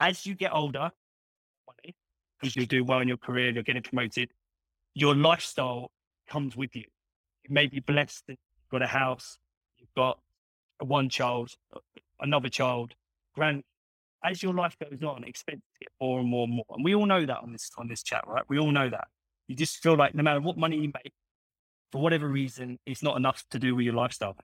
as 0.00 0.24
you 0.24 0.34
get 0.34 0.52
older, 0.52 0.90
because 2.40 2.56
you 2.56 2.66
do 2.66 2.82
well 2.82 3.00
in 3.00 3.08
your 3.08 3.18
career, 3.18 3.50
you're 3.50 3.62
getting 3.62 3.82
promoted, 3.82 4.30
your 4.94 5.14
lifestyle 5.14 5.90
comes 6.28 6.56
with 6.56 6.74
you. 6.74 6.84
You 7.44 7.54
may 7.54 7.66
be 7.66 7.80
blessed 7.80 8.24
you've 8.28 8.38
got 8.70 8.82
a 8.82 8.86
house, 8.86 9.38
you've 9.76 9.94
got 9.94 10.18
one 10.80 11.10
child, 11.10 11.50
another 12.18 12.48
child, 12.48 12.94
grand. 13.40 13.62
As 14.22 14.42
your 14.42 14.52
life 14.52 14.76
goes 14.78 15.02
on, 15.02 15.24
expenses 15.24 15.62
get 15.80 15.88
more 16.00 16.20
and 16.20 16.28
more 16.28 16.44
and 16.44 16.54
more. 16.54 16.66
And 16.70 16.84
we 16.84 16.94
all 16.94 17.06
know 17.06 17.24
that 17.24 17.38
on 17.38 17.52
this 17.52 17.70
on 17.78 17.88
this 17.88 18.02
chat, 18.02 18.22
right? 18.26 18.44
We 18.48 18.58
all 18.58 18.70
know 18.70 18.88
that. 18.90 19.08
You 19.48 19.56
just 19.56 19.78
feel 19.82 19.96
like 19.96 20.14
no 20.14 20.22
matter 20.22 20.40
what 20.40 20.58
money 20.58 20.76
you 20.76 20.90
make, 20.94 21.12
for 21.90 22.02
whatever 22.02 22.28
reason, 22.28 22.78
it's 22.86 23.02
not 23.02 23.16
enough 23.16 23.42
to 23.50 23.58
do 23.58 23.74
with 23.74 23.84
your 23.84 23.94
lifestyle. 23.94 24.36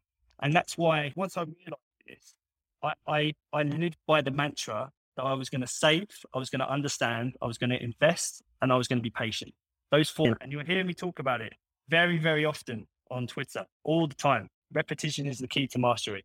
And 0.43 0.53
that's 0.53 0.77
why 0.79 1.13
once 1.15 1.37
I 1.37 1.43
realized 1.43 1.99
this, 2.07 2.35
I, 2.83 2.93
I, 3.07 3.33
I 3.53 3.63
lived 3.63 3.99
by 4.07 4.21
the 4.23 4.31
mantra 4.31 4.91
that 5.17 5.23
I 5.23 5.35
was 5.35 5.49
going 5.49 5.61
to 5.61 5.67
save, 5.67 6.09
I 6.35 6.39
was 6.39 6.51
going 6.51 6.61
to 6.61 6.71
understand, 6.71 7.37
I 7.41 7.47
was 7.47 7.59
going 7.59 7.71
to 7.71 7.83
invest, 7.83 8.43
and 8.61 8.73
I 8.73 8.77
was 8.77 8.89
going 8.89 8.99
to 8.99 9.03
be 9.03 9.11
patient. 9.11 9.53
Those 9.91 10.11
four. 10.11 10.37
And 10.41 10.53
you'll 10.53 10.65
hear 10.65 10.85
me 10.85 10.95
talk 10.95 11.19
about 11.19 11.41
it 11.41 11.55
very, 11.89 12.19
very 12.19 12.45
often 12.45 12.87
on 13.11 13.27
Twitter, 13.27 13.65
all 13.85 14.07
the 14.07 14.15
time. 14.15 14.49
Repetition 14.73 15.27
is 15.27 15.39
the 15.39 15.49
key 15.49 15.67
to 15.69 15.79
mastery. 15.79 16.25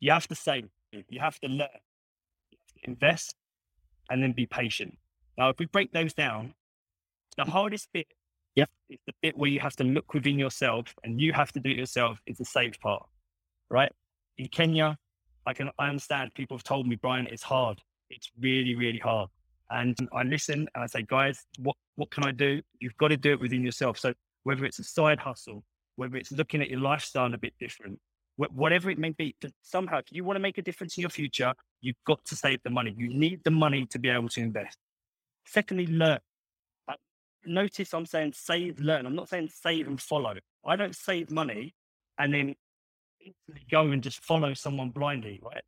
You 0.00 0.10
have 0.12 0.26
to 0.28 0.34
save, 0.34 0.68
you 0.92 1.20
have 1.20 1.38
to 1.40 1.48
learn, 1.48 1.68
you 1.68 1.70
have 1.70 1.80
to 1.80 1.83
invest, 2.84 3.34
and 4.10 4.22
then 4.22 4.32
be 4.32 4.46
patient. 4.46 4.96
Now, 5.36 5.48
if 5.48 5.58
we 5.58 5.66
break 5.66 5.92
those 5.92 6.14
down, 6.14 6.54
the 7.36 7.44
mm. 7.44 7.48
hardest 7.48 7.88
bit 7.92 8.06
yep. 8.54 8.70
is 8.88 8.98
the 9.06 9.12
bit 9.22 9.36
where 9.36 9.50
you 9.50 9.60
have 9.60 9.76
to 9.76 9.84
look 9.84 10.14
within 10.14 10.38
yourself 10.38 10.94
and 11.02 11.20
you 11.20 11.32
have 11.32 11.52
to 11.52 11.60
do 11.60 11.70
it 11.70 11.76
yourself 11.76 12.20
is 12.26 12.38
the 12.38 12.44
save 12.44 12.78
part, 12.80 13.04
right? 13.70 13.90
In 14.38 14.48
Kenya, 14.48 14.98
I 15.46 15.52
can 15.52 15.70
I 15.78 15.88
understand 15.88 16.32
people 16.34 16.56
have 16.56 16.64
told 16.64 16.86
me, 16.86 16.96
Brian, 16.96 17.26
it's 17.26 17.42
hard. 17.42 17.80
It's 18.10 18.30
really, 18.40 18.74
really 18.74 18.98
hard. 18.98 19.28
And 19.70 19.96
I 20.12 20.22
listen 20.22 20.68
and 20.74 20.84
I 20.84 20.86
say, 20.86 21.02
guys, 21.02 21.44
what, 21.58 21.76
what 21.96 22.10
can 22.10 22.24
I 22.24 22.30
do? 22.30 22.60
You've 22.80 22.96
got 22.96 23.08
to 23.08 23.16
do 23.16 23.32
it 23.32 23.40
within 23.40 23.62
yourself. 23.62 23.98
So 23.98 24.14
whether 24.44 24.64
it's 24.64 24.78
a 24.78 24.84
side 24.84 25.18
hustle, 25.18 25.64
whether 25.96 26.16
it's 26.16 26.32
looking 26.32 26.60
at 26.60 26.70
your 26.70 26.80
lifestyle 26.80 27.32
a 27.32 27.38
bit 27.38 27.54
different, 27.58 27.98
whatever 28.36 28.90
it 28.90 28.98
may 28.98 29.10
be, 29.10 29.34
somehow, 29.62 29.98
if 29.98 30.06
you 30.10 30.24
want 30.24 30.36
to 30.36 30.40
make 30.40 30.58
a 30.58 30.62
difference 30.62 30.96
in 30.96 31.02
your 31.02 31.10
future, 31.10 31.54
you've 31.84 32.02
got 32.06 32.24
to 32.24 32.36
save 32.36 32.60
the 32.64 32.70
money. 32.70 32.94
You 32.96 33.08
need 33.08 33.42
the 33.44 33.50
money 33.50 33.86
to 33.86 33.98
be 33.98 34.08
able 34.08 34.28
to 34.30 34.40
invest. 34.40 34.78
Secondly, 35.46 35.86
learn. 35.86 36.18
Notice 37.46 37.92
I'm 37.92 38.06
saying 38.06 38.32
save, 38.34 38.80
learn. 38.80 39.04
I'm 39.04 39.14
not 39.14 39.28
saying 39.28 39.50
save 39.52 39.86
and 39.86 40.00
follow. 40.00 40.34
I 40.64 40.76
don't 40.76 40.96
save 40.96 41.30
money 41.30 41.74
and 42.18 42.32
then 42.32 42.54
go 43.70 43.88
and 43.88 44.02
just 44.02 44.24
follow 44.24 44.54
someone 44.54 44.90
blindly, 44.90 45.40
right? 45.42 45.62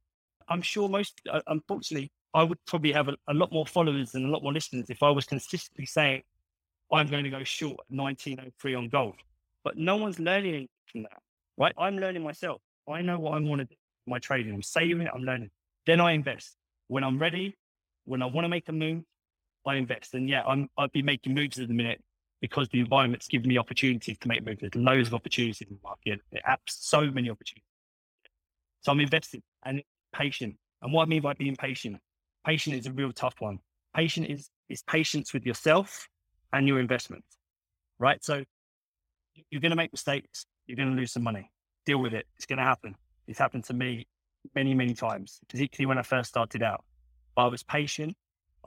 I'm 0.49 0.63
sure 0.63 0.89
most, 0.89 1.21
uh, 1.31 1.41
unfortunately, 1.49 2.11
I 2.33 2.45
would 2.45 2.59
probably 2.67 2.93
have 2.93 3.09
a, 3.09 3.17
a, 3.29 3.35
lot 3.35 3.53
more 3.53 3.67
followers 3.67 4.15
and 4.15 4.25
a 4.25 4.29
lot 4.29 4.43
more 4.43 4.53
listeners 4.53 4.87
if 4.89 5.03
I 5.03 5.11
was 5.11 5.27
consistently 5.27 5.85
saying, 5.85 6.23
I'm 6.91 7.09
going 7.09 7.25
to 7.25 7.31
go 7.31 7.45
short 7.45 7.79
1903 7.89 8.75
on 8.75 8.89
gold. 8.89 9.17
But 9.65 9.77
no 9.77 9.97
one's 9.97 10.19
learning 10.19 10.69
from 10.91 11.03
that, 11.03 11.19
right? 11.59 11.75
I'm 11.77 11.99
learning 11.99 12.23
myself. 12.23 12.63
I 12.89 13.03
know 13.03 13.19
what 13.19 13.35
I 13.35 13.41
want 13.41 13.61
to 13.61 13.65
do 13.67 13.75
my 14.07 14.19
trading. 14.19 14.55
I'm 14.55 14.63
saving 14.63 15.03
it, 15.03 15.11
I'm 15.13 15.23
learning. 15.23 15.51
Then 15.87 16.01
I 16.01 16.13
invest. 16.13 16.57
When 16.89 17.05
I'm 17.05 17.19
ready, 17.19 17.57
when 18.05 18.23
I 18.23 18.27
want 18.27 18.45
to 18.45 18.49
make 18.49 18.69
a 18.69 18.73
move, 18.73 19.05
I 19.67 19.77
invest. 19.77 20.15
And 20.15 20.29
yeah, 20.29 20.45
I'm, 20.45 20.69
I'd 20.79 20.93
be 20.93 21.03
making 21.03 21.35
moves 21.35 21.59
at 21.59 21.69
the 21.69 21.75
minute 21.75 22.03
because 22.41 22.69
the 22.69 22.81
environment's 22.81 23.29
giving 23.29 23.49
me 23.49 23.59
opportunities 23.59 24.19
to 24.19 24.29
make 24.29 24.45
moves. 24.45 24.61
There's 24.61 24.75
loads 24.75 25.09
of 25.09 25.15
opportunities 25.15 25.61
in 25.61 25.69
the 25.71 25.79
market. 25.83 26.21
It 26.33 26.43
Apps, 26.49 26.59
so 26.67 27.11
many 27.11 27.31
opportunities. 27.31 27.65
So 28.83 28.93
I'm 28.93 29.01
investing 29.01 29.43
and 29.65 29.83
patient. 30.15 30.57
And 30.83 30.93
what 30.93 31.03
I 31.03 31.07
mean 31.07 31.23
by 31.23 31.33
being 31.33 31.57
patient, 31.57 31.99
patient 32.45 32.77
is 32.77 32.87
a 32.87 32.93
real 32.93 33.13
tough 33.13 33.35
one. 33.41 33.59
Patient 33.95 34.29
is 34.29 34.51
is 34.69 34.83
patience 34.83 35.33
with 35.33 35.47
yourself 35.47 36.09
and 36.53 36.69
your 36.69 36.79
investment, 36.79 37.25
right? 37.99 38.23
So 38.23 38.45
you're 39.51 39.61
going 39.61 39.71
to 39.71 39.77
make 39.77 39.93
mistakes. 39.93 40.47
You're 40.67 40.77
going 40.77 40.91
to 40.91 40.95
lose 40.95 41.13
some 41.13 41.23
money. 41.23 41.51
Deal 41.87 41.99
with 41.99 42.15
it. 42.15 42.27
It's 42.37 42.47
going 42.47 42.59
to 42.59 42.65
happen. 42.65 42.97
It's 43.27 43.39
happened 43.39 43.65
to 43.65 43.75
me 43.75 44.07
many, 44.55 44.75
many 44.75 44.95
times, 44.95 45.41
particularly 45.49 45.87
when 45.87 45.99
I 45.99 46.03
first 46.03 46.29
started 46.29 46.63
out. 46.63 46.85
But 47.35 47.47
I 47.47 47.49
was 47.49 47.63
patient. 47.63 48.17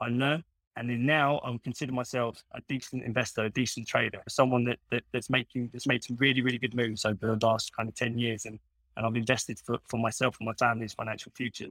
I 0.00 0.08
learned. 0.08 0.44
And 0.76 0.88
then 0.88 1.04
now 1.04 1.38
I 1.38 1.50
would 1.50 1.62
consider 1.62 1.92
myself 1.92 2.42
a 2.54 2.60
decent 2.68 3.04
investor, 3.04 3.44
a 3.44 3.50
decent 3.50 3.88
trader, 3.88 4.22
someone 4.28 4.64
that, 4.64 4.78
that 4.90 5.02
that's 5.12 5.28
making 5.28 5.70
that's 5.72 5.86
made 5.86 6.02
some 6.04 6.16
really, 6.18 6.42
really 6.42 6.58
good 6.58 6.74
moves 6.74 7.04
over 7.04 7.36
the 7.36 7.46
last 7.46 7.74
kind 7.76 7.88
of 7.88 7.94
10 7.94 8.18
years. 8.18 8.46
And 8.46 8.58
and 8.96 9.06
I've 9.06 9.16
invested 9.16 9.58
for, 9.64 9.78
for 9.88 9.98
myself 9.98 10.36
and 10.40 10.46
my 10.46 10.52
family's 10.58 10.92
financial 10.92 11.32
future. 11.34 11.68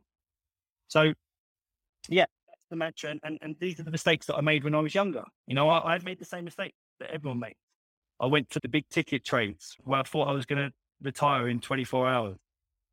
So 0.88 1.14
yeah, 2.08 2.26
that's 2.48 2.62
the 2.70 2.76
mantra. 2.76 3.12
And, 3.12 3.20
and, 3.24 3.38
and 3.42 3.56
these 3.60 3.80
are 3.80 3.84
the 3.84 3.92
mistakes 3.92 4.26
that 4.28 4.36
I 4.36 4.42
made 4.42 4.64
when 4.64 4.76
I 4.76 4.80
was 4.80 4.96
younger. 4.96 5.24
You 5.48 5.56
know, 5.56 5.70
I, 5.70 5.94
I've 5.94 6.04
made 6.04 6.20
the 6.20 6.26
same 6.26 6.46
mistake 6.46 6.74
that 7.00 7.12
everyone 7.12 7.40
makes. 7.40 7.60
I 8.20 8.26
went 8.26 8.52
for 8.52 8.60
the 8.60 8.68
big 8.68 8.88
ticket 8.90 9.24
trades 9.24 9.78
where 9.84 10.00
I 10.00 10.04
thought 10.04 10.28
I 10.28 10.34
was 10.34 10.46
going 10.46 10.70
to 10.70 10.74
retire 11.02 11.48
in 11.48 11.60
24 11.60 12.10
hours. 12.10 12.38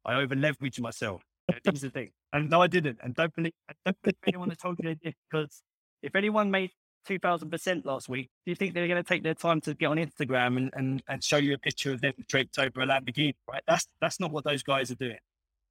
I 0.07 0.15
over 0.15 0.35
leveraged 0.35 0.81
myself. 0.81 1.23
Uh, 1.51 1.57
These 1.65 1.85
are 1.85 1.89
the 1.89 1.93
thing. 1.93 2.11
And 2.33 2.49
no, 2.49 2.63
I 2.63 2.67
didn't. 2.67 2.99
And 3.03 3.15
don't 3.15 3.35
believe, 3.35 3.53
don't 3.85 3.97
believe 4.03 4.17
anyone 4.27 4.49
that 4.49 4.61
told 4.61 4.79
you 4.79 4.89
they 4.89 4.95
did 4.95 5.15
because 5.31 5.63
if 6.03 6.15
anyone 6.15 6.51
made 6.51 6.71
2000% 7.09 7.85
last 7.85 8.09
week, 8.09 8.29
do 8.45 8.51
you 8.51 8.57
think 8.57 8.75
they're 8.75 8.89
going 8.89 9.03
to 9.03 9.09
take 9.09 9.23
their 9.23 9.35
time 9.35 9.61
to 9.63 9.75
get 9.75 9.87
on 9.87 9.97
Instagram 9.97 10.57
and, 10.57 10.71
and, 10.75 11.03
and 11.09 11.23
show 11.23 11.37
you 11.37 11.55
a 11.55 11.59
picture 11.59 11.93
of 11.93 12.01
them 12.01 12.13
draped 12.29 12.59
over 12.59 12.81
a 12.81 12.87
Lamborghini, 12.87 13.35
right? 13.51 13.63
That's, 13.67 13.87
that's 14.01 14.21
not 14.21 14.31
what 14.33 14.45
those 14.45 14.63
guys 14.63 14.91
are 14.91 14.97
doing. 14.97 15.19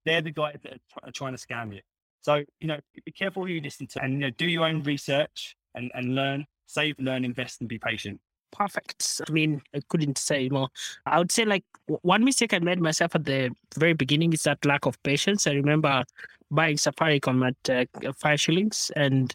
They're 0.06 0.22
the 0.22 0.32
guys 0.32 0.58
that 0.64 0.74
are, 0.74 1.10
are 1.10 1.12
trying 1.12 1.36
to 1.36 1.42
scam 1.42 1.74
you. 1.74 1.82
So, 2.22 2.44
you 2.60 2.68
know, 2.68 2.80
be 3.06 3.12
careful 3.12 3.44
who 3.46 3.52
you 3.52 3.62
listen 3.62 3.88
to 3.88 4.04
and, 4.04 4.14
you 4.14 4.20
know, 4.20 4.30
do 4.32 4.46
your 4.46 4.66
own 4.66 4.84
research 4.84 5.56
and, 5.76 5.92
and 5.94 6.16
learn, 6.16 6.46
save, 6.66 6.96
learn, 7.00 7.24
invest, 7.24 7.60
and 7.60 7.70
be 7.70 7.78
patient. 7.78 8.20
Perfect. 8.58 9.22
I 9.28 9.32
mean, 9.32 9.62
I 9.74 9.82
couldn't 9.90 10.18
say 10.18 10.48
more. 10.50 10.70
I 11.06 11.20
would 11.20 11.32
say 11.32 11.46
like 11.46 11.66
one 11.88 12.24
mistake 12.24 12.54
I 12.54 12.60
made 12.60 12.80
myself 12.80 13.16
at 13.16 13.26
the 13.26 13.52
very 13.78 13.94
beginning 13.94 14.34
is 14.34 14.44
that 14.44 14.64
lack 14.66 14.86
of 14.86 15.02
patience. 15.04 15.46
I 15.46 15.52
remember 15.54 16.04
buying 16.52 16.78
Safaricom 16.78 17.46
at 17.48 17.90
uh, 18.06 18.14
five 18.14 18.40
shillings 18.40 18.92
and 18.96 19.34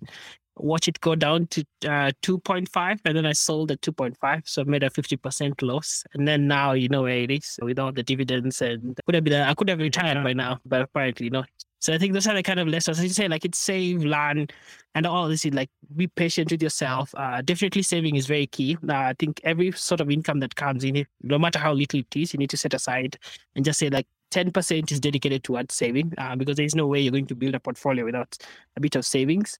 watch 0.56 0.88
it 0.88 1.00
go 1.00 1.14
down 1.14 1.46
to 1.48 1.60
uh, 1.84 2.12
2.5 2.22 3.00
and 3.04 3.16
then 3.16 3.26
I 3.26 3.32
sold 3.32 3.70
at 3.70 3.80
2.5 3.80 4.42
so 4.44 4.62
I 4.62 4.64
made 4.64 4.82
a 4.82 4.90
50% 4.90 5.62
loss 5.62 6.04
and 6.14 6.26
then 6.28 6.46
now 6.46 6.72
you 6.72 6.88
know 6.88 7.02
where 7.02 7.18
it 7.18 7.30
is 7.30 7.58
with 7.62 7.78
all 7.78 7.92
the 7.92 8.02
dividends 8.02 8.60
and 8.60 8.98
could 9.06 9.14
have 9.14 9.24
been 9.24 9.40
I 9.40 9.54
could 9.54 9.68
have 9.70 9.78
retired 9.78 10.22
by 10.22 10.34
now 10.34 10.58
but 10.66 10.82
apparently 10.82 11.30
not 11.30 11.48
so 11.80 11.94
I 11.94 11.98
think 11.98 12.12
those 12.12 12.26
are 12.26 12.34
the 12.34 12.42
kind 12.42 12.60
of 12.60 12.68
lessons. 12.68 12.98
As 12.98 13.04
you 13.04 13.10
say 13.10 13.26
like 13.26 13.44
it's 13.46 13.58
save 13.58 14.04
learn 14.04 14.48
and 14.94 15.06
all 15.06 15.28
this 15.28 15.46
is 15.46 15.54
like 15.54 15.70
be 15.96 16.06
patient 16.06 16.50
with 16.50 16.62
yourself. 16.62 17.14
Uh, 17.16 17.40
definitely 17.40 17.82
saving 17.82 18.16
is 18.16 18.26
very 18.26 18.46
key. 18.46 18.76
Uh, 18.86 18.94
I 18.94 19.14
think 19.18 19.40
every 19.44 19.72
sort 19.72 20.02
of 20.02 20.10
income 20.10 20.40
that 20.40 20.54
comes 20.54 20.84
in 20.84 21.06
no 21.22 21.38
matter 21.38 21.58
how 21.58 21.72
little 21.72 22.00
it 22.00 22.16
is 22.16 22.34
you 22.34 22.38
need 22.38 22.50
to 22.50 22.58
set 22.58 22.74
aside 22.74 23.18
and 23.56 23.64
just 23.64 23.78
say 23.78 23.88
like 23.88 24.06
10% 24.30 24.92
is 24.92 25.00
dedicated 25.00 25.42
towards 25.42 25.74
saving 25.74 26.12
uh, 26.18 26.36
because 26.36 26.56
there's 26.56 26.74
no 26.74 26.86
way 26.86 27.00
you're 27.00 27.12
going 27.12 27.26
to 27.26 27.34
build 27.34 27.54
a 27.54 27.60
portfolio 27.60 28.04
without 28.04 28.36
a 28.76 28.80
bit 28.80 28.94
of 28.94 29.06
savings. 29.06 29.58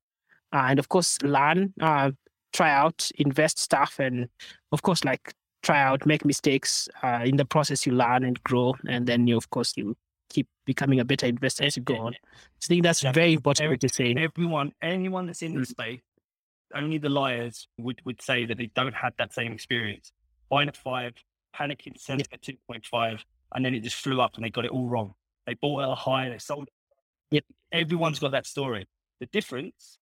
Uh, 0.53 0.67
and 0.69 0.79
of 0.79 0.91
course 0.91 1.21
learn 1.23 1.73
uh, 1.81 2.11
try 2.53 2.71
out 2.71 3.11
invest 3.17 3.59
stuff 3.59 3.99
and 3.99 4.29
of 4.73 4.83
course 4.83 5.05
like 5.05 5.33
try 5.63 5.81
out 5.81 6.05
make 6.05 6.25
mistakes 6.27 6.87
uh, 7.03 7.21
in 7.25 7.37
the 7.37 7.45
process 7.47 7.87
you 7.87 7.93
learn 7.93 8.25
and 8.25 8.43
grow 8.45 8.75
and 8.89 9.07
then 9.07 9.27
you 9.27 9.37
of 9.37 9.49
course 9.51 9.75
you 9.77 9.97
becoming 10.75 11.01
a 11.01 11.05
better 11.05 11.27
investor 11.27 11.65
as 11.65 11.77
you 11.77 11.83
go 11.83 11.97
on 11.97 12.13
so 12.59 12.67
i 12.67 12.69
think 12.69 12.83
that's 12.83 13.03
yeah. 13.03 13.13
very 13.13 13.33
important 13.35 13.65
Every, 13.65 13.79
to 13.79 13.89
say 13.89 14.15
everyone 14.17 14.73
anyone 14.83 15.27
that's 15.27 15.43
in 15.43 15.55
the 15.55 15.61
mm. 15.61 15.67
space 15.67 16.01
only 16.75 16.99
the 16.99 17.09
liars 17.09 17.67
would, 17.79 18.01
would 18.05 18.23
say 18.23 18.47
that 18.47 18.57
they 18.57 18.71
don't 18.75 18.95
have 18.95 19.13
that 19.19 19.33
same 19.33 19.53
experience 19.53 20.13
buying 20.49 20.69
at 20.69 20.77
five 20.77 21.15
panicking 21.59 21.99
selling 21.99 22.25
yeah. 22.31 22.37
at 22.37 22.43
2.5 22.43 23.21
and 23.55 23.65
then 23.65 23.75
it 23.75 23.83
just 23.83 23.97
flew 23.97 24.21
up 24.21 24.37
and 24.37 24.45
they 24.45 24.51
got 24.51 24.65
it 24.65 24.71
all 24.71 24.87
wrong 24.87 25.15
they 25.47 25.55
bought 25.55 25.83
at 25.83 25.89
a 25.89 25.95
high 25.95 26.29
they 26.29 26.39
sold 26.39 26.69
yep. 27.31 27.45
everyone's 27.73 28.21
got 28.21 28.31
that 28.31 28.47
story 28.47 28.87
the 29.21 29.27
difference 29.27 29.99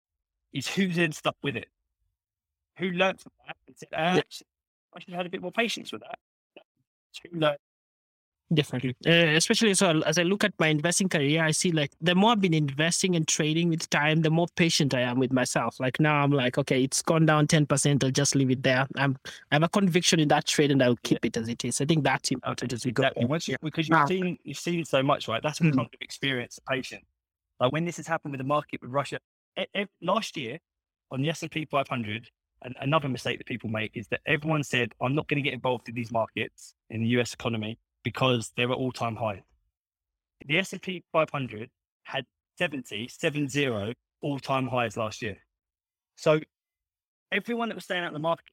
is 0.53 0.67
who's 0.67 0.95
then 0.95 1.11
stuck 1.11 1.35
with 1.43 1.55
it. 1.55 1.67
Who 2.79 2.91
learned 2.91 3.21
from 3.21 3.31
that 3.47 3.57
and 3.67 3.77
said, 3.77 3.89
ah, 3.95 4.21
I 4.95 4.99
should 4.99 5.09
have 5.09 5.17
had 5.17 5.25
a 5.25 5.29
bit 5.29 5.41
more 5.41 5.51
patience 5.51 5.91
with 5.91 6.01
that. 6.01 6.19
Who 7.23 7.39
learned 7.39 7.57
Definitely. 8.53 8.95
Uh, 9.05 9.35
especially 9.35 9.73
so 9.73 10.01
as 10.01 10.17
I 10.17 10.23
look 10.23 10.43
at 10.43 10.53
my 10.59 10.67
investing 10.67 11.09
career, 11.09 11.43
I 11.43 11.51
see 11.51 11.71
like 11.71 11.91
the 12.01 12.13
more 12.13 12.31
I've 12.31 12.41
been 12.41 12.53
investing 12.53 13.15
and 13.15 13.27
trading 13.27 13.69
with 13.69 13.89
time, 13.89 14.21
the 14.21 14.29
more 14.29 14.47
patient 14.55 14.93
I 14.93 15.01
am 15.01 15.17
with 15.17 15.31
myself. 15.31 15.79
Like 15.79 15.99
now 15.99 16.21
I'm 16.21 16.31
like, 16.31 16.57
okay, 16.57 16.83
it's 16.83 17.01
gone 17.01 17.25
down 17.25 17.47
10%. 17.47 18.03
I'll 18.03 18.11
just 18.11 18.35
leave 18.35 18.51
it 18.51 18.61
there. 18.63 18.85
I'm, 18.97 19.17
I 19.51 19.55
have 19.55 19.63
a 19.63 19.69
conviction 19.69 20.19
in 20.19 20.27
that 20.27 20.45
trade 20.45 20.71
and 20.71 20.83
I'll 20.83 20.97
keep 21.03 21.23
yeah. 21.23 21.29
it 21.29 21.37
as 21.37 21.49
it 21.49 21.65
is. 21.65 21.81
I 21.81 21.85
think 21.85 22.03
that's 22.03 22.31
important 22.31 22.73
as 22.73 22.85
we 22.85 22.91
go. 22.91 23.03
Exactly. 23.03 23.25
Once 23.25 23.47
you, 23.47 23.55
because 23.61 23.89
you've 23.89 24.07
seen, 24.07 24.37
you've 24.43 24.57
seen 24.57 24.85
so 24.85 25.01
much, 25.01 25.27
right? 25.27 25.41
That's 25.41 25.59
what 25.59 25.69
mm-hmm. 25.69 25.79
comes 25.79 25.89
with 25.91 26.01
experience, 26.01 26.59
patience. 26.69 27.05
Like 27.59 27.71
when 27.71 27.85
this 27.85 27.97
has 27.97 28.07
happened 28.07 28.33
with 28.33 28.39
the 28.39 28.45
market 28.45 28.81
with 28.81 28.91
Russia, 28.91 29.19
last 30.01 30.35
year 30.37 30.59
on 31.11 31.21
the 31.21 31.29
S&P 31.29 31.65
500, 31.65 32.29
and 32.63 32.75
another 32.79 33.09
mistake 33.09 33.37
that 33.39 33.47
people 33.47 33.69
make 33.69 33.91
is 33.95 34.07
that 34.07 34.21
everyone 34.25 34.63
said, 34.63 34.93
I'm 35.01 35.15
not 35.15 35.27
going 35.27 35.35
to 35.37 35.41
get 35.41 35.53
involved 35.53 35.89
in 35.89 35.95
these 35.95 36.11
markets 36.11 36.75
in 36.89 37.01
the 37.01 37.07
US 37.19 37.33
economy 37.33 37.77
because 38.03 38.51
they 38.57 38.65
were 38.65 38.75
all-time 38.75 39.15
high. 39.15 39.43
The 40.45 40.59
S&P 40.59 41.03
500 41.11 41.69
had 42.03 42.25
70, 42.57 43.07
70 43.07 43.95
all-time 44.21 44.67
highs 44.67 44.97
last 44.97 45.21
year. 45.21 45.37
So 46.15 46.39
everyone 47.31 47.69
that 47.69 47.75
was 47.75 47.85
staying 47.85 48.03
out 48.03 48.07
in 48.07 48.13
the 48.13 48.19
market 48.19 48.45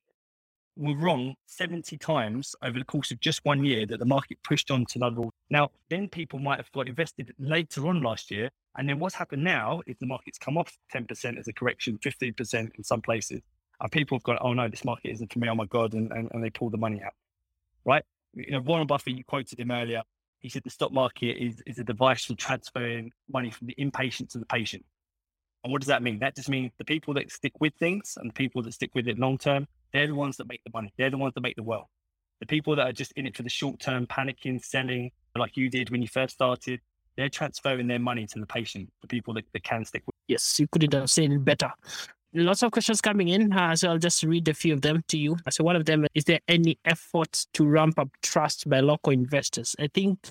were 0.76 0.96
wrong 0.96 1.34
70 1.46 1.98
times 1.98 2.54
over 2.62 2.78
the 2.78 2.84
course 2.84 3.10
of 3.10 3.20
just 3.20 3.44
one 3.44 3.64
year 3.64 3.84
that 3.86 3.98
the 3.98 4.06
market 4.06 4.38
pushed 4.42 4.70
on 4.70 4.86
to 4.86 4.98
another. 4.98 5.28
Now, 5.50 5.70
then 5.90 6.08
people 6.08 6.38
might 6.38 6.58
have 6.58 6.72
got 6.72 6.88
invested 6.88 7.34
later 7.38 7.86
on 7.86 8.02
last 8.02 8.30
year. 8.30 8.50
And 8.76 8.88
then 8.88 8.98
what's 8.98 9.14
happened 9.14 9.44
now 9.44 9.82
is 9.86 9.96
the 9.98 10.06
market's 10.06 10.38
come 10.38 10.56
off 10.56 10.78
10% 10.94 11.38
as 11.38 11.48
a 11.48 11.52
correction, 11.52 11.98
15% 11.98 12.70
in 12.76 12.84
some 12.84 13.02
places. 13.02 13.42
And 13.80 13.90
people 13.90 14.16
have 14.16 14.22
gone, 14.22 14.38
oh 14.40 14.52
no, 14.52 14.68
this 14.68 14.84
market 14.84 15.10
isn't 15.10 15.32
for 15.32 15.38
me. 15.38 15.48
Oh 15.48 15.54
my 15.54 15.66
God. 15.66 15.92
And, 15.92 16.10
and, 16.12 16.30
and 16.32 16.42
they 16.42 16.50
pull 16.50 16.70
the 16.70 16.78
money 16.78 17.02
out. 17.04 17.14
Right. 17.84 18.04
You 18.34 18.52
know, 18.52 18.60
Warren 18.60 18.86
Buffett, 18.86 19.16
you 19.16 19.24
quoted 19.24 19.58
him 19.58 19.70
earlier. 19.70 20.02
He 20.38 20.48
said 20.48 20.62
the 20.64 20.70
stock 20.70 20.92
market 20.92 21.36
is, 21.36 21.62
is 21.66 21.78
a 21.78 21.84
device 21.84 22.24
for 22.24 22.34
transferring 22.34 23.12
money 23.30 23.50
from 23.50 23.66
the 23.66 23.74
impatient 23.76 24.30
to 24.30 24.38
the 24.38 24.46
patient. 24.46 24.84
And 25.62 25.72
what 25.72 25.82
does 25.82 25.88
that 25.88 26.02
mean? 26.02 26.18
That 26.20 26.36
just 26.36 26.48
means 26.48 26.72
the 26.78 26.84
people 26.84 27.12
that 27.14 27.30
stick 27.30 27.52
with 27.60 27.74
things 27.74 28.14
and 28.16 28.30
the 28.30 28.34
people 28.34 28.62
that 28.62 28.72
stick 28.72 28.94
with 28.94 29.06
it 29.06 29.18
long 29.18 29.36
term 29.36 29.66
they're 29.92 30.06
the 30.06 30.14
ones 30.14 30.36
that 30.36 30.48
make 30.48 30.62
the 30.64 30.70
money. 30.72 30.92
They're 30.96 31.10
the 31.10 31.18
ones 31.18 31.34
that 31.34 31.40
make 31.40 31.56
the 31.56 31.62
wealth. 31.62 31.88
The 32.40 32.46
people 32.46 32.76
that 32.76 32.86
are 32.86 32.92
just 32.92 33.12
in 33.12 33.26
it 33.26 33.36
for 33.36 33.42
the 33.42 33.50
short 33.50 33.80
term, 33.80 34.06
panicking, 34.06 34.64
selling, 34.64 35.10
like 35.36 35.56
you 35.56 35.68
did 35.68 35.90
when 35.90 36.00
you 36.00 36.08
first 36.08 36.34
started, 36.34 36.80
they're 37.16 37.28
transferring 37.28 37.86
their 37.86 37.98
money 37.98 38.26
to 38.26 38.38
the 38.38 38.46
patient, 38.46 38.90
the 39.02 39.08
people 39.08 39.34
that, 39.34 39.44
that 39.52 39.62
can 39.62 39.84
stick 39.84 40.02
with. 40.06 40.14
Yes, 40.26 40.58
you 40.58 40.66
couldn't 40.68 40.94
have 40.94 41.10
said 41.10 41.32
it 41.32 41.44
better. 41.44 41.70
Lots 42.32 42.62
of 42.62 42.70
questions 42.70 43.00
coming 43.00 43.28
in, 43.28 43.52
uh, 43.52 43.74
so 43.74 43.90
I'll 43.90 43.98
just 43.98 44.22
read 44.22 44.46
a 44.46 44.54
few 44.54 44.72
of 44.72 44.82
them 44.82 45.02
to 45.08 45.18
you. 45.18 45.36
So 45.50 45.64
one 45.64 45.74
of 45.74 45.84
them 45.84 46.06
is 46.14 46.24
there 46.24 46.38
any 46.46 46.78
efforts 46.84 47.46
to 47.54 47.66
ramp 47.66 47.98
up 47.98 48.08
trust 48.22 48.68
by 48.68 48.80
local 48.80 49.12
investors? 49.12 49.74
I 49.80 49.88
think 49.88 50.30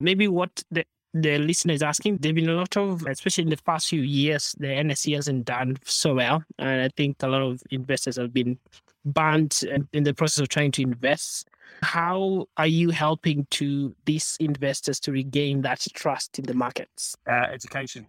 maybe 0.00 0.26
what 0.26 0.64
the 0.72 0.84
the 1.12 1.38
listener 1.38 1.74
is 1.74 1.82
asking, 1.82 2.18
there've 2.18 2.34
been 2.34 2.48
a 2.48 2.54
lot 2.54 2.76
of, 2.76 3.04
especially 3.06 3.42
in 3.44 3.50
the 3.50 3.56
past 3.56 3.88
few 3.88 4.02
years, 4.02 4.54
the 4.58 4.68
NSE 4.68 5.14
hasn't 5.16 5.44
done 5.44 5.76
so 5.84 6.14
well. 6.14 6.42
And 6.58 6.82
I 6.82 6.88
think 6.96 7.22
a 7.22 7.28
lot 7.28 7.42
of 7.42 7.60
investors 7.70 8.16
have 8.16 8.32
been 8.32 8.58
banned 9.04 9.62
in 9.92 10.04
the 10.04 10.14
process 10.14 10.42
of 10.42 10.48
trying 10.48 10.72
to 10.72 10.82
invest. 10.82 11.48
How 11.82 12.46
are 12.56 12.66
you 12.66 12.90
helping 12.90 13.46
to 13.52 13.94
these 14.04 14.36
investors 14.40 15.00
to 15.00 15.12
regain 15.12 15.62
that 15.62 15.84
trust 15.94 16.38
in 16.38 16.44
the 16.44 16.54
markets? 16.54 17.16
Uh, 17.28 17.46
education. 17.52 18.06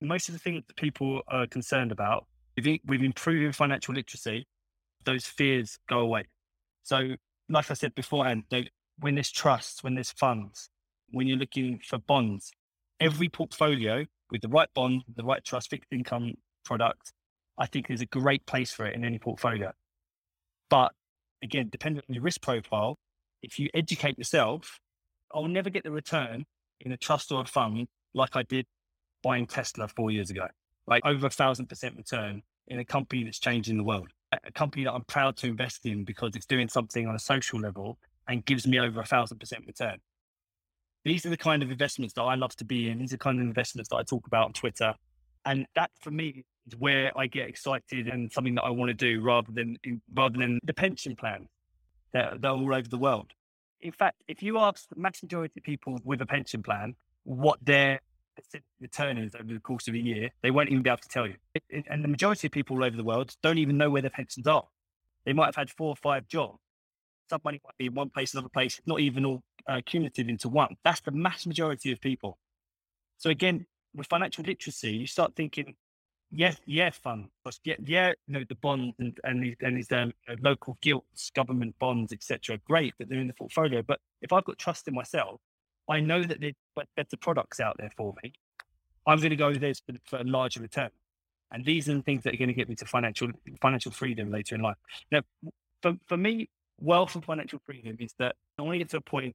Most 0.00 0.28
of 0.28 0.34
the 0.34 0.40
things 0.40 0.64
that 0.66 0.76
people 0.76 1.22
are 1.28 1.46
concerned 1.46 1.92
about, 1.92 2.26
with 2.56 3.02
improving 3.02 3.52
financial 3.52 3.94
literacy, 3.94 4.46
those 5.04 5.26
fears 5.26 5.78
go 5.88 5.98
away. 6.00 6.24
So, 6.82 7.16
like 7.48 7.70
I 7.70 7.74
said 7.74 7.94
beforehand, 7.94 8.44
when 8.98 9.14
there's 9.14 9.30
trust, 9.30 9.82
when 9.84 9.94
there's 9.94 10.12
funds, 10.12 10.68
when 11.10 11.26
you're 11.26 11.38
looking 11.38 11.80
for 11.84 11.98
bonds. 11.98 12.52
Every 13.00 13.28
portfolio 13.28 14.06
with 14.30 14.42
the 14.42 14.48
right 14.48 14.68
bond, 14.74 15.02
the 15.14 15.24
right 15.24 15.44
trust 15.44 15.70
fixed 15.70 15.92
income 15.92 16.34
product, 16.64 17.12
I 17.58 17.66
think 17.66 17.90
is 17.90 18.00
a 18.00 18.06
great 18.06 18.46
place 18.46 18.72
for 18.72 18.86
it 18.86 18.94
in 18.94 19.04
any 19.04 19.18
portfolio. 19.18 19.72
But 20.70 20.92
again, 21.42 21.68
depending 21.70 22.02
on 22.08 22.14
your 22.14 22.22
risk 22.22 22.40
profile, 22.40 22.98
if 23.42 23.58
you 23.58 23.68
educate 23.74 24.18
yourself, 24.18 24.78
I'll 25.34 25.48
never 25.48 25.68
get 25.68 25.84
the 25.84 25.90
return 25.90 26.46
in 26.80 26.92
a 26.92 26.96
trust 26.96 27.32
or 27.32 27.42
a 27.42 27.44
fund 27.44 27.88
like 28.14 28.36
I 28.36 28.42
did 28.42 28.66
buying 29.22 29.46
Tesla 29.46 29.88
four 29.88 30.10
years 30.10 30.30
ago, 30.30 30.46
like 30.86 31.04
over 31.04 31.26
a 31.26 31.30
thousand 31.30 31.66
percent 31.66 31.96
return 31.96 32.42
in 32.68 32.78
a 32.78 32.84
company 32.84 33.24
that's 33.24 33.38
changing 33.38 33.76
the 33.76 33.84
world, 33.84 34.08
a 34.32 34.52
company 34.52 34.84
that 34.84 34.92
I'm 34.92 35.04
proud 35.04 35.36
to 35.38 35.46
invest 35.46 35.84
in 35.86 36.04
because 36.04 36.34
it's 36.36 36.46
doing 36.46 36.68
something 36.68 37.06
on 37.06 37.14
a 37.14 37.18
social 37.18 37.60
level 37.60 37.98
and 38.28 38.44
gives 38.44 38.66
me 38.66 38.78
over 38.78 39.00
a 39.00 39.06
thousand 39.06 39.38
percent 39.38 39.64
return 39.66 39.98
these 41.04 41.26
are 41.26 41.30
the 41.30 41.36
kind 41.36 41.62
of 41.62 41.70
investments 41.70 42.14
that 42.14 42.22
I 42.22 42.34
love 42.34 42.54
to 42.56 42.64
be 42.64 42.88
in. 42.88 42.98
These 42.98 43.12
are 43.12 43.16
the 43.16 43.24
kind 43.24 43.40
of 43.40 43.46
investments 43.46 43.88
that 43.90 43.96
I 43.96 44.02
talk 44.02 44.26
about 44.26 44.46
on 44.46 44.52
Twitter. 44.52 44.94
And 45.44 45.66
that 45.74 45.90
for 46.00 46.10
me 46.10 46.44
is 46.66 46.76
where 46.78 47.16
I 47.18 47.26
get 47.26 47.48
excited 47.48 48.06
and 48.06 48.32
something 48.32 48.54
that 48.54 48.62
I 48.62 48.70
want 48.70 48.90
to 48.90 48.94
do 48.94 49.20
rather 49.20 49.50
than 49.50 49.76
rather 50.14 50.38
than 50.38 50.60
the 50.62 50.72
pension 50.72 51.16
plan 51.16 51.48
that, 52.12 52.40
that 52.40 52.48
are 52.48 52.56
all 52.56 52.74
over 52.74 52.88
the 52.88 52.98
world. 52.98 53.32
In 53.80 53.90
fact, 53.90 54.22
if 54.28 54.42
you 54.42 54.58
ask 54.58 54.88
the 54.88 55.00
majority 55.00 55.58
of 55.58 55.64
people 55.64 55.98
with 56.04 56.20
a 56.20 56.26
pension 56.26 56.62
plan 56.62 56.94
what 57.24 57.58
their 57.64 58.00
return 58.80 59.18
is 59.18 59.34
over 59.34 59.52
the 59.52 59.60
course 59.60 59.88
of 59.88 59.94
a 59.94 59.98
year, 59.98 60.30
they 60.42 60.50
won't 60.50 60.70
even 60.70 60.82
be 60.82 60.90
able 60.90 60.98
to 60.98 61.08
tell 61.08 61.26
you. 61.26 61.34
It, 61.54 61.62
it, 61.68 61.84
and 61.90 62.02
the 62.02 62.08
majority 62.08 62.46
of 62.46 62.52
people 62.52 62.76
all 62.76 62.84
over 62.84 62.96
the 62.96 63.04
world 63.04 63.34
don't 63.42 63.58
even 63.58 63.76
know 63.76 63.90
where 63.90 64.02
their 64.02 64.10
pensions 64.10 64.46
are. 64.46 64.64
They 65.24 65.32
might 65.32 65.46
have 65.46 65.56
had 65.56 65.70
four 65.70 65.88
or 65.88 65.96
five 65.96 66.26
jobs. 66.28 66.58
Some 67.30 67.40
money 67.44 67.60
might 67.64 67.76
be 67.78 67.86
in 67.86 67.94
one 67.94 68.10
place, 68.10 68.34
another 68.34 68.48
place, 68.48 68.80
not 68.86 69.00
even 69.00 69.24
all 69.24 69.42
uh, 69.66 69.80
cumulative 69.84 70.28
into 70.28 70.48
one. 70.48 70.76
That's 70.84 71.00
the 71.00 71.12
mass 71.12 71.46
majority 71.46 71.92
of 71.92 72.00
people. 72.00 72.38
So 73.18 73.30
again, 73.30 73.66
with 73.94 74.06
financial 74.08 74.44
literacy, 74.44 74.90
you 74.90 75.06
start 75.06 75.34
thinking, 75.36 75.74
yes, 76.30 76.56
yeah, 76.66 76.90
fund, 76.90 77.28
yeah, 77.64 77.76
yeah, 77.84 78.12
you 78.26 78.34
know, 78.34 78.44
the 78.48 78.56
bonds 78.56 78.94
and 78.98 79.18
and 79.24 79.42
these, 79.42 79.56
and 79.60 79.76
these 79.76 79.92
um, 79.92 80.12
local 80.40 80.76
gilts, 80.80 81.30
government 81.30 81.74
bonds, 81.78 82.12
etc. 82.12 82.58
Great 82.66 82.94
that 82.98 83.08
they're 83.08 83.20
in 83.20 83.28
the 83.28 83.34
portfolio, 83.34 83.82
but 83.82 84.00
if 84.20 84.32
I've 84.32 84.44
got 84.44 84.58
trust 84.58 84.88
in 84.88 84.94
myself, 84.94 85.40
I 85.88 86.00
know 86.00 86.22
that 86.22 86.40
there's 86.40 86.54
better 86.96 87.16
products 87.20 87.60
out 87.60 87.76
there 87.78 87.90
for 87.96 88.14
me. 88.22 88.32
I'm 89.06 89.18
going 89.18 89.30
to 89.30 89.36
go 89.36 89.52
there 89.52 89.74
for, 89.74 89.94
for 90.04 90.18
a 90.20 90.24
larger 90.24 90.60
return. 90.60 90.90
And 91.50 91.64
these 91.64 91.88
are 91.88 91.94
the 91.94 92.02
things 92.02 92.22
that 92.24 92.34
are 92.34 92.38
going 92.38 92.48
to 92.48 92.54
get 92.54 92.68
me 92.68 92.74
to 92.76 92.86
financial 92.86 93.28
financial 93.60 93.92
freedom 93.92 94.30
later 94.30 94.54
in 94.54 94.62
life. 94.62 94.76
Now, 95.10 95.20
for, 95.82 95.96
for 96.06 96.16
me, 96.16 96.48
wealth 96.80 97.14
and 97.14 97.24
financial 97.24 97.60
freedom 97.66 97.96
is 98.00 98.14
that 98.18 98.36
I 98.58 98.62
want 98.62 98.74
to 98.74 98.78
get 98.78 98.90
to 98.90 98.98
a 98.98 99.02
point. 99.02 99.34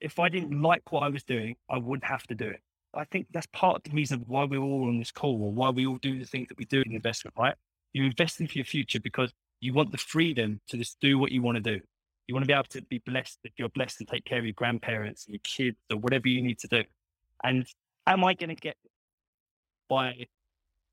If 0.00 0.18
I 0.18 0.28
didn't 0.28 0.60
like 0.60 0.92
what 0.92 1.04
I 1.04 1.08
was 1.08 1.22
doing, 1.22 1.56
I 1.70 1.78
wouldn't 1.78 2.04
have 2.04 2.24
to 2.24 2.34
do 2.34 2.48
it. 2.48 2.60
I 2.94 3.04
think 3.04 3.28
that's 3.30 3.46
part 3.46 3.76
of 3.76 3.82
the 3.84 3.90
reason 3.92 4.24
why 4.26 4.44
we're 4.44 4.60
all 4.60 4.88
on 4.88 4.98
this 4.98 5.12
call 5.12 5.42
or 5.42 5.52
why 5.52 5.70
we 5.70 5.86
all 5.86 5.96
do 5.98 6.18
the 6.18 6.26
things 6.26 6.48
that 6.48 6.58
we 6.58 6.66
do 6.66 6.82
in 6.84 6.92
investment, 6.92 7.34
right? 7.38 7.54
You're 7.92 8.06
investing 8.06 8.46
for 8.46 8.58
your 8.58 8.64
future 8.64 9.00
because 9.00 9.32
you 9.60 9.72
want 9.72 9.92
the 9.92 9.98
freedom 9.98 10.60
to 10.68 10.76
just 10.76 11.00
do 11.00 11.18
what 11.18 11.32
you 11.32 11.40
want 11.40 11.56
to 11.56 11.78
do. 11.78 11.80
You 12.26 12.34
want 12.34 12.44
to 12.44 12.46
be 12.46 12.52
able 12.52 12.64
to 12.64 12.82
be 12.82 12.98
blessed 12.98 13.38
if 13.44 13.52
you're 13.56 13.68
blessed 13.68 14.00
and 14.00 14.08
take 14.08 14.24
care 14.24 14.38
of 14.38 14.44
your 14.44 14.54
grandparents 14.54 15.26
and 15.26 15.34
your 15.34 15.40
kids 15.42 15.76
or 15.90 15.98
whatever 15.98 16.28
you 16.28 16.42
need 16.42 16.58
to 16.60 16.68
do. 16.68 16.84
And 17.42 17.66
am 18.06 18.24
I 18.24 18.34
going 18.34 18.50
to 18.50 18.54
get 18.54 18.76
by 19.88 20.26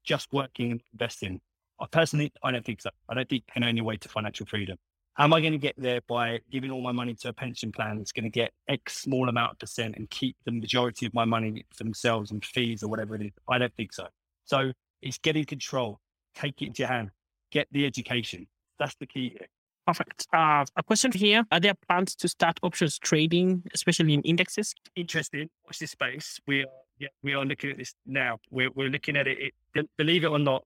just 0.03 0.33
working 0.33 0.71
and 0.71 0.81
investing? 0.93 1.39
I 1.79 1.85
personally, 1.91 2.31
I 2.43 2.51
don't 2.51 2.65
think 2.65 2.81
so. 2.81 2.89
I 3.07 3.13
don't 3.13 3.29
think 3.29 3.45
can 3.47 3.63
only 3.63 3.81
way 3.81 3.97
to 3.97 4.09
financial 4.09 4.45
freedom. 4.45 4.77
Am 5.17 5.33
I 5.33 5.41
going 5.41 5.51
to 5.51 5.59
get 5.59 5.75
there 5.77 5.99
by 6.07 6.39
giving 6.49 6.71
all 6.71 6.81
my 6.81 6.93
money 6.93 7.13
to 7.13 7.29
a 7.29 7.33
pension 7.33 7.71
plan 7.71 7.97
that's 7.97 8.11
going 8.11 8.23
to 8.23 8.29
get 8.29 8.51
X 8.67 8.99
small 8.99 9.27
amount 9.27 9.53
of 9.53 9.59
percent 9.59 9.95
and 9.97 10.09
keep 10.09 10.37
the 10.45 10.51
majority 10.51 11.05
of 11.05 11.13
my 11.13 11.25
money 11.25 11.65
for 11.73 11.83
themselves 11.83 12.31
and 12.31 12.43
fees 12.43 12.83
or 12.83 12.87
whatever 12.87 13.15
it 13.15 13.21
is? 13.21 13.31
I 13.49 13.57
don't 13.57 13.73
think 13.75 13.93
so. 13.93 14.07
So 14.45 14.71
it's 15.01 15.17
getting 15.17 15.45
control, 15.45 15.99
take 16.35 16.61
it 16.61 16.67
into 16.67 16.83
your 16.83 16.89
hand, 16.89 17.11
get 17.51 17.67
the 17.71 17.85
education. 17.85 18.47
That's 18.79 18.95
the 18.95 19.07
key 19.07 19.35
here. 19.37 19.47
Perfect. 19.89 20.27
Uh, 20.31 20.65
a 20.75 20.83
question 20.83 21.11
here. 21.11 21.43
Are 21.51 21.59
there 21.59 21.73
plans 21.73 22.13
to 22.17 22.27
start 22.27 22.59
options 22.61 22.99
trading, 22.99 23.63
especially 23.73 24.13
in 24.13 24.21
indexes? 24.21 24.75
Interesting. 24.95 25.49
Watch 25.65 25.79
this 25.79 25.91
space. 25.91 26.39
We 26.45 26.61
are, 26.61 26.67
yeah, 26.99 27.07
we 27.23 27.33
are 27.33 27.43
looking 27.43 27.71
at 27.71 27.77
this 27.79 27.95
now. 28.05 28.37
We're, 28.51 28.69
we're 28.75 28.89
looking 28.89 29.17
at 29.17 29.25
it, 29.27 29.51
it. 29.73 29.89
Believe 29.97 30.25
it 30.25 30.27
or 30.27 30.37
not, 30.37 30.63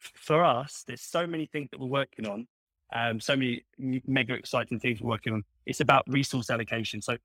for 0.00 0.42
us, 0.42 0.82
there's 0.84 1.00
so 1.00 1.28
many 1.28 1.46
things 1.46 1.68
that 1.70 1.78
we're 1.78 1.86
working 1.86 2.26
on, 2.26 2.48
um, 2.92 3.20
so 3.20 3.36
many 3.36 3.64
mega 3.78 4.34
exciting 4.34 4.80
things 4.80 5.00
we're 5.00 5.10
working 5.10 5.34
on. 5.34 5.44
It's 5.64 5.78
about 5.78 6.02
resource 6.08 6.50
allocation. 6.50 7.02
So 7.02 7.16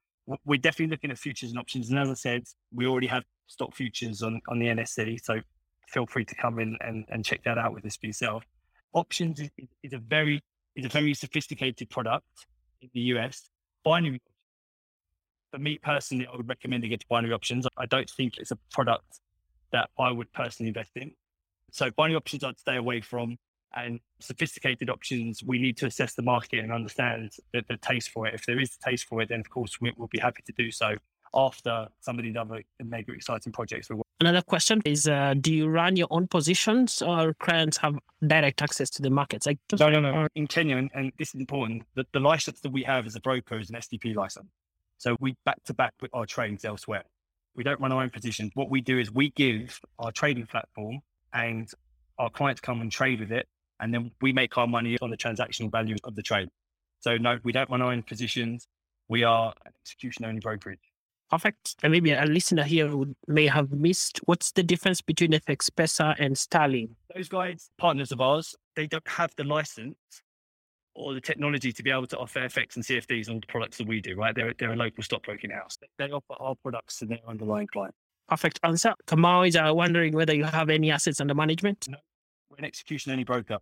we're 0.45 0.59
definitely 0.59 0.91
looking 0.91 1.09
at 1.09 1.17
futures 1.17 1.49
and 1.49 1.57
options. 1.59 1.89
And 1.89 1.97
as 1.97 2.09
I 2.09 2.13
said, 2.13 2.43
we 2.71 2.85
already 2.85 3.07
have 3.07 3.23
stock 3.47 3.75
futures 3.75 4.21
on, 4.21 4.41
on 4.47 4.59
the 4.59 4.67
NSE. 4.67 5.25
So 5.25 5.39
feel 5.87 6.05
free 6.05 6.25
to 6.25 6.35
come 6.35 6.59
in 6.59 6.77
and, 6.81 7.05
and 7.09 7.25
check 7.25 7.43
that 7.45 7.57
out 7.57 7.73
with 7.73 7.83
us 7.87 7.97
for 7.97 8.05
yourself. 8.05 8.43
Options 8.93 9.39
is, 9.39 9.49
is 9.81 9.93
a 9.93 9.97
very 9.97 10.43
is 10.79 10.85
a 10.85 10.89
very 10.89 11.13
sophisticated 11.13 11.89
product 11.89 12.25
in 12.81 12.89
the 12.93 13.01
US. 13.13 13.49
Binary, 13.83 14.21
for 15.51 15.59
me 15.59 15.79
personally, 15.81 16.27
I 16.31 16.35
would 16.35 16.47
recommend 16.47 16.83
to 16.83 16.89
get 16.89 17.01
to 17.01 17.07
binary 17.09 17.33
options. 17.33 17.67
I 17.77 17.85
don't 17.85 18.09
think 18.09 18.37
it's 18.37 18.51
a 18.51 18.57
product 18.71 19.19
that 19.71 19.89
I 19.97 20.11
would 20.11 20.31
personally 20.33 20.69
invest 20.69 20.91
in. 20.95 21.11
So 21.71 21.91
binary 21.91 22.17
options 22.17 22.43
I'd 22.43 22.59
stay 22.59 22.75
away 22.75 23.01
from. 23.01 23.37
And 23.75 23.99
sophisticated 24.19 24.89
options, 24.89 25.43
we 25.43 25.59
need 25.59 25.77
to 25.77 25.85
assess 25.85 26.15
the 26.15 26.23
market 26.23 26.63
and 26.63 26.71
understand 26.71 27.33
the, 27.53 27.63
the 27.69 27.77
taste 27.77 28.09
for 28.09 28.25
it. 28.25 28.33
If 28.33 28.47
there 28.47 28.59
is 28.59 28.75
a 28.81 28.89
taste 28.89 29.05
for 29.05 29.21
it, 29.21 29.29
then 29.29 29.41
of 29.41 29.49
course 29.51 29.79
we, 29.79 29.93
we'll 29.95 30.07
be 30.07 30.17
happy 30.17 30.41
to 30.47 30.53
do 30.53 30.71
so 30.71 30.95
after 31.33 31.87
some 31.99 32.17
of 32.17 32.23
these 32.23 32.35
other 32.35 32.61
mega 32.83 33.11
exciting 33.11 33.51
projects. 33.51 33.89
Another 34.19 34.41
question 34.41 34.81
is 34.85 35.07
uh, 35.07 35.33
Do 35.39 35.53
you 35.53 35.67
run 35.67 35.95
your 35.95 36.07
own 36.11 36.27
positions 36.27 37.01
or 37.01 37.33
clients 37.35 37.77
have 37.77 37.95
direct 38.25 38.61
access 38.61 38.89
to 38.91 39.01
the 39.01 39.09
markets? 39.09 39.45
Like, 39.45 39.59
no, 39.79 39.89
no, 39.89 40.01
no. 40.01 40.27
In 40.35 40.47
Kenya, 40.47 40.77
and, 40.77 40.89
and 40.93 41.11
this 41.17 41.29
is 41.29 41.39
important, 41.39 41.83
the, 41.95 42.05
the 42.11 42.19
license 42.19 42.59
that 42.61 42.71
we 42.71 42.83
have 42.83 43.05
as 43.05 43.15
a 43.15 43.21
broker 43.21 43.59
is 43.59 43.69
an 43.69 43.77
STP 43.77 44.15
license. 44.15 44.47
So 44.97 45.15
we 45.21 45.35
back 45.45 45.63
to 45.65 45.73
back 45.73 45.93
with 46.01 46.11
our 46.13 46.25
trades 46.25 46.65
elsewhere. 46.65 47.03
We 47.55 47.63
don't 47.63 47.79
run 47.79 47.91
our 47.91 48.01
own 48.01 48.09
positions. 48.09 48.51
What 48.53 48.69
we 48.69 48.81
do 48.81 48.99
is 48.99 49.11
we 49.11 49.31
give 49.31 49.79
our 49.97 50.11
trading 50.11 50.45
platform 50.45 50.99
and 51.33 51.69
our 52.17 52.29
clients 52.29 52.59
come 52.59 52.81
and 52.81 52.91
trade 52.91 53.21
with 53.21 53.31
it. 53.31 53.47
And 53.79 53.93
then 53.93 54.11
we 54.21 54.33
make 54.33 54.57
our 54.57 54.67
money 54.67 54.97
on 55.01 55.09
the 55.09 55.17
transactional 55.17 55.71
value 55.71 55.95
of 56.03 56.15
the 56.15 56.21
trade. 56.21 56.49
So 56.99 57.17
no, 57.17 57.39
we 57.43 57.53
don't 57.53 57.69
run 57.69 57.81
our 57.81 57.93
own 57.93 58.03
positions. 58.03 58.67
We 59.07 59.23
are 59.23 59.53
an 59.65 59.71
execution 59.81 60.25
only 60.25 60.41
brokerage. 60.41 60.79
Perfect. 61.29 61.75
And 61.83 61.91
maybe 61.91 62.11
a 62.11 62.25
listener 62.25 62.63
here 62.63 62.87
who 62.87 63.15
may 63.27 63.45
have 63.47 63.71
missed 63.71 64.19
what's 64.25 64.51
the 64.51 64.63
difference 64.63 65.01
between 65.01 65.31
FX 65.31 65.69
Pesa 65.69 66.15
and 66.17 66.37
Sterling? 66.37 66.95
Those 67.15 67.29
guys, 67.29 67.69
partners 67.77 68.11
of 68.11 68.19
ours, 68.19 68.55
they 68.75 68.87
don't 68.87 69.07
have 69.07 69.31
the 69.37 69.43
license 69.43 69.95
or 70.95 71.13
the 71.13 71.21
technology 71.21 71.71
to 71.71 71.83
be 71.83 71.91
able 71.91 72.07
to 72.07 72.17
offer 72.17 72.39
FX 72.39 72.75
and 72.75 72.85
CFDs 72.85 73.29
on 73.29 73.39
the 73.39 73.47
products 73.47 73.77
that 73.77 73.87
we 73.87 74.01
do, 74.01 74.15
right? 74.15 74.35
They're, 74.35 74.53
they're 74.57 74.73
a 74.73 74.75
local 74.75 75.03
stockbroking 75.03 75.51
house. 75.51 75.77
They 75.97 76.09
offer 76.09 76.33
our 76.39 76.55
products 76.55 76.97
to 76.99 77.05
their 77.05 77.19
underlying 77.27 77.67
client. 77.67 77.93
Perfect 78.27 78.59
answer. 78.63 78.93
Kamau 79.07 79.47
is 79.47 79.55
uh, 79.55 79.71
wondering 79.73 80.13
whether 80.13 80.35
you 80.35 80.43
have 80.43 80.69
any 80.69 80.91
assets 80.91 81.21
under 81.21 81.35
management. 81.35 81.87
No, 81.89 81.97
we're 82.49 82.57
an 82.57 82.65
execution 82.65 83.11
only 83.11 83.23
broker. 83.23 83.59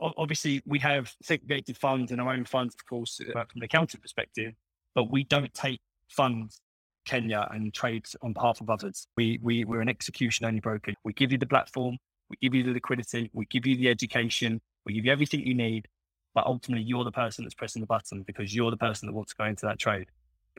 Obviously, 0.00 0.62
we 0.66 0.80
have 0.80 1.14
segregated 1.22 1.78
funds 1.78 2.10
and 2.10 2.20
our 2.20 2.32
own 2.32 2.44
funds, 2.44 2.74
of 2.74 2.84
course, 2.86 3.20
uh, 3.20 3.32
from 3.32 3.46
an 3.54 3.62
accounting 3.62 4.00
perspective, 4.00 4.52
but 4.94 5.10
we 5.12 5.22
don't 5.22 5.54
take 5.54 5.80
funds 6.08 6.60
Kenya 7.06 7.48
and 7.50 7.72
trade 7.72 8.04
on 8.22 8.32
behalf 8.32 8.60
of 8.60 8.68
others. 8.68 9.06
We, 9.16 9.38
we, 9.42 9.64
we're 9.64 9.80
an 9.80 9.88
execution 9.88 10.44
only 10.44 10.60
broker. 10.60 10.92
We 11.04 11.12
give 11.12 11.32
you 11.32 11.38
the 11.38 11.46
platform, 11.46 11.96
we 12.28 12.36
give 12.42 12.54
you 12.54 12.62
the 12.62 12.72
liquidity, 12.72 13.30
we 13.32 13.46
give 13.46 13.66
you 13.66 13.76
the 13.76 13.88
education, 13.88 14.60
we 14.84 14.92
give 14.92 15.06
you 15.06 15.12
everything 15.12 15.46
you 15.46 15.54
need. 15.54 15.88
But 16.34 16.44
ultimately, 16.44 16.84
you're 16.84 17.04
the 17.04 17.12
person 17.12 17.44
that's 17.44 17.54
pressing 17.54 17.80
the 17.80 17.86
button 17.86 18.22
because 18.26 18.54
you're 18.54 18.70
the 18.70 18.76
person 18.76 19.06
that 19.06 19.14
wants 19.14 19.32
to 19.32 19.36
go 19.38 19.44
into 19.46 19.64
that 19.64 19.78
trade. 19.78 20.08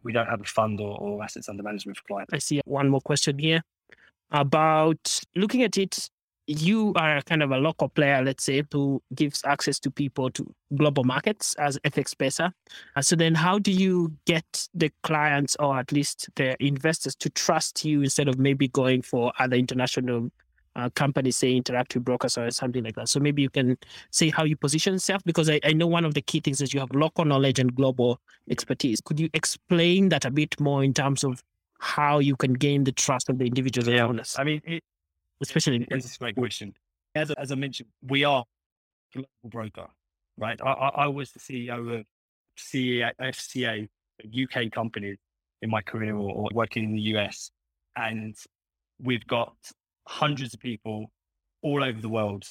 We 0.03 0.11
don't 0.11 0.27
have 0.27 0.41
a 0.41 0.45
fund 0.45 0.79
or, 0.79 0.97
or 0.97 1.23
assets 1.23 1.49
under 1.49 1.61
management 1.61 1.97
for 1.97 2.03
clients. 2.05 2.33
I 2.33 2.39
see 2.39 2.61
one 2.65 2.89
more 2.89 3.01
question 3.01 3.37
here 3.37 3.61
about 4.31 5.21
looking 5.35 5.61
at 5.63 5.77
it 5.77 6.09
you 6.47 6.93
are 6.95 7.21
kind 7.23 7.43
of 7.43 7.51
a 7.51 7.57
local 7.57 7.89
player, 7.89 8.23
let's 8.23 8.45
say, 8.45 8.63
who 8.71 9.01
gives 9.13 9.41
access 9.45 9.79
to 9.79 9.91
people 9.91 10.29
to 10.31 10.45
global 10.75 11.03
markets 11.03 11.55
as 11.55 11.77
FX 11.79 12.15
Pesa. 12.15 12.53
And 12.95 13.05
so 13.05 13.17
then 13.17 13.35
how 13.35 13.59
do 13.59 13.71
you 13.71 14.13
get 14.25 14.67
the 14.73 14.89
clients 15.03 15.57
or 15.59 15.77
at 15.77 15.91
least 15.91 16.29
the 16.35 16.55
investors 16.63 17.15
to 17.17 17.29
trust 17.29 17.83
you 17.83 18.01
instead 18.01 18.29
of 18.29 18.39
maybe 18.39 18.69
going 18.69 19.01
for 19.01 19.33
other 19.39 19.57
international 19.57 20.31
uh, 20.77 20.89
companies, 20.91 21.35
say 21.35 21.59
interactive 21.59 22.03
brokers 22.03 22.37
or 22.37 22.49
something 22.49 22.83
like 22.83 22.95
that? 22.95 23.09
So 23.09 23.19
maybe 23.19 23.41
you 23.41 23.49
can 23.49 23.77
say 24.11 24.29
how 24.29 24.45
you 24.45 24.55
position 24.55 24.93
yourself 24.93 25.21
because 25.25 25.49
I, 25.49 25.59
I 25.65 25.73
know 25.73 25.87
one 25.87 26.05
of 26.05 26.13
the 26.13 26.21
key 26.21 26.39
things 26.39 26.61
is 26.61 26.73
you 26.73 26.79
have 26.79 26.91
local 26.93 27.25
knowledge 27.25 27.59
and 27.59 27.75
global 27.75 28.21
expertise. 28.49 29.01
Could 29.01 29.19
you 29.19 29.29
explain 29.33 30.09
that 30.09 30.23
a 30.23 30.31
bit 30.31 30.57
more 30.61 30.81
in 30.81 30.93
terms 30.93 31.25
of 31.25 31.43
how 31.79 32.19
you 32.19 32.37
can 32.37 32.53
gain 32.53 32.85
the 32.85 32.93
trust 32.93 33.29
of 33.29 33.37
the 33.37 33.45
individual 33.45 33.89
yeah. 33.93 34.05
owners? 34.05 34.37
I 34.39 34.45
mean, 34.45 34.61
it, 34.63 34.83
especially 35.41 35.77
in 35.77 35.85
this 35.91 36.17
great 36.17 36.35
question. 36.35 36.73
As, 37.15 37.31
as 37.31 37.51
I 37.51 37.55
mentioned, 37.55 37.89
we 38.07 38.23
are 38.23 38.43
a 38.43 39.13
global 39.13 39.29
broker, 39.45 39.87
right? 40.37 40.59
I, 40.61 40.71
I, 40.71 41.07
was 41.07 41.31
the 41.31 41.39
CEO 41.39 41.99
of 41.99 42.05
CEA, 42.57 43.11
FCA, 43.21 43.87
a 44.23 44.43
UK 44.43 44.71
companies 44.71 45.17
in 45.61 45.69
my 45.69 45.81
career 45.81 46.15
or, 46.15 46.31
or 46.31 46.49
working 46.53 46.83
in 46.83 46.93
the 46.93 47.01
US. 47.17 47.51
And 47.95 48.35
we've 49.01 49.25
got 49.25 49.55
hundreds 50.07 50.53
of 50.53 50.59
people 50.59 51.11
all 51.61 51.83
over 51.83 51.99
the 51.99 52.09
world 52.09 52.45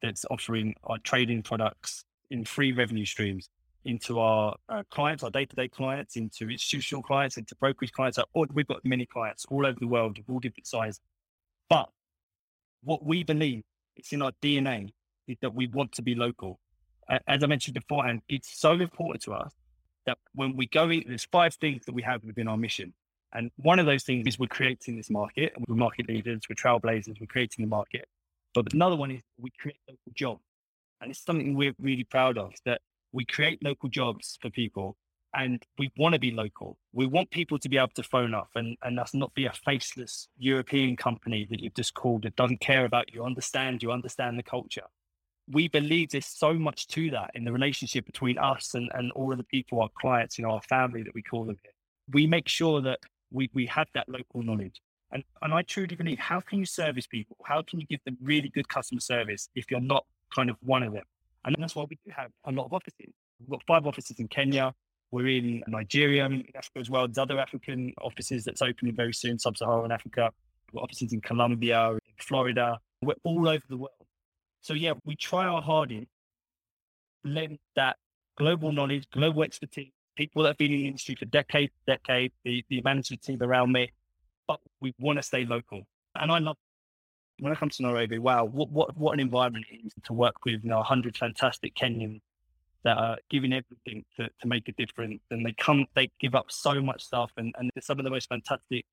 that's 0.00 0.24
offering 0.30 0.74
our 0.84 0.98
trading 0.98 1.42
products 1.42 2.04
in 2.30 2.44
free 2.44 2.72
revenue 2.72 3.04
streams 3.04 3.48
into 3.84 4.20
our 4.20 4.54
uh, 4.68 4.82
clients, 4.90 5.24
our 5.24 5.30
day-to-day 5.30 5.68
clients, 5.68 6.16
into 6.16 6.48
institutional 6.48 7.02
clients, 7.02 7.36
into 7.36 7.54
brokerage 7.56 7.92
clients. 7.92 8.18
we've 8.34 8.66
got 8.68 8.84
many 8.84 9.04
clients 9.06 9.44
all 9.48 9.66
over 9.66 9.78
the 9.78 9.86
world 9.86 10.18
of 10.18 10.24
all 10.28 10.38
different 10.38 10.66
sizes. 10.66 11.00
But 11.68 11.88
what 12.82 13.04
we 13.04 13.24
believe, 13.24 13.62
it's 13.96 14.12
in 14.12 14.22
our 14.22 14.32
DNA, 14.42 14.90
is 15.28 15.36
that 15.42 15.54
we 15.54 15.66
want 15.68 15.92
to 15.92 16.02
be 16.02 16.14
local. 16.14 16.58
As 17.26 17.42
I 17.42 17.46
mentioned 17.46 17.74
beforehand, 17.74 18.22
it's 18.28 18.58
so 18.58 18.72
important 18.72 19.22
to 19.24 19.34
us 19.34 19.52
that 20.06 20.18
when 20.34 20.56
we 20.56 20.66
go 20.66 20.90
in, 20.90 21.04
there's 21.06 21.26
five 21.30 21.54
things 21.54 21.84
that 21.86 21.94
we 21.94 22.02
have 22.02 22.24
within 22.24 22.48
our 22.48 22.56
mission. 22.56 22.92
And 23.32 23.50
one 23.56 23.78
of 23.78 23.86
those 23.86 24.02
things 24.04 24.26
is 24.26 24.38
we're 24.38 24.46
creating 24.46 24.96
this 24.96 25.10
market, 25.10 25.54
we're 25.66 25.76
market 25.76 26.08
leaders, 26.08 26.42
we're 26.48 26.56
trailblazers, 26.56 27.20
we're 27.20 27.26
creating 27.26 27.64
the 27.64 27.68
market. 27.68 28.06
But 28.54 28.72
another 28.74 28.96
one 28.96 29.10
is 29.10 29.22
we 29.38 29.50
create 29.58 29.78
local 29.88 30.12
jobs. 30.14 30.42
And 31.00 31.10
it's 31.10 31.24
something 31.24 31.56
we're 31.56 31.74
really 31.78 32.04
proud 32.04 32.36
of 32.38 32.52
that 32.64 32.80
we 33.12 33.24
create 33.24 33.62
local 33.62 33.88
jobs 33.88 34.38
for 34.40 34.50
people 34.50 34.96
and 35.34 35.62
we 35.78 35.90
want 35.96 36.14
to 36.14 36.18
be 36.18 36.30
local. 36.30 36.76
We 36.92 37.06
want 37.06 37.30
people 37.30 37.58
to 37.58 37.68
be 37.68 37.78
able 37.78 37.88
to 37.94 38.02
phone 38.02 38.34
up 38.34 38.50
and, 38.54 38.76
and 38.82 38.98
us 39.00 39.14
not 39.14 39.32
be 39.34 39.46
a 39.46 39.52
faceless 39.52 40.28
European 40.38 40.96
company 40.96 41.46
that 41.50 41.60
you've 41.60 41.74
just 41.74 41.94
called 41.94 42.22
that 42.22 42.36
doesn't 42.36 42.60
care 42.60 42.84
about 42.84 43.12
you, 43.14 43.24
understand 43.24 43.82
you, 43.82 43.92
understand 43.92 44.38
the 44.38 44.42
culture. 44.42 44.84
We 45.48 45.68
believe 45.68 46.10
there's 46.10 46.26
so 46.26 46.54
much 46.54 46.86
to 46.88 47.10
that 47.10 47.30
in 47.34 47.44
the 47.44 47.52
relationship 47.52 48.06
between 48.06 48.38
us 48.38 48.74
and, 48.74 48.90
and 48.94 49.10
all 49.12 49.32
of 49.32 49.38
the 49.38 49.44
people, 49.44 49.80
our 49.80 49.90
clients, 50.00 50.38
you 50.38 50.44
know, 50.44 50.52
our 50.52 50.62
family 50.62 51.02
that 51.02 51.14
we 51.14 51.22
call 51.22 51.44
them. 51.44 51.56
We 52.12 52.26
make 52.26 52.48
sure 52.48 52.80
that 52.82 53.00
we, 53.30 53.50
we 53.54 53.66
have 53.66 53.88
that 53.94 54.08
local 54.08 54.42
knowledge. 54.42 54.80
And, 55.12 55.24
and 55.42 55.52
I 55.52 55.62
truly 55.62 55.94
believe 55.96 56.18
how 56.18 56.40
can 56.40 56.58
you 56.58 56.64
service 56.66 57.06
people? 57.06 57.36
How 57.44 57.62
can 57.62 57.80
you 57.80 57.86
give 57.86 58.00
them 58.04 58.16
really 58.22 58.48
good 58.48 58.68
customer 58.68 59.00
service 59.00 59.48
if 59.54 59.70
you're 59.70 59.80
not 59.80 60.06
kind 60.34 60.48
of 60.48 60.56
one 60.62 60.82
of 60.82 60.92
them? 60.92 61.04
And 61.44 61.56
that's 61.58 61.74
why 61.74 61.84
we 61.88 61.98
do 62.04 62.12
have 62.16 62.30
a 62.44 62.52
lot 62.52 62.66
of 62.66 62.72
offices. 62.72 63.12
We've 63.40 63.50
got 63.50 63.62
five 63.66 63.86
offices 63.86 64.20
in 64.20 64.28
Kenya. 64.28 64.74
We're 65.12 65.28
in 65.28 65.62
Nigeria, 65.68 66.24
in 66.24 66.44
Africa 66.56 66.78
as 66.80 66.90
well. 66.90 67.06
There's 67.06 67.18
other 67.18 67.38
African 67.38 67.92
offices 68.00 68.44
that's 68.44 68.62
opening 68.62 68.96
very 68.96 69.12
soon, 69.12 69.38
sub-Saharan 69.38 69.92
Africa. 69.92 70.30
We've 70.72 70.80
got 70.80 70.84
offices 70.84 71.12
in 71.12 71.20
Colombia, 71.20 71.90
in 71.92 72.00
Florida. 72.18 72.78
We're 73.02 73.14
all 73.22 73.46
over 73.46 73.62
the 73.68 73.76
world. 73.76 73.92
So 74.62 74.72
yeah, 74.72 74.94
we 75.04 75.14
try 75.14 75.46
our 75.46 75.60
hardest, 75.60 76.06
lend 77.24 77.58
that 77.76 77.96
global 78.38 78.72
knowledge, 78.72 79.06
global 79.12 79.42
expertise, 79.42 79.92
people 80.16 80.44
that 80.44 80.50
have 80.50 80.58
been 80.58 80.72
in 80.72 80.78
the 80.78 80.86
industry 80.86 81.14
for 81.14 81.26
decades, 81.26 81.72
decades, 81.86 82.32
the, 82.44 82.64
the 82.70 82.80
management 82.82 83.22
team 83.22 83.42
around 83.42 83.70
me, 83.70 83.92
but 84.48 84.60
we 84.80 84.94
want 84.98 85.18
to 85.18 85.22
stay 85.22 85.44
local. 85.44 85.82
And 86.14 86.32
I 86.32 86.38
love 86.38 86.56
when 87.38 87.52
I 87.52 87.56
come 87.56 87.70
to 87.70 87.82
Nairobi, 87.82 88.18
wow, 88.18 88.44
what 88.44 88.70
what 88.70 88.96
what 88.96 89.12
an 89.12 89.20
environment 89.20 89.66
it 89.70 89.86
is 89.86 89.92
to 90.04 90.12
work 90.12 90.36
with 90.44 90.62
you 90.62 90.70
know 90.70 90.76
100 90.76 91.16
fantastic 91.16 91.74
Kenyans 91.74 92.20
that 92.84 92.96
are 92.98 93.18
giving 93.30 93.52
everything 93.52 94.04
to, 94.16 94.28
to 94.40 94.48
make 94.48 94.68
a 94.68 94.72
difference. 94.72 95.20
And 95.30 95.44
they 95.44 95.52
come, 95.52 95.86
they 95.94 96.10
give 96.20 96.34
up 96.34 96.46
so 96.50 96.80
much 96.80 97.02
stuff. 97.02 97.30
And, 97.36 97.54
and 97.58 97.70
they're 97.74 97.82
some 97.82 97.98
of 97.98 98.04
the 98.04 98.10
most 98.10 98.28
fantastic 98.28 98.84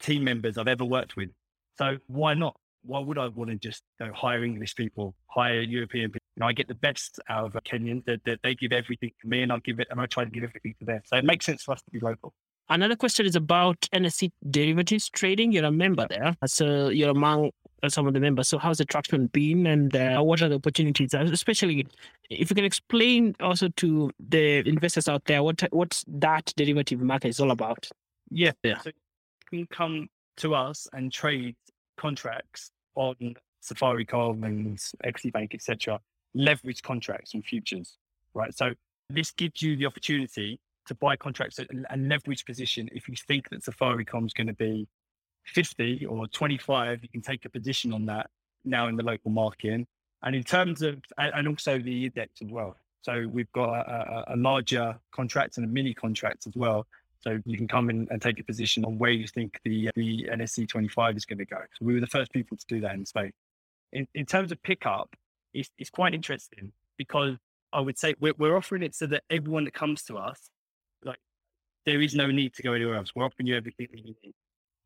team 0.00 0.24
members 0.24 0.58
I've 0.58 0.68
ever 0.68 0.84
worked 0.84 1.16
with. 1.16 1.30
So 1.78 1.98
why 2.06 2.34
not? 2.34 2.56
Why 2.82 3.00
would 3.00 3.18
I 3.18 3.26
want 3.28 3.50
to 3.50 3.56
just 3.56 3.82
you 3.98 4.06
know, 4.06 4.12
hire 4.12 4.44
English 4.44 4.76
people, 4.76 5.14
hire 5.26 5.60
European 5.60 6.10
people? 6.10 6.26
You 6.36 6.40
know, 6.40 6.46
I 6.46 6.52
get 6.52 6.68
the 6.68 6.74
best 6.74 7.18
out 7.28 7.44
of 7.44 7.64
Kenyans 7.64 8.04
that, 8.04 8.20
that 8.24 8.40
they 8.42 8.54
give 8.54 8.72
everything 8.72 9.10
to 9.22 9.28
me 9.28 9.42
and 9.42 9.52
I 9.52 9.58
give 9.58 9.80
it 9.80 9.88
and 9.90 10.00
I 10.00 10.06
try 10.06 10.24
to 10.24 10.30
give 10.30 10.44
everything 10.44 10.74
to 10.78 10.84
them. 10.84 11.00
So 11.04 11.16
it 11.16 11.24
makes 11.24 11.46
sense 11.46 11.62
for 11.62 11.72
us 11.72 11.82
to 11.82 11.90
be 11.90 11.98
local. 11.98 12.32
Another 12.68 12.96
question 12.96 13.26
is 13.26 13.36
about 13.36 13.80
NSE 13.92 14.30
derivatives 14.50 15.08
trading. 15.08 15.52
You're 15.52 15.66
a 15.66 15.70
member 15.70 16.06
there. 16.08 16.36
So 16.46 16.88
you're 16.88 17.10
among 17.10 17.50
some 17.88 18.06
of 18.06 18.14
the 18.14 18.20
members. 18.20 18.48
So 18.48 18.58
how's 18.58 18.78
the 18.78 18.84
traction 18.84 19.26
been 19.28 19.66
and 19.66 19.94
uh, 19.94 20.20
what 20.20 20.42
are 20.42 20.48
the 20.48 20.56
opportunities, 20.56 21.14
uh, 21.14 21.28
especially 21.32 21.86
if 22.30 22.50
you 22.50 22.56
can 22.56 22.64
explain 22.64 23.36
also 23.40 23.68
to 23.68 24.10
the 24.28 24.66
investors 24.68 25.08
out 25.08 25.24
there 25.26 25.42
what 25.42 25.62
what 25.72 26.02
that 26.06 26.52
derivative 26.56 27.00
market 27.00 27.28
is 27.28 27.40
all 27.40 27.50
about? 27.50 27.88
Yeah. 28.30 28.52
yeah. 28.62 28.80
So 28.80 28.90
you 29.52 29.66
can 29.66 29.76
come 29.76 30.08
to 30.38 30.54
us 30.54 30.86
and 30.92 31.12
trade 31.12 31.56
contracts 31.96 32.70
on 32.94 33.34
Safaricom 33.62 34.44
and 34.44 34.78
Equity 35.04 35.30
Bank, 35.30 35.54
etc. 35.54 36.00
Leverage 36.34 36.82
contracts 36.82 37.34
and 37.34 37.44
futures, 37.44 37.96
right? 38.34 38.54
So 38.54 38.72
this 39.10 39.30
gives 39.32 39.62
you 39.62 39.76
the 39.76 39.86
opportunity 39.86 40.60
to 40.86 40.94
buy 40.94 41.16
contracts 41.16 41.58
and, 41.58 41.86
and 41.90 42.08
leverage 42.08 42.44
position 42.44 42.88
if 42.92 43.08
you 43.08 43.14
think 43.26 43.48
that 43.50 43.62
Safaricom 43.62 44.26
is 44.26 44.32
going 44.32 44.46
to 44.46 44.52
be 44.52 44.88
50 45.46 46.06
or 46.06 46.26
25, 46.28 47.02
you 47.02 47.08
can 47.08 47.22
take 47.22 47.44
a 47.44 47.48
position 47.48 47.92
on 47.92 48.06
that 48.06 48.30
now 48.64 48.88
in 48.88 48.96
the 48.96 49.02
local 49.02 49.30
market. 49.30 49.86
And 50.22 50.34
in 50.34 50.42
terms 50.42 50.82
of, 50.82 51.00
and 51.18 51.48
also 51.48 51.78
the 51.78 52.06
index 52.06 52.42
as 52.42 52.50
well. 52.50 52.76
So 53.02 53.26
we've 53.32 53.50
got 53.52 53.72
a, 53.88 54.34
a, 54.34 54.36
larger 54.36 54.98
contract 55.12 55.58
and 55.58 55.64
a 55.64 55.68
mini 55.68 55.94
contract 55.94 56.46
as 56.48 56.56
well. 56.56 56.86
So 57.20 57.38
you 57.44 57.56
can 57.56 57.68
come 57.68 57.88
in 57.88 58.08
and 58.10 58.20
take 58.20 58.40
a 58.40 58.44
position 58.44 58.84
on 58.84 58.98
where 58.98 59.12
you 59.12 59.28
think 59.28 59.60
the 59.64 59.90
the 59.94 60.28
NSE 60.32 60.68
25 60.68 61.16
is 61.16 61.24
going 61.24 61.38
to 61.38 61.44
go. 61.44 61.58
So 61.78 61.84
we 61.84 61.94
were 61.94 62.00
the 62.00 62.08
first 62.08 62.32
people 62.32 62.56
to 62.56 62.66
do 62.66 62.80
that 62.80 62.94
in 62.94 63.06
Spain. 63.06 63.32
In, 63.92 64.08
in 64.14 64.26
terms 64.26 64.50
of 64.50 64.60
pickup, 64.62 65.14
it's, 65.54 65.70
it's 65.78 65.90
quite 65.90 66.14
interesting 66.14 66.72
because 66.96 67.36
I 67.72 67.80
would 67.80 67.98
say 67.98 68.14
we're, 68.18 68.34
we're 68.38 68.56
offering 68.56 68.82
it 68.82 68.94
so 68.94 69.06
that 69.06 69.22
everyone 69.30 69.64
that 69.64 69.74
comes 69.74 70.02
to 70.04 70.16
us, 70.16 70.50
like, 71.04 71.20
there 71.84 72.00
is 72.00 72.14
no 72.14 72.26
need 72.26 72.54
to 72.54 72.62
go 72.62 72.72
anywhere 72.72 72.96
else. 72.96 73.12
We're 73.14 73.24
offering 73.24 73.46
you 73.46 73.56
everything 73.56 73.88
you 73.92 74.14
need. 74.24 74.34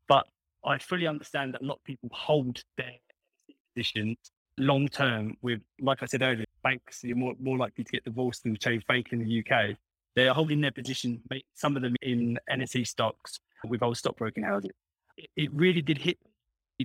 But 0.07 0.27
I 0.65 0.77
fully 0.77 1.07
understand 1.07 1.53
that 1.53 1.61
a 1.61 1.65
lot 1.65 1.75
of 1.75 1.83
people 1.83 2.09
hold 2.13 2.63
their 2.77 2.93
positions 3.73 4.17
long 4.57 4.87
term 4.87 5.35
with, 5.41 5.61
like 5.79 6.03
I 6.03 6.05
said 6.05 6.21
earlier, 6.21 6.45
banks, 6.63 7.03
you're 7.03 7.17
more, 7.17 7.33
more 7.39 7.57
likely 7.57 7.83
to 7.83 7.91
get 7.91 8.03
divorced 8.03 8.43
than 8.43 8.55
change 8.57 8.85
bank 8.85 9.07
in 9.11 9.19
the 9.19 9.39
UK. 9.39 9.75
They're 10.15 10.33
holding 10.33 10.61
their 10.61 10.71
position, 10.71 11.21
some 11.55 11.75
of 11.75 11.81
them 11.81 11.95
in 12.01 12.37
NSE 12.51 12.85
stocks 12.85 13.39
with 13.67 13.81
old 13.81 13.97
stockbroking 13.97 14.43
houses. 14.43 14.71
It, 15.17 15.29
it 15.35 15.53
really 15.53 15.81
did 15.81 15.97
hit 15.97 16.17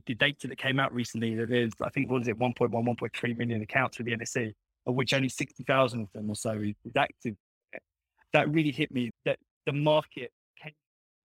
the 0.07 0.15
data 0.15 0.47
that 0.47 0.59
came 0.59 0.79
out 0.79 0.93
recently 0.93 1.35
that 1.35 1.49
there's, 1.49 1.73
I 1.83 1.89
think, 1.91 2.11
what 2.11 2.23
is 2.23 2.29
it, 2.29 2.39
1.1, 2.39 2.71
1.3 2.71 3.39
million 3.39 3.63
accounts 3.63 3.99
with 3.99 4.07
the 4.07 4.17
NSE, 4.17 4.53
of 4.87 4.95
which 4.95 5.15
only 5.15 5.29
60,000 5.29 6.03
of 6.03 6.09
them 6.13 6.31
or 6.31 6.37
so 6.37 6.53
is, 6.53 6.75
is 6.85 6.97
active. 6.97 7.35
That 8.33 8.51
really 8.51 8.73
hit 8.73 8.93
me 8.93 9.11
that 9.25 9.39
the 9.65 9.73
market 9.73 10.33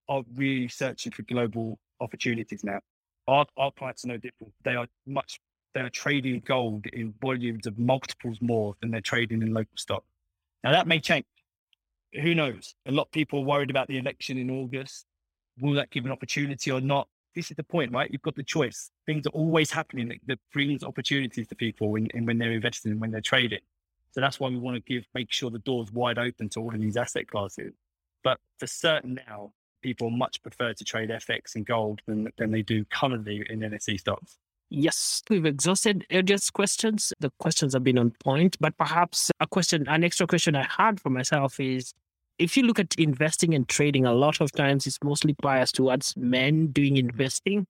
are 0.08 0.24
really 0.36 0.68
searching 0.68 1.12
for 1.12 1.24
global 1.24 1.80
opportunities 2.02 2.64
now. 2.64 2.80
Our, 3.28 3.45
our 3.58 3.72
clients 3.72 4.04
are 4.04 4.10
no 4.10 4.18
different. 4.18 4.54
They 4.64 4.76
are 4.76 4.88
much, 5.06 5.39
they 5.74 5.82
are 5.82 5.89
trading 5.89 6.41
gold 6.45 6.86
in 6.88 7.14
volumes 7.22 7.68
of 7.68 7.78
multiples 7.80 8.39
more 8.41 8.76
than 8.82 8.91
they're 8.91 9.02
trading 9.02 9.41
in 9.41 9.54
local 9.54 9.78
stock. 9.78 10.04
Now 10.64 10.72
that 10.72 10.88
may 10.88 10.99
change. 10.99 11.26
Who 12.22 12.36
knows? 12.36 12.76
A 12.88 12.91
lot 12.91 13.04
of 13.04 13.12
people 13.12 13.39
are 13.39 13.45
worried 13.45 13.70
about 13.70 13.88
the 13.88 13.97
election 13.97 14.38
in 14.38 14.49
August. 14.49 15.06
Will 15.60 15.74
that 15.76 15.91
give 15.91 16.06
an 16.06 16.12
opportunity 16.12 16.72
or 16.72 16.82
not? 16.82 17.08
This 17.34 17.49
is 17.49 17.56
the 17.56 17.64
point, 17.64 17.93
right? 17.93 18.12
You've 18.12 18.22
got 18.22 18.36
the 18.36 18.43
choice. 18.43 18.91
Things 19.06 19.26
are 19.26 19.30
always 19.30 19.72
happening 19.72 20.10
that, 20.10 20.18
that 20.28 20.39
brings 20.52 20.84
opportunities 20.84 21.47
to 21.47 21.56
people 21.56 21.89
when, 21.89 22.10
when 22.14 22.38
they're 22.38 22.52
investing 22.52 22.91
and 22.91 22.99
when 22.99 23.12
they're 23.12 23.22
trading. 23.22 23.62
So 24.12 24.20
that's 24.20 24.39
why 24.41 24.49
we 24.49 24.58
want 24.58 24.76
to 24.76 24.82
give, 24.82 25.06
make 25.14 25.32
sure 25.32 25.49
the 25.49 25.60
door's 25.60 25.91
wide 25.93 26.18
open 26.18 26.49
to 26.49 26.60
all 26.60 26.74
of 26.74 26.82
these 26.82 26.97
asset 26.97 27.28
classes. 27.28 27.74
But 28.24 28.39
for 28.60 28.68
certain 28.68 29.18
now, 29.28 29.54
people 29.82 30.09
much 30.09 30.41
prefer 30.41 30.73
to 30.73 30.84
trade 30.84 31.09
FX 31.09 31.55
and 31.55 31.65
gold 31.65 32.01
than, 32.05 32.32
than 32.38 32.51
they 32.51 32.61
do 32.61 32.86
currently 32.86 33.45
in 33.49 33.59
NSE 33.59 33.99
stocks. 33.99 34.38
Yes, 34.69 35.21
we've 35.29 35.45
exhausted 35.45 36.05
audience 36.13 36.49
questions. 36.49 37.11
The 37.19 37.29
questions 37.39 37.73
have 37.73 37.84
been 37.84 37.97
on 37.97 38.11
point, 38.23 38.55
but 38.59 38.77
perhaps 38.77 39.29
a 39.41 39.47
question, 39.47 39.86
an 39.89 40.03
extra 40.03 40.25
question 40.25 40.55
I 40.55 40.65
had 40.77 40.99
for 41.01 41.09
myself 41.09 41.59
is 41.59 41.93
if 42.39 42.55
you 42.55 42.63
look 42.63 42.79
at 42.79 42.95
investing 42.95 43.53
and 43.53 43.67
trading, 43.67 44.05
a 44.05 44.13
lot 44.13 44.39
of 44.39 44.51
times 44.53 44.88
it's 44.88 44.97
mostly 45.03 45.36
biased 45.41 45.75
towards 45.75 46.15
men 46.15 46.67
doing 46.67 46.97
investing. 46.97 47.67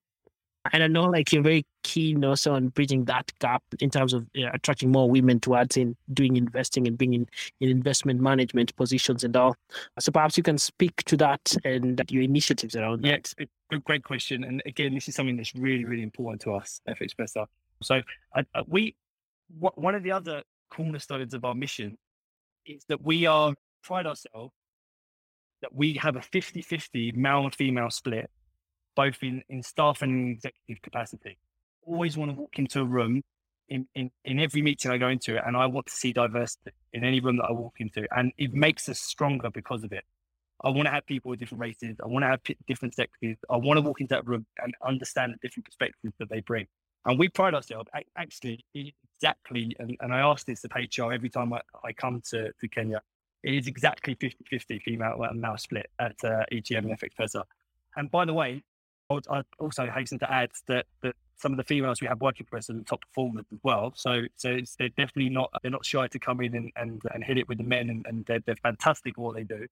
And 0.72 0.82
I 0.82 0.86
know 0.86 1.04
like 1.04 1.32
you're 1.32 1.42
very 1.42 1.66
keen 1.82 2.24
also 2.24 2.54
on 2.54 2.68
bridging 2.68 3.04
that 3.06 3.32
gap 3.40 3.62
in 3.80 3.90
terms 3.90 4.12
of 4.12 4.26
uh, 4.38 4.50
attracting 4.52 4.92
more 4.92 5.10
women 5.10 5.40
towards 5.40 5.76
in 5.76 5.96
doing 6.12 6.36
investing 6.36 6.86
and 6.86 6.96
being 6.96 7.14
in, 7.14 7.28
in 7.60 7.68
investment 7.68 8.20
management 8.20 8.74
positions 8.76 9.24
and 9.24 9.36
all. 9.36 9.56
So 9.98 10.12
perhaps 10.12 10.36
you 10.36 10.42
can 10.42 10.58
speak 10.58 11.02
to 11.04 11.16
that 11.16 11.56
and 11.64 12.00
your 12.10 12.22
initiatives 12.22 12.76
around 12.76 13.04
yeah, 13.04 13.16
that. 13.16 13.34
Yeah, 13.38 13.78
great 13.84 14.04
question. 14.04 14.44
And 14.44 14.62
again, 14.64 14.94
this 14.94 15.08
is 15.08 15.16
something 15.16 15.36
that's 15.36 15.54
really, 15.54 15.84
really 15.84 16.02
important 16.02 16.42
to 16.42 16.54
us, 16.54 16.80
FX 16.88 17.14
Pesa. 17.16 17.46
So 17.82 18.00
uh, 18.36 18.42
we, 18.68 18.94
w- 19.60 19.72
one 19.74 19.96
of 19.96 20.04
the 20.04 20.12
other 20.12 20.42
cornerstones 20.70 21.34
of 21.34 21.44
our 21.44 21.54
mission 21.54 21.98
is 22.66 22.84
that 22.88 23.02
we 23.02 23.26
are 23.26 23.54
pride 23.82 24.06
ourselves 24.06 24.52
that 25.62 25.74
we 25.74 25.94
have 25.94 26.16
a 26.16 26.20
50-50 26.20 27.16
male 27.16 27.44
and 27.44 27.54
female 27.54 27.90
split 27.90 28.30
both 28.94 29.22
in, 29.22 29.42
in 29.48 29.62
staff 29.62 30.02
and 30.02 30.12
in 30.12 30.30
executive 30.32 30.82
capacity. 30.82 31.38
Always 31.84 32.16
want 32.16 32.30
to 32.30 32.36
walk 32.36 32.58
into 32.58 32.80
a 32.80 32.84
room 32.84 33.22
in, 33.68 33.86
in, 33.94 34.10
in 34.24 34.38
every 34.38 34.62
meeting 34.62 34.90
I 34.90 34.98
go 34.98 35.08
into 35.08 35.44
and 35.44 35.56
I 35.56 35.66
want 35.66 35.86
to 35.86 35.92
see 35.92 36.12
diversity 36.12 36.72
in 36.92 37.04
any 37.04 37.20
room 37.20 37.36
that 37.38 37.44
I 37.44 37.52
walk 37.52 37.74
into. 37.78 38.06
And 38.16 38.32
it 38.38 38.52
makes 38.52 38.88
us 38.88 39.00
stronger 39.00 39.50
because 39.50 39.84
of 39.84 39.92
it. 39.92 40.04
I 40.64 40.68
want 40.68 40.86
to 40.86 40.92
have 40.92 41.06
people 41.06 41.30
with 41.30 41.40
different 41.40 41.60
races. 41.60 41.96
I 42.02 42.06
want 42.06 42.22
to 42.22 42.28
have 42.28 42.44
p- 42.44 42.56
different 42.68 42.94
sexes. 42.94 43.36
I 43.50 43.56
want 43.56 43.78
to 43.78 43.80
walk 43.82 44.00
into 44.00 44.14
that 44.14 44.26
room 44.26 44.46
and 44.62 44.74
understand 44.86 45.32
the 45.32 45.38
different 45.46 45.64
perspectives 45.64 46.14
that 46.18 46.28
they 46.28 46.40
bring. 46.40 46.66
And 47.04 47.18
we 47.18 47.28
pride 47.28 47.54
ourselves 47.54 47.88
actually 48.16 48.64
exactly, 48.74 49.74
and, 49.80 49.96
and 50.00 50.14
I 50.14 50.20
ask 50.20 50.46
this 50.46 50.64
of 50.64 50.70
HR 50.74 51.12
every 51.12 51.30
time 51.30 51.52
I, 51.52 51.60
I 51.82 51.92
come 51.92 52.22
to, 52.30 52.52
to 52.52 52.68
Kenya, 52.68 53.02
it 53.42 53.54
is 53.54 53.66
exactly 53.66 54.14
50 54.14 54.44
50 54.48 54.78
female 54.80 55.20
and 55.28 55.40
male 55.40 55.56
split 55.56 55.90
at 55.98 56.14
uh, 56.22 56.44
EGM 56.52 56.78
and 56.78 56.98
FX 56.98 57.10
Pesa. 57.18 57.42
And 57.96 58.08
by 58.10 58.24
the 58.24 58.32
way, 58.32 58.62
I 59.30 59.42
also 59.58 59.86
hasten 59.86 60.18
to 60.20 60.32
add 60.32 60.50
that 60.68 60.86
that 61.02 61.14
some 61.36 61.52
of 61.52 61.58
the 61.58 61.64
females 61.64 62.00
we 62.00 62.06
have 62.06 62.20
working 62.20 62.46
for 62.48 62.56
us 62.56 62.70
are 62.70 62.74
the 62.74 62.84
top 62.84 63.00
performers 63.02 63.44
as 63.52 63.58
well. 63.62 63.92
So 63.96 64.22
so 64.36 64.60
they're 64.78 64.88
definitely 64.90 65.30
not 65.30 65.50
they're 65.62 65.70
not 65.70 65.84
shy 65.84 66.06
to 66.08 66.18
come 66.18 66.40
in 66.40 66.54
and, 66.54 66.72
and, 66.76 67.02
and 67.12 67.24
hit 67.24 67.38
it 67.38 67.48
with 67.48 67.58
the 67.58 67.64
men 67.64 67.90
and, 67.90 68.06
and 68.06 68.24
they're, 68.26 68.40
they're 68.40 68.56
fantastic 68.56 69.14
at 69.14 69.18
what 69.18 69.34
they 69.34 69.44
do. 69.44 69.66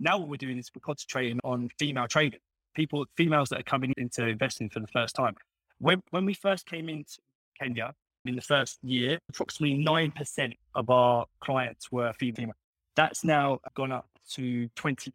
Now 0.00 0.18
what 0.18 0.28
we're 0.28 0.36
doing 0.36 0.58
is 0.58 0.70
we're 0.74 0.80
concentrating 0.80 1.40
on 1.44 1.68
female 1.78 2.08
trading, 2.08 2.40
people 2.74 3.06
females 3.16 3.48
that 3.50 3.60
are 3.60 3.64
coming 3.64 3.92
into 3.96 4.26
investing 4.26 4.68
for 4.68 4.80
the 4.80 4.88
first 4.88 5.14
time. 5.14 5.34
When 5.78 6.02
when 6.10 6.24
we 6.24 6.34
first 6.34 6.66
came 6.66 6.88
into 6.88 7.18
Kenya 7.58 7.94
in 8.24 8.34
the 8.36 8.42
first 8.42 8.78
year, 8.82 9.18
approximately 9.28 9.78
nine 9.78 10.10
percent 10.10 10.54
of 10.74 10.90
our 10.90 11.26
clients 11.40 11.92
were 11.92 12.12
female. 12.14 12.54
That's 12.96 13.24
now 13.24 13.60
gone 13.74 13.92
up 13.92 14.08
to 14.32 14.68
20, 14.76 15.12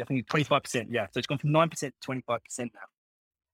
I 0.00 0.04
think 0.04 0.26
25%. 0.26 0.86
Yeah. 0.90 1.06
So 1.06 1.18
it's 1.18 1.26
gone 1.26 1.38
from 1.38 1.50
9% 1.50 1.70
to 1.78 1.92
25% 2.06 2.38
now. 2.58 2.68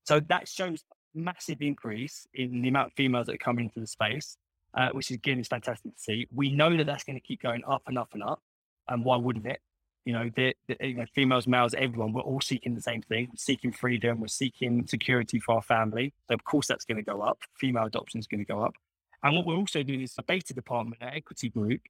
So 0.09 0.20
that 0.30 0.48
shows 0.48 0.84
massive 1.14 1.61
increase 1.61 2.26
in 2.32 2.62
the 2.62 2.68
amount 2.68 2.86
of 2.86 2.92
females 2.94 3.26
that 3.26 3.34
are 3.34 3.44
coming 3.48 3.66
into 3.66 3.78
the 3.78 3.86
space, 3.86 4.38
uh, 4.72 4.88
which 4.92 5.11
is 5.11 5.16
again 5.16 5.38
is 5.38 5.48
fantastic 5.48 5.94
to 5.94 6.00
see. 6.00 6.26
We 6.34 6.50
know 6.50 6.74
that 6.74 6.86
that's 6.86 7.04
going 7.04 7.20
to 7.20 7.20
keep 7.20 7.42
going 7.42 7.62
up 7.68 7.82
and 7.86 7.98
up 7.98 8.14
and 8.14 8.22
up. 8.22 8.40
And 8.88 9.04
why 9.04 9.18
wouldn't 9.18 9.44
it? 9.44 9.61
You 10.06 10.14
know, 10.14 10.30
the, 10.34 10.54
you 10.80 10.94
know, 10.94 11.04
females, 11.14 11.46
males, 11.46 11.74
everyone, 11.74 12.14
we're 12.14 12.22
all 12.22 12.40
seeking 12.40 12.74
the 12.74 12.80
same 12.80 13.02
thing. 13.02 13.26
We're 13.30 13.36
seeking 13.36 13.70
freedom. 13.70 14.18
We're 14.18 14.28
seeking 14.28 14.86
security 14.86 15.40
for 15.40 15.56
our 15.56 15.62
family. 15.62 16.14
So 16.26 16.34
of 16.34 16.42
course 16.42 16.66
that's 16.66 16.86
going 16.86 16.96
to 16.96 17.02
go 17.02 17.20
up. 17.20 17.40
Female 17.61 17.84
adoption 17.84 18.18
is 18.18 18.26
going 18.26 18.40
to 18.40 18.50
go 18.50 18.62
up. 18.62 18.76
And 19.22 19.36
what 19.36 19.44
we're 19.44 19.56
also 19.56 19.82
doing 19.82 20.00
is 20.00 20.14
a 20.16 20.22
beta 20.22 20.54
department 20.54 21.02
at 21.02 21.12
Equiti 21.12 21.52
Group. 21.52 21.82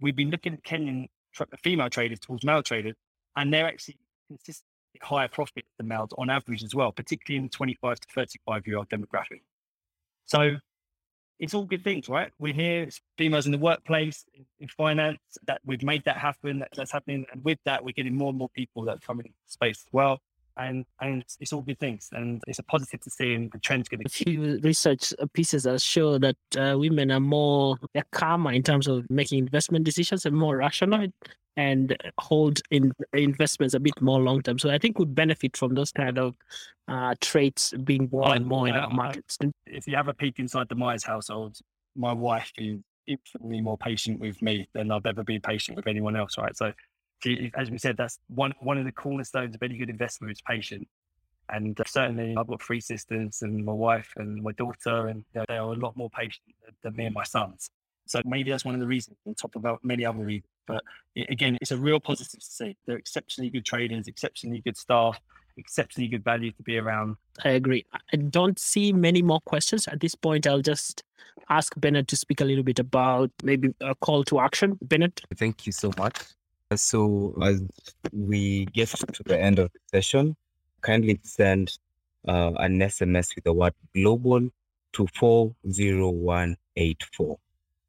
We've 0.00 0.16
been 0.16 0.30
looking 0.30 0.54
at 0.54 0.62
Kenyan 0.62 1.08
female 1.62 1.90
traders 1.90 2.20
towards 2.20 2.44
male 2.44 2.62
traders, 2.62 2.96
and 3.36 3.52
they're 3.52 3.66
actually 3.66 3.98
consistently 4.26 4.67
higher 5.02 5.28
profit 5.28 5.64
than 5.76 5.88
males 5.88 6.10
on 6.18 6.30
average 6.30 6.62
as 6.62 6.74
well, 6.74 6.92
particularly 6.92 7.38
in 7.38 7.44
the 7.44 7.50
25 7.50 8.00
to 8.00 8.08
35 8.14 8.66
year 8.66 8.78
old 8.78 8.88
demographic. 8.88 9.42
So 10.24 10.56
it's 11.38 11.54
all 11.54 11.64
good 11.64 11.84
things, 11.84 12.08
right? 12.08 12.32
We're 12.38 12.52
here, 12.52 12.88
females 13.16 13.46
in 13.46 13.52
the 13.52 13.58
workplace, 13.58 14.24
in 14.58 14.68
finance, 14.68 15.18
that 15.46 15.60
we've 15.64 15.82
made 15.82 16.04
that 16.04 16.16
happen, 16.16 16.58
that, 16.60 16.70
that's 16.74 16.90
happening. 16.90 17.26
And 17.32 17.44
with 17.44 17.58
that, 17.64 17.84
we're 17.84 17.92
getting 17.92 18.16
more 18.16 18.30
and 18.30 18.38
more 18.38 18.48
people 18.50 18.82
that 18.84 18.96
are 18.96 19.00
coming 19.00 19.26
into 19.26 19.38
space 19.46 19.84
as 19.86 19.92
well. 19.92 20.20
And, 20.58 20.84
and 21.00 21.24
it's 21.40 21.52
all 21.52 21.62
good 21.62 21.78
things. 21.78 22.08
And 22.12 22.42
it's 22.46 22.58
a 22.58 22.64
positive 22.64 23.00
to 23.02 23.10
see, 23.10 23.34
and 23.34 23.50
the 23.52 23.58
trend's 23.58 23.88
going 23.88 24.00
to. 24.00 24.06
A 24.06 24.10
few 24.10 24.58
research 24.62 25.14
pieces 25.32 25.62
that 25.62 25.80
show 25.80 26.18
that 26.18 26.36
uh, 26.56 26.76
women 26.76 27.10
are 27.10 27.20
more 27.20 27.76
they're 27.94 28.04
calmer 28.12 28.52
in 28.52 28.62
terms 28.62 28.88
of 28.88 29.08
making 29.08 29.38
investment 29.38 29.84
decisions 29.84 30.26
and 30.26 30.36
more 30.36 30.56
rational 30.56 31.06
and 31.56 31.96
hold 32.18 32.60
in 32.70 32.92
investments 33.12 33.74
a 33.74 33.80
bit 33.80 34.00
more 34.00 34.20
long 34.20 34.42
term. 34.42 34.58
So 34.58 34.70
I 34.70 34.78
think 34.78 34.98
would 34.98 35.14
benefit 35.14 35.56
from 35.56 35.74
those 35.74 35.90
kind 35.90 36.16
of 36.16 36.34
uh, 36.86 37.14
traits 37.20 37.74
being 37.84 38.08
more 38.12 38.34
and 38.34 38.46
more 38.46 38.68
in 38.68 38.74
our 38.74 38.90
markets. 38.90 39.38
If 39.66 39.86
you 39.88 39.96
have 39.96 40.08
a 40.08 40.14
peek 40.14 40.38
inside 40.38 40.68
the 40.68 40.76
Myers 40.76 41.04
household, 41.04 41.58
my 41.96 42.12
wife 42.12 42.52
is 42.58 42.78
infinitely 43.08 43.60
more 43.60 43.76
patient 43.76 44.20
with 44.20 44.40
me 44.40 44.68
than 44.72 44.92
I've 44.92 45.06
ever 45.06 45.24
been 45.24 45.40
patient 45.40 45.76
with 45.76 45.88
anyone 45.88 46.14
else. 46.14 46.38
Right, 46.38 46.56
so 46.56 46.72
as 47.54 47.70
we 47.70 47.78
said, 47.78 47.96
that's 47.96 48.18
one 48.28 48.52
one 48.60 48.78
of 48.78 48.84
the 48.84 48.92
cornerstones 48.92 49.54
of 49.54 49.62
any 49.62 49.76
good 49.76 49.90
investment 49.90 50.32
is 50.32 50.40
patient. 50.42 50.86
And 51.50 51.80
uh, 51.80 51.84
certainly, 51.86 52.34
I've 52.36 52.46
got 52.46 52.62
three 52.62 52.80
sisters 52.80 53.40
and 53.42 53.64
my 53.64 53.72
wife 53.72 54.12
and 54.16 54.42
my 54.42 54.52
daughter, 54.52 55.08
and 55.08 55.24
you 55.34 55.40
know, 55.40 55.44
they 55.48 55.56
are 55.56 55.72
a 55.72 55.76
lot 55.76 55.96
more 55.96 56.10
patient 56.10 56.44
than 56.82 56.94
me 56.94 57.06
and 57.06 57.14
my 57.14 57.24
sons. 57.24 57.70
So 58.06 58.20
maybe 58.24 58.50
that's 58.50 58.64
one 58.64 58.74
of 58.74 58.80
the 58.80 58.86
reasons, 58.86 59.16
on 59.26 59.34
top 59.34 59.54
of 59.56 59.78
many 59.82 60.04
other 60.04 60.24
reasons. 60.24 60.50
But 60.66 60.82
it, 61.14 61.30
again, 61.30 61.56
it's 61.60 61.70
a 61.70 61.76
real 61.76 62.00
positive 62.00 62.40
to 62.40 62.46
see. 62.46 62.76
They're 62.86 62.96
exceptionally 62.96 63.50
good 63.50 63.64
traders, 63.64 64.08
exceptionally 64.08 64.60
good 64.60 64.76
staff, 64.76 65.18
exceptionally 65.56 66.08
good 66.08 66.24
value 66.24 66.52
to 66.52 66.62
be 66.62 66.78
around. 66.78 67.16
I 67.44 67.50
agree. 67.50 67.84
I 68.12 68.16
don't 68.16 68.58
see 68.58 68.92
many 68.92 69.22
more 69.22 69.40
questions 69.40 69.88
at 69.88 70.00
this 70.00 70.14
point. 70.14 70.46
I'll 70.46 70.62
just 70.62 71.02
ask 71.48 71.74
Bernard 71.76 72.08
to 72.08 72.16
speak 72.16 72.40
a 72.40 72.44
little 72.44 72.64
bit 72.64 72.78
about 72.78 73.30
maybe 73.42 73.74
a 73.80 73.94
call 73.94 74.24
to 74.24 74.40
action. 74.40 74.78
Bernard. 74.82 75.20
Thank 75.36 75.66
you 75.66 75.72
so 75.72 75.90
much. 75.98 76.18
So 76.76 77.32
as 77.40 77.62
we 78.12 78.66
get 78.66 78.90
to 78.90 79.22
the 79.24 79.40
end 79.40 79.58
of 79.58 79.72
the 79.72 79.78
session, 79.90 80.36
kindly 80.82 81.18
send 81.22 81.78
uh, 82.26 82.52
an 82.58 82.80
SMS 82.80 83.34
with 83.34 83.44
the 83.44 83.54
word 83.54 83.72
global 83.94 84.50
to 84.92 85.06
40184 85.18 87.38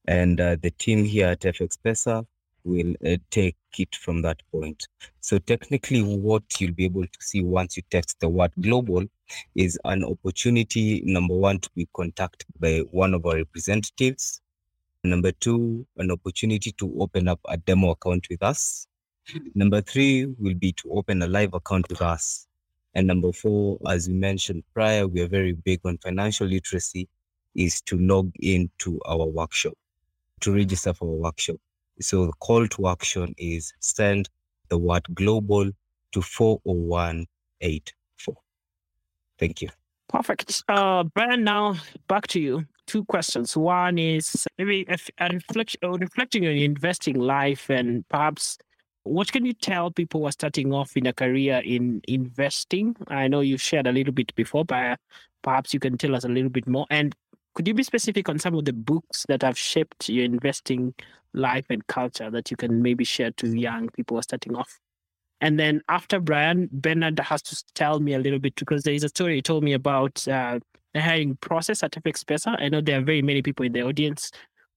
and 0.07 0.39
uh, 0.39 0.55
the 0.61 0.71
team 0.71 1.03
here 1.03 1.27
at 1.27 1.41
FX 1.41 1.77
Pesa 1.83 2.25
will 2.63 2.95
uh, 3.05 3.17
take 3.31 3.57
it 3.77 3.93
from 3.97 4.21
that 4.21 4.41
point. 4.49 4.87
So 5.19 5.39
technically, 5.39 6.01
what 6.01 6.43
you'll 6.61 6.73
be 6.73 6.85
able 6.85 7.03
to 7.03 7.19
see 7.19 7.43
once 7.43 7.75
you 7.75 7.83
text 7.91 8.21
the 8.21 8.29
word 8.29 8.53
global 8.61 9.03
is 9.55 9.77
an 9.83 10.05
opportunity, 10.05 11.01
number 11.05 11.35
one, 11.35 11.59
to 11.59 11.69
be 11.75 11.85
contacted 11.93 12.47
by 12.59 12.77
one 12.91 13.13
of 13.13 13.25
our 13.25 13.35
representatives. 13.35 14.39
Number 15.03 15.31
two, 15.31 15.85
an 15.97 16.11
opportunity 16.11 16.71
to 16.73 16.93
open 16.99 17.27
up 17.27 17.39
a 17.47 17.57
demo 17.57 17.91
account 17.91 18.27
with 18.29 18.43
us. 18.43 18.85
Number 19.55 19.81
three 19.81 20.25
will 20.25 20.55
be 20.55 20.73
to 20.73 20.91
open 20.91 21.21
a 21.21 21.27
live 21.27 21.53
account 21.53 21.87
with 21.89 22.01
us. 22.01 22.47
And 22.95 23.07
number 23.07 23.31
four, 23.31 23.77
as 23.87 24.07
we 24.07 24.15
mentioned 24.15 24.63
prior, 24.73 25.07
we 25.07 25.21
are 25.21 25.27
very 25.27 25.53
big 25.53 25.79
on 25.85 25.99
financial 25.99 26.47
literacy, 26.47 27.07
is 27.55 27.81
to 27.81 27.97
log 27.97 28.31
into 28.39 28.99
our 29.05 29.25
workshop 29.25 29.73
to 30.41 30.53
register 30.53 30.93
for 30.93 31.05
a 31.05 31.15
workshop. 31.15 31.57
So 32.01 32.25
the 32.25 32.33
call 32.33 32.67
to 32.67 32.87
action 32.87 33.33
is 33.37 33.73
send 33.79 34.29
the 34.69 34.77
word 34.77 35.05
global 35.13 35.71
to 36.11 36.21
40184. 36.21 38.35
Thank 39.37 39.61
you. 39.61 39.69
Perfect. 40.09 40.63
Uh, 40.67 41.03
Brian, 41.03 41.43
now 41.43 41.75
back 42.07 42.27
to 42.27 42.39
you. 42.39 42.65
Two 42.87 43.05
questions. 43.05 43.55
One 43.55 43.99
is 43.99 44.47
maybe 44.57 44.85
a, 44.89 44.97
a 45.19 45.29
reflection, 45.29 45.79
reflecting 45.83 46.45
on 46.47 46.53
investing 46.53 47.15
life 47.15 47.69
and 47.69 48.07
perhaps 48.09 48.57
what 49.03 49.31
can 49.31 49.45
you 49.45 49.53
tell 49.53 49.91
people 49.91 50.21
who 50.21 50.27
are 50.27 50.31
starting 50.31 50.73
off 50.73 50.97
in 50.97 51.07
a 51.07 51.13
career 51.13 51.61
in 51.63 52.01
investing? 52.07 52.95
I 53.07 53.27
know 53.27 53.41
you 53.41 53.57
shared 53.57 53.87
a 53.87 53.91
little 53.91 54.13
bit 54.13 54.33
before, 54.35 54.65
but 54.65 54.99
perhaps 55.41 55.73
you 55.73 55.79
can 55.79 55.97
tell 55.97 56.15
us 56.15 56.25
a 56.25 56.29
little 56.29 56.49
bit 56.49 56.67
more. 56.67 56.85
And 56.89 57.15
could 57.53 57.67
you 57.67 57.73
be 57.73 57.83
specific 57.83 58.29
on 58.29 58.39
some 58.39 58.55
of 58.55 58.65
the 58.65 58.73
books 58.73 59.25
that 59.27 59.41
have 59.43 59.57
shaped 59.57 60.09
your 60.09 60.25
investing 60.25 60.93
life 61.33 61.65
and 61.69 61.85
culture 61.87 62.29
that 62.29 62.51
you 62.51 62.57
can 62.57 62.81
maybe 62.81 63.03
share 63.03 63.31
to 63.31 63.47
young 63.57 63.89
people 63.89 64.15
who 64.15 64.19
are 64.19 64.23
starting 64.23 64.55
off? 64.55 64.79
And 65.41 65.59
then 65.59 65.81
after 65.87 66.19
Brian, 66.19 66.69
Bernard 66.71 67.19
has 67.19 67.41
to 67.43 67.63
tell 67.73 67.99
me 67.99 68.13
a 68.13 68.19
little 68.19 68.39
bit 68.39 68.55
because 68.55 68.83
there 68.83 68.93
is 68.93 69.03
a 69.03 69.09
story 69.09 69.35
he 69.35 69.41
told 69.41 69.63
me 69.63 69.73
about 69.73 70.27
uh, 70.27 70.59
the 70.93 71.01
hiring 71.01 71.37
process 71.37 71.83
at 71.83 71.91
FX 71.91 72.23
Pesa. 72.23 72.59
I 72.59 72.69
know 72.69 72.81
there 72.81 72.99
are 72.99 73.03
very 73.03 73.21
many 73.21 73.41
people 73.41 73.65
in 73.65 73.71
the 73.71 73.83
audience 73.83 74.31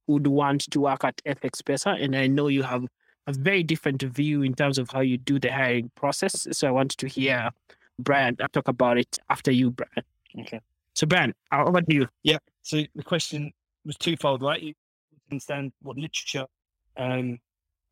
who 0.07 0.15
would 0.15 0.27
want 0.27 0.63
to 0.71 0.81
work 0.81 1.05
at 1.05 1.21
FX 1.25 1.63
Pesa, 1.63 2.03
and 2.03 2.15
I 2.17 2.27
know 2.27 2.49
you 2.49 2.63
have 2.63 2.85
a 3.27 3.33
very 3.33 3.63
different 3.63 4.03
view 4.03 4.43
in 4.43 4.55
terms 4.55 4.79
of 4.79 4.91
how 4.91 5.01
you 5.01 5.19
do 5.19 5.39
the 5.39 5.51
hiring 5.51 5.91
process. 5.95 6.47
So 6.53 6.69
I 6.69 6.71
wanted 6.71 6.99
to 6.99 7.09
hear 7.09 7.51
Brian 7.99 8.37
talk 8.37 8.69
about 8.69 8.99
it 8.99 9.19
after 9.31 9.51
you, 9.51 9.71
Brian. 9.71 10.05
Okay. 10.41 10.61
So 10.95 11.07
Ben, 11.07 11.35
over 11.53 11.81
to 11.81 11.95
you. 11.95 12.09
Yeah. 12.23 12.39
So 12.63 12.83
the 12.95 13.03
question 13.03 13.53
was 13.85 13.97
twofold, 13.97 14.43
right? 14.43 14.61
You 14.61 14.75
understand 15.31 15.73
what 15.83 15.97
literature 15.97 16.47
um, 16.97 17.39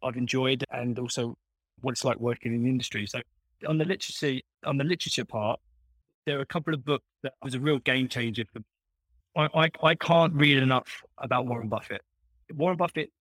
I've 0.03 0.17
enjoyed 0.17 0.65
and 0.71 0.99
also 0.99 1.37
what 1.83 1.93
it's 1.93 2.05
like 2.05 2.19
working 2.19 2.55
in 2.55 2.63
the 2.63 2.69
industry. 2.69 3.07
So 3.07 3.21
on 3.67 3.79
the 3.79 3.85
literacy, 3.85 4.45
on 4.65 4.77
the 4.77 4.85
literature 4.85 5.25
part, 5.25 5.61
there 6.27 6.39
are 6.39 6.43
a 6.43 6.47
couple 6.47 6.75
of 6.75 6.85
books 6.85 7.05
that 7.23 7.35
was 7.43 7.55
a 7.55 7.61
real 7.61 7.79
game 7.79 8.09
changer 8.09 8.45
for 8.53 8.61
I, 9.37 9.49
I, 9.55 9.71
I 9.83 9.95
can't 9.95 10.35
read 10.35 10.59
enough 10.59 11.03
about 11.19 11.47
Warren 11.47 11.69
Buffett. 11.69 12.03
Warren 12.55 12.77
Buffett, 12.77 13.13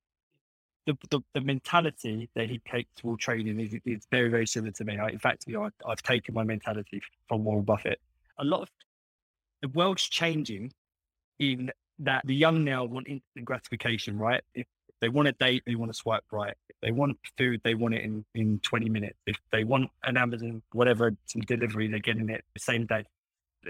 the, 0.88 0.98
the, 1.12 1.22
the 1.34 1.42
mentality 1.42 2.30
that 2.36 2.50
he 2.50 2.60
takes 2.70 2.90
toward 2.96 3.20
trading 3.20 3.60
is, 3.60 3.76
is 3.86 4.08
very, 4.10 4.30
very 4.30 4.48
similar 4.48 4.72
to 4.72 4.84
me. 4.86 4.98
I, 4.98 5.10
in 5.10 5.20
fact, 5.20 5.44
you 5.46 5.54
know, 5.54 5.66
I, 5.66 5.92
I've 5.92 6.02
taken 6.02 6.34
my 6.34 6.44
mentality 6.44 7.02
from 7.28 7.44
Warren 7.44 7.64
Buffett. 7.64 8.00
A 8.40 8.44
lot 8.44 8.64
of 8.64 8.70
the 9.62 9.68
world's 9.70 10.08
changing 10.08 10.74
in 11.38 11.72
that 12.00 12.26
the 12.26 12.36
young 12.36 12.64
now 12.64 12.86
want 12.86 13.08
instant 13.08 13.46
gratification, 13.46 14.18
right? 14.18 14.42
If 14.56 14.66
they 15.02 15.10
want 15.10 15.28
a 15.28 15.32
date, 15.34 15.64
they 15.66 15.76
want 15.76 15.92
to 15.92 15.98
swipe 15.98 16.24
right. 16.32 16.56
If 16.70 16.76
they 16.82 16.92
want 16.92 17.18
food, 17.38 17.62
they 17.64 17.76
want 17.76 17.96
it 17.96 18.04
in, 18.04 18.26
in 18.36 18.60
20 18.60 18.90
minutes. 18.90 19.18
If 19.26 19.38
they 19.52 19.64
want 19.64 19.90
an 20.04 20.18
Amazon, 20.18 20.62
whatever, 20.74 21.16
some 21.26 21.42
delivery, 21.42 21.88
they're 21.88 22.00
getting 22.00 22.30
it 22.30 22.44
the 22.54 22.60
same 22.60 22.86
day. 22.86 23.06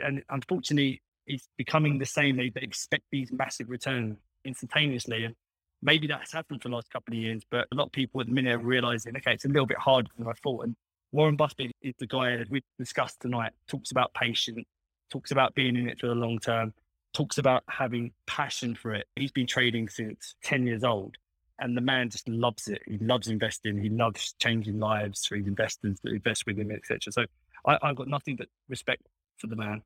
And 0.01 0.23
unfortunately, 0.29 1.01
it's 1.27 1.47
becoming 1.57 1.99
the 1.99 2.05
same. 2.05 2.37
They, 2.37 2.49
they 2.49 2.61
expect 2.61 3.03
these 3.11 3.31
massive 3.31 3.69
returns 3.69 4.17
instantaneously. 4.43 5.25
And 5.25 5.35
maybe 5.81 6.07
that's 6.07 6.33
happened 6.33 6.61
for 6.61 6.69
the 6.69 6.75
last 6.75 6.89
couple 6.89 7.13
of 7.13 7.19
years, 7.19 7.43
but 7.49 7.67
a 7.71 7.75
lot 7.75 7.85
of 7.85 7.91
people 7.91 8.21
at 8.21 8.27
the 8.27 8.33
minute 8.33 8.55
are 8.55 8.59
realizing, 8.59 9.15
okay, 9.17 9.33
it's 9.33 9.45
a 9.45 9.49
little 9.49 9.65
bit 9.65 9.77
harder 9.77 10.09
than 10.17 10.27
I 10.27 10.33
thought. 10.43 10.65
And 10.65 10.75
Warren 11.11 11.35
Buffett 11.35 11.71
is 11.81 11.93
the 11.99 12.07
guy 12.07 12.37
that 12.37 12.49
we 12.49 12.61
discussed 12.77 13.19
tonight, 13.19 13.53
talks 13.67 13.91
about 13.91 14.13
patience, 14.13 14.65
talks 15.09 15.31
about 15.31 15.55
being 15.55 15.75
in 15.75 15.89
it 15.89 15.99
for 15.99 16.07
the 16.07 16.15
long 16.15 16.39
term, 16.39 16.73
talks 17.13 17.37
about 17.37 17.63
having 17.67 18.11
passion 18.25 18.75
for 18.75 18.93
it. 18.93 19.07
He's 19.15 19.31
been 19.31 19.47
trading 19.47 19.89
since 19.89 20.35
10 20.43 20.67
years 20.67 20.83
old 20.83 21.17
and 21.59 21.75
the 21.75 21.81
man 21.81 22.09
just 22.09 22.27
loves 22.27 22.67
it. 22.67 22.81
He 22.85 22.97
loves 22.99 23.27
investing. 23.27 23.81
He 23.81 23.89
loves 23.89 24.33
changing 24.39 24.79
lives 24.79 25.25
for 25.25 25.35
his 25.35 25.47
investors 25.47 25.99
that 26.03 26.13
invest 26.13 26.45
with 26.45 26.57
him, 26.57 26.71
etc. 26.71 27.11
So 27.11 27.25
I, 27.65 27.77
have 27.83 27.95
got 27.95 28.07
nothing 28.07 28.35
but 28.35 28.47
respect 28.67 29.03
for 29.37 29.47
the 29.47 29.55
man. 29.55 29.81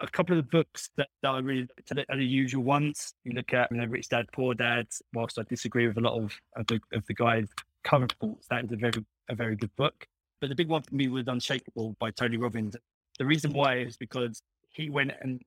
A, 0.00 0.08
couple 0.08 0.36
of 0.36 0.44
the 0.44 0.50
books 0.50 0.90
that, 0.96 1.08
that 1.22 1.28
I 1.28 1.38
really 1.38 1.68
are 2.08 2.16
the 2.16 2.24
usual 2.24 2.64
ones. 2.64 3.14
You 3.22 3.32
look 3.32 3.54
at 3.54 3.70
you 3.70 3.76
know, 3.76 3.86
Rich 3.86 4.08
Dad, 4.08 4.26
Poor 4.32 4.52
Dad. 4.52 4.88
Whilst 5.14 5.38
I 5.38 5.44
disagree 5.48 5.86
with 5.86 5.96
a 5.98 6.00
lot 6.00 6.20
of 6.20 6.34
of 6.56 6.66
the, 6.66 6.80
of 6.92 7.06
the 7.06 7.14
guy's 7.14 7.48
current 7.84 8.12
thoughts, 8.20 8.48
that 8.48 8.64
is 8.64 8.72
a 8.72 8.76
very 8.76 9.04
a 9.28 9.36
very 9.36 9.54
good 9.54 9.74
book. 9.76 10.08
But 10.40 10.48
the 10.48 10.56
big 10.56 10.68
one 10.68 10.82
for 10.82 10.96
me 10.96 11.06
was 11.06 11.26
Unshakeable 11.26 11.96
by 12.00 12.10
Tony 12.10 12.38
Robbins. 12.38 12.74
The 13.20 13.24
reason 13.24 13.52
why 13.52 13.78
is 13.78 13.96
because 13.96 14.42
he 14.70 14.90
went 14.90 15.12
and 15.20 15.40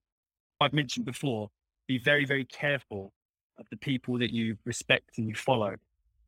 I've 0.61 0.73
mentioned 0.73 1.05
before, 1.07 1.49
be 1.87 1.99
very, 1.99 2.25
very 2.25 2.45
careful 2.45 3.13
of 3.59 3.67
the 3.71 3.77
people 3.77 4.19
that 4.19 4.31
you 4.31 4.57
respect 4.65 5.17
and 5.19 5.29
you 5.29 5.35
follow. 5.35 5.75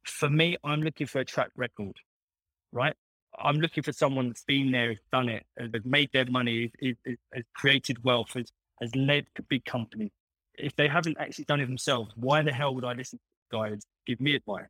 For 0.05 0.29
me, 0.29 0.57
I'm 0.65 0.81
looking 0.83 1.07
for 1.07 1.21
a 1.21 1.25
track 1.25 1.51
record. 1.57 1.97
right? 2.73 2.95
I'm 3.39 3.57
looking 3.61 3.83
for 3.83 3.93
someone 3.93 4.29
that's 4.29 4.45
been 4.45 4.71
there, 4.71 4.89
has 4.91 4.99
done 5.13 5.29
it, 5.29 5.45
has 5.59 5.71
made 5.85 6.11
their 6.13 6.25
money, 6.27 6.73
has, 6.83 7.45
created 7.55 8.03
wealth, 8.05 8.33
has, 8.35 8.51
has 8.81 8.95
led 8.95 9.27
big 9.49 9.65
companies. 9.65 10.11
If 10.55 10.75
they 10.77 10.89
haven't 10.89 11.17
actually 11.19 11.45
done 11.45 11.61
it 11.61 11.67
themselves, 11.67 12.11
why 12.17 12.43
the 12.43 12.53
hell 12.53 12.75
would 12.75 12.85
I 12.85 12.93
listen 12.93 13.19
to 13.19 13.57
guys 13.57 13.83
give 14.07 14.21
me 14.21 14.35
advice, 14.35 14.67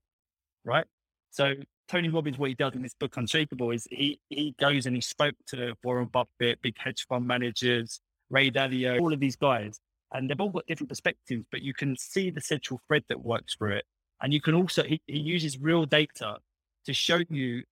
right? 0.65 0.85
So 1.31 1.55
Tony 1.89 2.09
Robbins, 2.09 2.39
what 2.39 2.49
he 2.49 2.55
does 2.55 2.75
in 2.75 2.83
this 2.83 2.95
book 2.95 3.13
Unshakeable 3.17 3.75
is 3.75 3.87
he 3.91 4.19
he 4.29 4.55
goes 4.59 4.87
and 4.87 4.95
he 4.95 5.01
spoke 5.01 5.35
to 5.49 5.75
Warren 5.83 6.07
Buffett, 6.07 6.61
big 6.63 6.77
hedge 6.79 7.07
fund 7.09 7.27
managers, 7.27 8.01
Ray 8.33 8.49
Dalio, 8.49 8.99
all 8.99 9.13
of 9.13 9.19
these 9.19 9.35
guys, 9.35 9.79
and 10.11 10.29
they've 10.29 10.41
all 10.41 10.49
got 10.49 10.65
different 10.65 10.89
perspectives, 10.89 11.45
but 11.51 11.61
you 11.61 11.73
can 11.73 11.95
see 11.95 12.31
the 12.31 12.41
central 12.41 12.81
thread 12.87 13.03
that 13.09 13.23
works 13.23 13.53
for 13.53 13.69
it. 13.69 13.85
And 14.21 14.33
you 14.33 14.41
can 14.41 14.55
also 14.55 14.83
he, 14.83 15.01
he 15.05 15.19
uses 15.19 15.59
real 15.59 15.85
data 15.85 16.37
to 16.85 16.93
show 16.93 17.19
you 17.29 17.63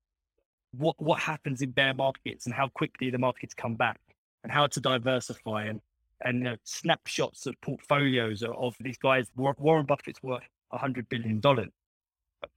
what 0.78 0.95
what 0.99 1.20
happens 1.20 1.62
in 1.62 1.72
bear 1.72 1.93
markets 1.93 2.45
and 2.45 2.53
how 2.53 2.68
quickly 2.68 3.09
the 3.09 3.18
markets 3.18 3.53
come 3.53 3.76
back 3.76 3.99
and 4.43 4.51
how 4.51 4.68
to 4.68 4.80
diversify 4.80 5.66
and 5.66 5.82
and 6.24 6.47
uh, 6.47 6.55
snapshots 6.64 7.47
of 7.47 7.59
portfolios 7.62 8.43
of, 8.43 8.51
of 8.51 8.76
these 8.80 8.97
guys. 8.97 9.26
Warren 9.36 9.86
Buffett's 9.86 10.22
worth 10.22 10.43
a 10.72 10.78
hundred 10.78 11.09
billion 11.09 11.39
dollars. 11.39 11.70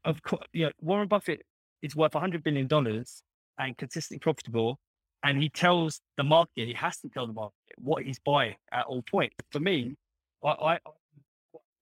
Of 0.05 0.22
course, 0.22 0.46
you 0.52 0.66
know, 0.66 0.72
Warren 0.80 1.09
Buffett 1.09 1.42
is 1.82 1.96
worth 1.96 2.14
a 2.14 2.20
hundred 2.20 2.44
billion 2.44 2.66
dollars 2.66 3.22
and 3.59 3.76
consistently 3.78 4.18
profitable. 4.20 4.78
And 5.25 5.43
he 5.43 5.49
tells 5.49 6.01
the 6.16 6.22
market, 6.22 6.68
he 6.68 6.75
has 6.75 6.99
to 7.01 7.09
tell 7.09 7.27
the 7.27 7.33
market 7.33 7.55
what 7.79 8.05
he's 8.05 8.20
buying 8.20 8.57
at 8.72 8.85
all 8.87 9.03
points. 9.03 9.35
For 9.51 9.59
me, 9.59 9.97
I, 10.45 10.49
I 10.51 10.79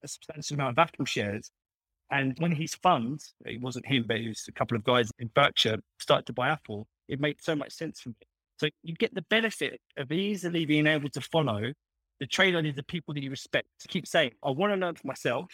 a 0.04 0.08
substantial 0.08 0.54
amount 0.54 0.78
of 0.78 0.78
Apple 0.78 1.04
shares 1.04 1.50
and 2.12 2.38
when 2.38 2.52
his 2.52 2.74
funds, 2.74 3.32
it 3.46 3.60
wasn't 3.62 3.86
him, 3.86 4.04
but 4.06 4.18
it 4.18 4.28
was 4.28 4.44
a 4.46 4.52
couple 4.52 4.76
of 4.76 4.84
guys 4.84 5.10
in 5.18 5.30
Berkshire, 5.34 5.78
started 5.98 6.26
to 6.26 6.34
buy 6.34 6.50
Apple, 6.50 6.86
it 7.08 7.18
made 7.18 7.40
so 7.40 7.56
much 7.56 7.72
sense 7.72 8.00
for 8.00 8.10
me. 8.10 8.16
So 8.58 8.68
you 8.82 8.94
get 8.94 9.14
the 9.14 9.24
benefit 9.30 9.80
of 9.96 10.12
easily 10.12 10.66
being 10.66 10.86
able 10.86 11.08
to 11.08 11.20
follow 11.22 11.72
the 12.20 12.26
trade 12.26 12.54
on 12.54 12.64
the 12.64 12.82
people 12.82 13.14
that 13.14 13.22
you 13.22 13.30
respect. 13.30 13.66
To 13.80 13.88
keep 13.88 14.06
saying, 14.06 14.32
I 14.44 14.50
want 14.50 14.74
to 14.74 14.76
learn 14.76 14.94
for 14.94 15.06
myself, 15.06 15.46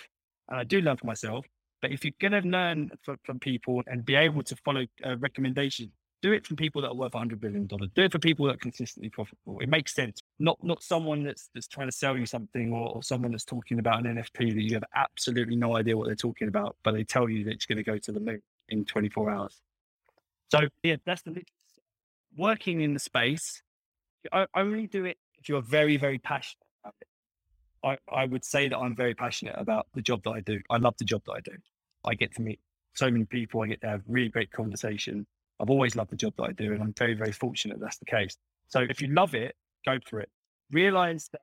and 0.48 0.58
I 0.58 0.64
do 0.64 0.80
learn 0.80 0.96
for 0.96 1.06
myself. 1.06 1.46
But 1.80 1.92
if 1.92 2.04
you're 2.04 2.12
going 2.20 2.42
to 2.42 2.46
learn 2.46 2.90
from, 3.02 3.18
from 3.24 3.38
people 3.38 3.82
and 3.86 4.04
be 4.04 4.16
able 4.16 4.42
to 4.42 4.56
follow 4.56 4.84
uh, 5.06 5.16
recommendations, 5.18 5.92
do 6.20 6.32
it 6.32 6.46
for 6.46 6.54
people 6.54 6.82
that 6.82 6.88
are 6.88 6.94
worth 6.94 7.12
$100 7.12 7.40
billion. 7.40 7.66
Do 7.66 7.78
it 7.96 8.12
for 8.12 8.18
people 8.18 8.46
that 8.46 8.56
are 8.56 8.58
consistently 8.58 9.08
profitable. 9.08 9.60
It 9.60 9.68
makes 9.68 9.94
sense. 9.94 10.20
Not 10.38 10.58
not 10.62 10.82
someone 10.82 11.22
that's 11.22 11.48
that's 11.54 11.68
trying 11.68 11.88
to 11.88 11.92
sell 11.92 12.16
you 12.16 12.26
something 12.26 12.72
or, 12.72 12.88
or 12.88 13.02
someone 13.02 13.30
that's 13.30 13.44
talking 13.44 13.78
about 13.78 14.04
an 14.04 14.16
NFP 14.16 14.54
that 14.54 14.62
you 14.62 14.74
have 14.74 14.84
absolutely 14.94 15.56
no 15.56 15.76
idea 15.76 15.96
what 15.96 16.06
they're 16.06 16.16
talking 16.16 16.48
about, 16.48 16.76
but 16.82 16.92
they 16.92 17.04
tell 17.04 17.28
you 17.28 17.44
that 17.44 17.52
it's 17.52 17.66
going 17.66 17.78
to 17.78 17.84
go 17.84 17.98
to 17.98 18.12
the 18.12 18.20
moon 18.20 18.42
in 18.68 18.84
24 18.84 19.30
hours. 19.30 19.60
So 20.50 20.60
yeah, 20.82 20.96
that's 21.04 21.22
the 21.22 21.42
working 22.36 22.80
in 22.80 22.94
the 22.94 23.00
space. 23.00 23.62
I 24.32 24.46
only 24.56 24.86
do 24.86 25.04
it 25.04 25.18
if 25.38 25.48
you're 25.48 25.62
very, 25.62 25.96
very 25.96 26.18
passionate 26.18 26.66
about 26.82 26.94
it. 27.00 27.08
I, 27.84 28.22
I 28.22 28.24
would 28.24 28.44
say 28.44 28.68
that 28.68 28.76
I'm 28.76 28.96
very 28.96 29.14
passionate 29.14 29.54
about 29.56 29.86
the 29.94 30.02
job 30.02 30.22
that 30.24 30.30
I 30.30 30.40
do. 30.40 30.60
I 30.68 30.78
love 30.78 30.94
the 30.98 31.04
job 31.04 31.22
that 31.26 31.32
I 31.32 31.40
do. 31.40 31.52
I 32.04 32.14
get 32.14 32.34
to 32.34 32.42
meet 32.42 32.60
so 32.94 33.10
many 33.10 33.24
people. 33.24 33.62
I 33.62 33.68
get 33.68 33.80
to 33.82 33.88
have 33.88 34.02
really 34.08 34.28
great 34.28 34.50
conversation. 34.50 35.26
I've 35.60 35.70
always 35.70 35.96
loved 35.96 36.10
the 36.10 36.16
job 36.16 36.34
that 36.38 36.44
I 36.44 36.52
do, 36.52 36.72
and 36.72 36.82
I'm 36.82 36.94
very, 36.94 37.14
very 37.14 37.32
fortunate 37.32 37.80
that's 37.80 37.98
the 37.98 38.04
case. 38.04 38.36
So 38.68 38.80
if 38.80 39.00
you 39.02 39.08
love 39.08 39.34
it, 39.34 39.54
go 39.84 39.98
for 40.06 40.20
it. 40.20 40.28
Realize 40.70 41.28
that 41.32 41.40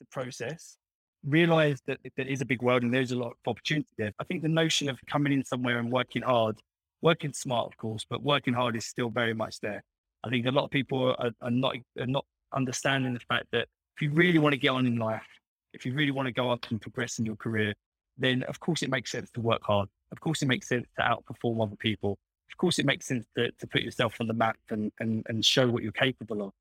it's 0.00 0.08
a 0.08 0.12
process. 0.12 0.76
Realize 1.24 1.80
that 1.86 1.98
there 2.16 2.26
is 2.26 2.40
a 2.40 2.44
big 2.44 2.62
world 2.62 2.82
and 2.82 2.94
there's 2.94 3.12
a 3.12 3.18
lot 3.18 3.32
of 3.32 3.36
opportunity 3.46 3.88
there. 3.96 4.12
I 4.20 4.24
think 4.24 4.42
the 4.42 4.48
notion 4.48 4.88
of 4.88 4.98
coming 5.10 5.32
in 5.32 5.44
somewhere 5.44 5.78
and 5.78 5.90
working 5.90 6.22
hard, 6.22 6.60
working 7.02 7.32
smart, 7.32 7.66
of 7.66 7.76
course, 7.76 8.06
but 8.08 8.22
working 8.22 8.54
hard 8.54 8.76
is 8.76 8.84
still 8.84 9.08
very 9.08 9.34
much 9.34 9.60
there. 9.60 9.82
I 10.22 10.30
think 10.30 10.46
a 10.46 10.50
lot 10.50 10.64
of 10.64 10.70
people 10.70 11.16
are, 11.18 11.30
are 11.40 11.50
not 11.50 11.76
are 11.98 12.06
not 12.06 12.24
understanding 12.54 13.14
the 13.14 13.20
fact 13.20 13.46
that 13.52 13.68
if 13.96 14.02
you 14.02 14.10
really 14.10 14.38
want 14.38 14.52
to 14.52 14.58
get 14.58 14.70
on 14.70 14.86
in 14.86 14.96
life, 14.96 15.26
if 15.72 15.84
you 15.84 15.94
really 15.94 16.12
want 16.12 16.26
to 16.26 16.32
go 16.32 16.50
up 16.50 16.66
and 16.70 16.80
progress 16.80 17.18
in 17.18 17.26
your 17.26 17.36
career, 17.36 17.74
then 18.16 18.42
of 18.44 18.60
course 18.60 18.82
it 18.82 18.90
makes 18.90 19.10
sense 19.10 19.30
to 19.32 19.40
work 19.40 19.62
hard. 19.62 19.88
Of 20.12 20.20
course 20.20 20.42
it 20.42 20.46
makes 20.46 20.68
sense 20.68 20.86
to 20.96 21.02
outperform 21.02 21.62
other 21.62 21.76
people 21.76 22.18
of 22.50 22.56
course, 22.56 22.78
it 22.78 22.86
makes 22.86 23.06
sense 23.06 23.26
to, 23.36 23.50
to 23.52 23.66
put 23.66 23.82
yourself 23.82 24.20
on 24.20 24.26
the 24.26 24.34
map 24.34 24.58
and, 24.70 24.90
and, 25.00 25.24
and 25.28 25.44
show 25.44 25.68
what 25.68 25.82
you're 25.82 25.92
capable 25.92 26.42
of. 26.42 26.52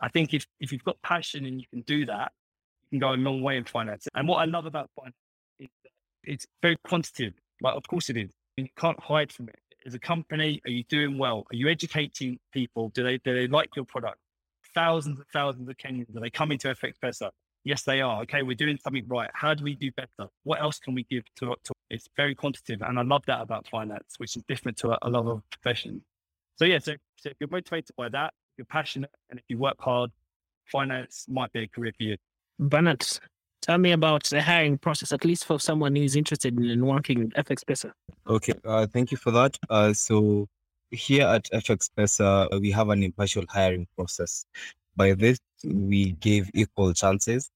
I 0.00 0.08
think 0.08 0.34
if, 0.34 0.46
if 0.60 0.72
you've 0.72 0.84
got 0.84 1.00
passion 1.02 1.46
and 1.46 1.60
you 1.60 1.66
can 1.70 1.82
do 1.82 2.06
that, 2.06 2.32
you 2.90 2.98
can 2.98 3.08
go 3.08 3.14
a 3.14 3.20
long 3.20 3.42
way 3.42 3.56
in 3.56 3.64
finance. 3.64 4.06
And 4.14 4.28
what 4.28 4.38
I 4.38 4.44
love 4.44 4.66
about 4.66 4.90
finance 4.96 5.16
is 5.58 5.68
it's 6.24 6.46
very 6.62 6.76
quantitative. 6.86 7.34
Like, 7.60 7.74
of 7.74 7.86
course 7.88 8.10
it 8.10 8.16
is. 8.16 8.30
You 8.56 8.68
can't 8.76 8.98
hide 9.00 9.32
from 9.32 9.48
it. 9.48 9.58
As 9.86 9.94
a 9.94 9.98
company, 9.98 10.62
are 10.64 10.70
you 10.70 10.84
doing 10.84 11.18
well? 11.18 11.44
Are 11.52 11.56
you 11.56 11.68
educating 11.68 12.38
people? 12.52 12.88
Do 12.90 13.02
they 13.02 13.18
do 13.18 13.34
they 13.34 13.46
like 13.48 13.76
your 13.76 13.84
product? 13.84 14.18
Thousands 14.74 15.18
and 15.18 15.28
thousands 15.32 15.68
of 15.68 15.76
Kenyans, 15.76 16.16
are 16.16 16.20
they 16.20 16.30
coming 16.30 16.58
to 16.58 16.68
FX 16.68 16.94
Pesa? 17.02 17.30
Yes, 17.64 17.82
they 17.82 18.00
are. 18.00 18.22
Okay, 18.22 18.42
we're 18.42 18.56
doing 18.56 18.78
something 18.82 19.04
right. 19.06 19.30
How 19.34 19.54
do 19.54 19.64
we 19.64 19.74
do 19.74 19.90
better? 19.92 20.30
What 20.44 20.60
else 20.60 20.78
can 20.78 20.94
we 20.94 21.04
give 21.04 21.24
to, 21.36 21.54
to 21.64 21.72
it's 21.94 22.08
very 22.16 22.34
quantitative. 22.34 22.82
And 22.82 22.98
I 22.98 23.02
love 23.02 23.22
that 23.26 23.40
about 23.40 23.66
finance, 23.68 24.14
which 24.18 24.36
is 24.36 24.42
different 24.48 24.76
to 24.78 24.92
a, 24.92 24.98
a 25.02 25.08
lot 25.08 25.26
of 25.26 25.42
professions. 25.50 26.02
So 26.56 26.64
yeah, 26.64 26.78
so, 26.78 26.94
so 27.16 27.30
if 27.30 27.36
you're 27.40 27.48
motivated 27.50 27.96
by 27.96 28.08
that, 28.10 28.32
you're 28.56 28.66
passionate, 28.66 29.10
and 29.30 29.38
if 29.38 29.44
you 29.48 29.58
work 29.58 29.76
hard, 29.80 30.10
finance 30.70 31.26
might 31.28 31.52
be 31.52 31.60
a 31.60 31.68
career 31.68 31.92
for 31.96 32.04
you. 32.04 32.16
Bernard, 32.58 33.04
tell 33.60 33.78
me 33.78 33.92
about 33.92 34.24
the 34.24 34.40
hiring 34.40 34.78
process, 34.78 35.12
at 35.12 35.24
least 35.24 35.44
for 35.44 35.58
someone 35.58 35.96
who's 35.96 36.14
interested 36.14 36.56
in 36.58 36.86
working 36.86 37.32
at 37.36 37.46
FX 37.46 37.64
Pesa. 37.64 37.92
Okay, 38.28 38.54
uh, 38.64 38.86
thank 38.86 39.10
you 39.10 39.16
for 39.16 39.32
that. 39.32 39.58
Uh, 39.68 39.92
so 39.92 40.46
here 40.90 41.26
at 41.26 41.44
FX 41.52 41.90
Pesa, 41.96 42.60
we 42.60 42.70
have 42.70 42.90
an 42.90 43.02
impartial 43.02 43.44
hiring 43.48 43.86
process. 43.96 44.46
By 44.96 45.14
this, 45.14 45.38
we 45.64 46.12
give 46.12 46.48
equal 46.54 46.92
chances 46.92 47.50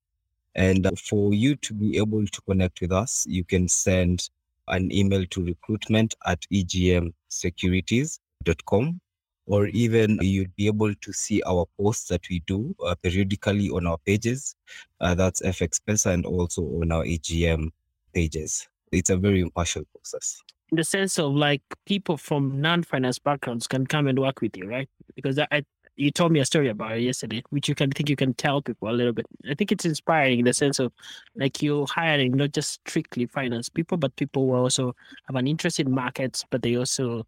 and 0.58 0.86
uh, 0.86 0.90
for 0.96 1.32
you 1.32 1.56
to 1.56 1.72
be 1.72 1.96
able 1.98 2.26
to 2.26 2.40
connect 2.42 2.80
with 2.80 2.90
us, 2.90 3.24
you 3.28 3.44
can 3.44 3.68
send 3.68 4.28
an 4.66 4.90
email 4.92 5.24
to 5.26 5.44
recruitment 5.44 6.16
at 6.26 6.40
egmsecurities.com 6.52 9.00
or 9.46 9.68
even 9.68 10.18
you'd 10.20 10.56
be 10.56 10.66
able 10.66 10.92
to 10.96 11.12
see 11.12 11.40
our 11.46 11.64
posts 11.80 12.08
that 12.08 12.28
we 12.28 12.40
do 12.40 12.74
uh, 12.84 12.96
periodically 12.96 13.70
on 13.70 13.86
our 13.86 13.98
pages. 13.98 14.56
Uh, 15.00 15.14
that's 15.14 15.40
FX 15.42 15.78
Pesa 15.86 16.12
and 16.12 16.26
also 16.26 16.62
on 16.62 16.90
our 16.90 17.04
EGM 17.04 17.70
pages. 18.12 18.66
It's 18.90 19.10
a 19.10 19.16
very 19.16 19.40
impartial 19.40 19.84
process. 19.94 20.42
In 20.72 20.76
the 20.76 20.84
sense 20.84 21.20
of 21.20 21.34
like 21.34 21.62
people 21.86 22.16
from 22.16 22.60
non-finance 22.60 23.20
backgrounds 23.20 23.68
can 23.68 23.86
come 23.86 24.08
and 24.08 24.18
work 24.18 24.40
with 24.42 24.56
you, 24.56 24.68
right? 24.68 24.88
Because 25.14 25.38
I, 25.38 25.62
you 25.98 26.12
told 26.12 26.30
me 26.30 26.38
a 26.38 26.44
story 26.44 26.68
about 26.68 26.96
it 26.96 27.00
yesterday, 27.00 27.42
which 27.50 27.68
you 27.68 27.74
can 27.74 27.90
think 27.90 28.08
you 28.08 28.16
can 28.16 28.32
tell 28.34 28.62
people 28.62 28.88
a 28.88 28.92
little 28.92 29.12
bit. 29.12 29.26
I 29.50 29.54
think 29.54 29.72
it's 29.72 29.84
inspiring 29.84 30.38
in 30.38 30.44
the 30.44 30.54
sense 30.54 30.78
of 30.78 30.92
like 31.34 31.60
you're 31.60 31.86
hiring 31.86 32.32
not 32.32 32.52
just 32.52 32.80
strictly 32.86 33.26
finance 33.26 33.68
people, 33.68 33.98
but 33.98 34.14
people 34.14 34.46
who 34.46 34.54
also 34.54 34.94
have 35.26 35.34
an 35.34 35.48
interest 35.48 35.80
in 35.80 35.90
markets, 35.90 36.44
but 36.50 36.62
they 36.62 36.76
also 36.76 37.26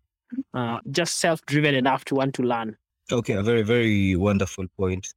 uh, 0.54 0.78
just 0.92 1.18
self-driven 1.18 1.74
enough 1.74 2.04
to 2.06 2.14
want 2.14 2.34
to 2.34 2.42
learn. 2.42 2.76
Okay, 3.10 3.32
a 3.32 3.42
very 3.42 3.62
very 3.62 4.14
wonderful 4.14 4.66
point. 4.76 5.12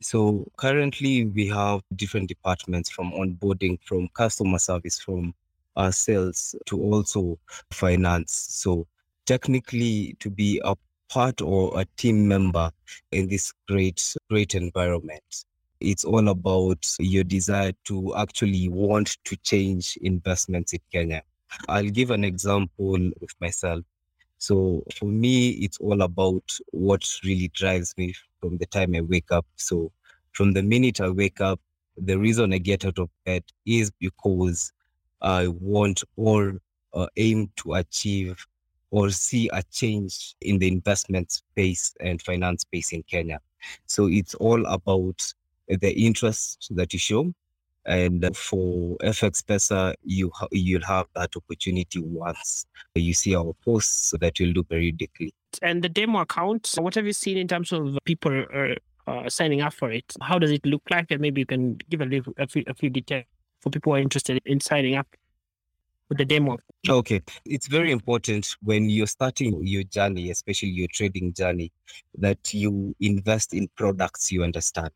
So 0.00 0.46
currently 0.56 1.26
we 1.26 1.48
have 1.48 1.80
different 1.96 2.28
departments 2.28 2.88
from 2.88 3.12
onboarding, 3.12 3.78
from 3.84 4.08
customer 4.14 4.58
service, 4.58 5.00
from 5.00 5.34
uh, 5.76 5.90
sales 5.90 6.54
to 6.66 6.80
also 6.80 7.38
finance. 7.72 8.32
So 8.50 8.86
technically 9.26 10.16
to 10.20 10.30
be 10.30 10.60
a 10.64 10.76
part 11.12 11.42
or 11.42 11.78
a 11.78 11.84
team 11.98 12.26
member 12.26 12.70
in 13.10 13.28
this 13.28 13.52
great, 13.68 14.16
great 14.30 14.54
environment. 14.54 15.44
It's 15.78 16.04
all 16.04 16.28
about 16.28 16.86
your 16.98 17.22
desire 17.22 17.72
to 17.84 18.16
actually 18.16 18.70
want 18.70 19.18
to 19.24 19.36
change 19.36 19.98
investments 20.00 20.72
in 20.72 20.80
Kenya. 20.90 21.22
I'll 21.68 21.90
give 21.90 22.10
an 22.12 22.24
example 22.24 22.96
of 22.96 23.28
myself. 23.42 23.84
So 24.38 24.84
for 24.96 25.04
me, 25.04 25.50
it's 25.50 25.76
all 25.78 26.00
about 26.00 26.50
what 26.70 27.06
really 27.24 27.48
drives 27.48 27.94
me 27.98 28.14
from 28.40 28.56
the 28.56 28.66
time 28.66 28.94
I 28.94 29.02
wake 29.02 29.30
up. 29.30 29.44
So 29.56 29.92
from 30.32 30.52
the 30.52 30.62
minute 30.62 31.02
I 31.02 31.10
wake 31.10 31.42
up, 31.42 31.60
the 31.98 32.18
reason 32.18 32.54
I 32.54 32.58
get 32.58 32.86
out 32.86 32.98
of 32.98 33.10
bed 33.26 33.44
is 33.66 33.90
because 34.00 34.72
I 35.20 35.48
want 35.48 36.04
or 36.16 36.58
uh, 36.94 37.06
aim 37.18 37.50
to 37.56 37.74
achieve 37.74 38.46
or 38.92 39.08
see 39.10 39.48
a 39.52 39.62
change 39.72 40.36
in 40.42 40.58
the 40.58 40.68
investment 40.68 41.32
space 41.32 41.94
and 42.00 42.20
finance 42.22 42.60
space 42.60 42.92
in 42.92 43.02
Kenya. 43.04 43.40
So 43.86 44.06
it's 44.06 44.34
all 44.34 44.64
about 44.66 45.20
the 45.66 45.90
interest 45.90 46.68
that 46.76 46.92
you 46.92 46.98
show. 46.98 47.32
And 47.84 48.36
for 48.36 48.96
FX 48.98 49.42
Pesa, 49.42 49.94
you 50.04 50.30
ha- 50.34 50.46
you'll 50.52 50.84
have 50.84 51.06
that 51.16 51.34
opportunity 51.34 52.00
once 52.00 52.66
you 52.94 53.14
see 53.14 53.34
our 53.34 53.54
posts 53.64 54.14
that 54.20 54.38
you'll 54.38 54.52
do 54.52 54.62
periodically. 54.62 55.34
And 55.62 55.82
the 55.82 55.88
demo 55.88 56.20
account, 56.20 56.70
what 56.78 56.94
have 56.94 57.06
you 57.06 57.12
seen 57.12 57.38
in 57.38 57.48
terms 57.48 57.72
of 57.72 57.98
people 58.04 58.44
uh, 58.54 58.74
uh, 59.10 59.28
signing 59.28 59.62
up 59.62 59.72
for 59.72 59.90
it? 59.90 60.04
How 60.20 60.38
does 60.38 60.52
it 60.52 60.64
look 60.64 60.82
like? 60.90 61.10
And 61.10 61.20
maybe 61.20 61.40
you 61.40 61.46
can 61.46 61.78
give 61.88 62.02
a, 62.02 62.04
little, 62.04 62.34
a, 62.38 62.46
few, 62.46 62.62
a 62.68 62.74
few 62.74 62.90
details 62.90 63.24
for 63.60 63.70
people 63.70 63.92
who 63.92 63.96
are 63.96 64.02
interested 64.02 64.40
in 64.44 64.60
signing 64.60 64.96
up. 64.96 65.08
With 66.12 66.18
the 66.18 66.24
demo. 66.26 66.58
Okay. 66.88 67.22
It's 67.46 67.66
very 67.66 67.90
important 67.90 68.56
when 68.62 68.90
you're 68.90 69.06
starting 69.06 69.66
your 69.66 69.82
journey, 69.84 70.30
especially 70.30 70.68
your 70.68 70.88
trading 70.92 71.32
journey, 71.32 71.72
that 72.18 72.52
you 72.52 72.94
invest 73.00 73.54
in 73.54 73.68
products 73.76 74.30
you 74.30 74.44
understand. 74.44 74.92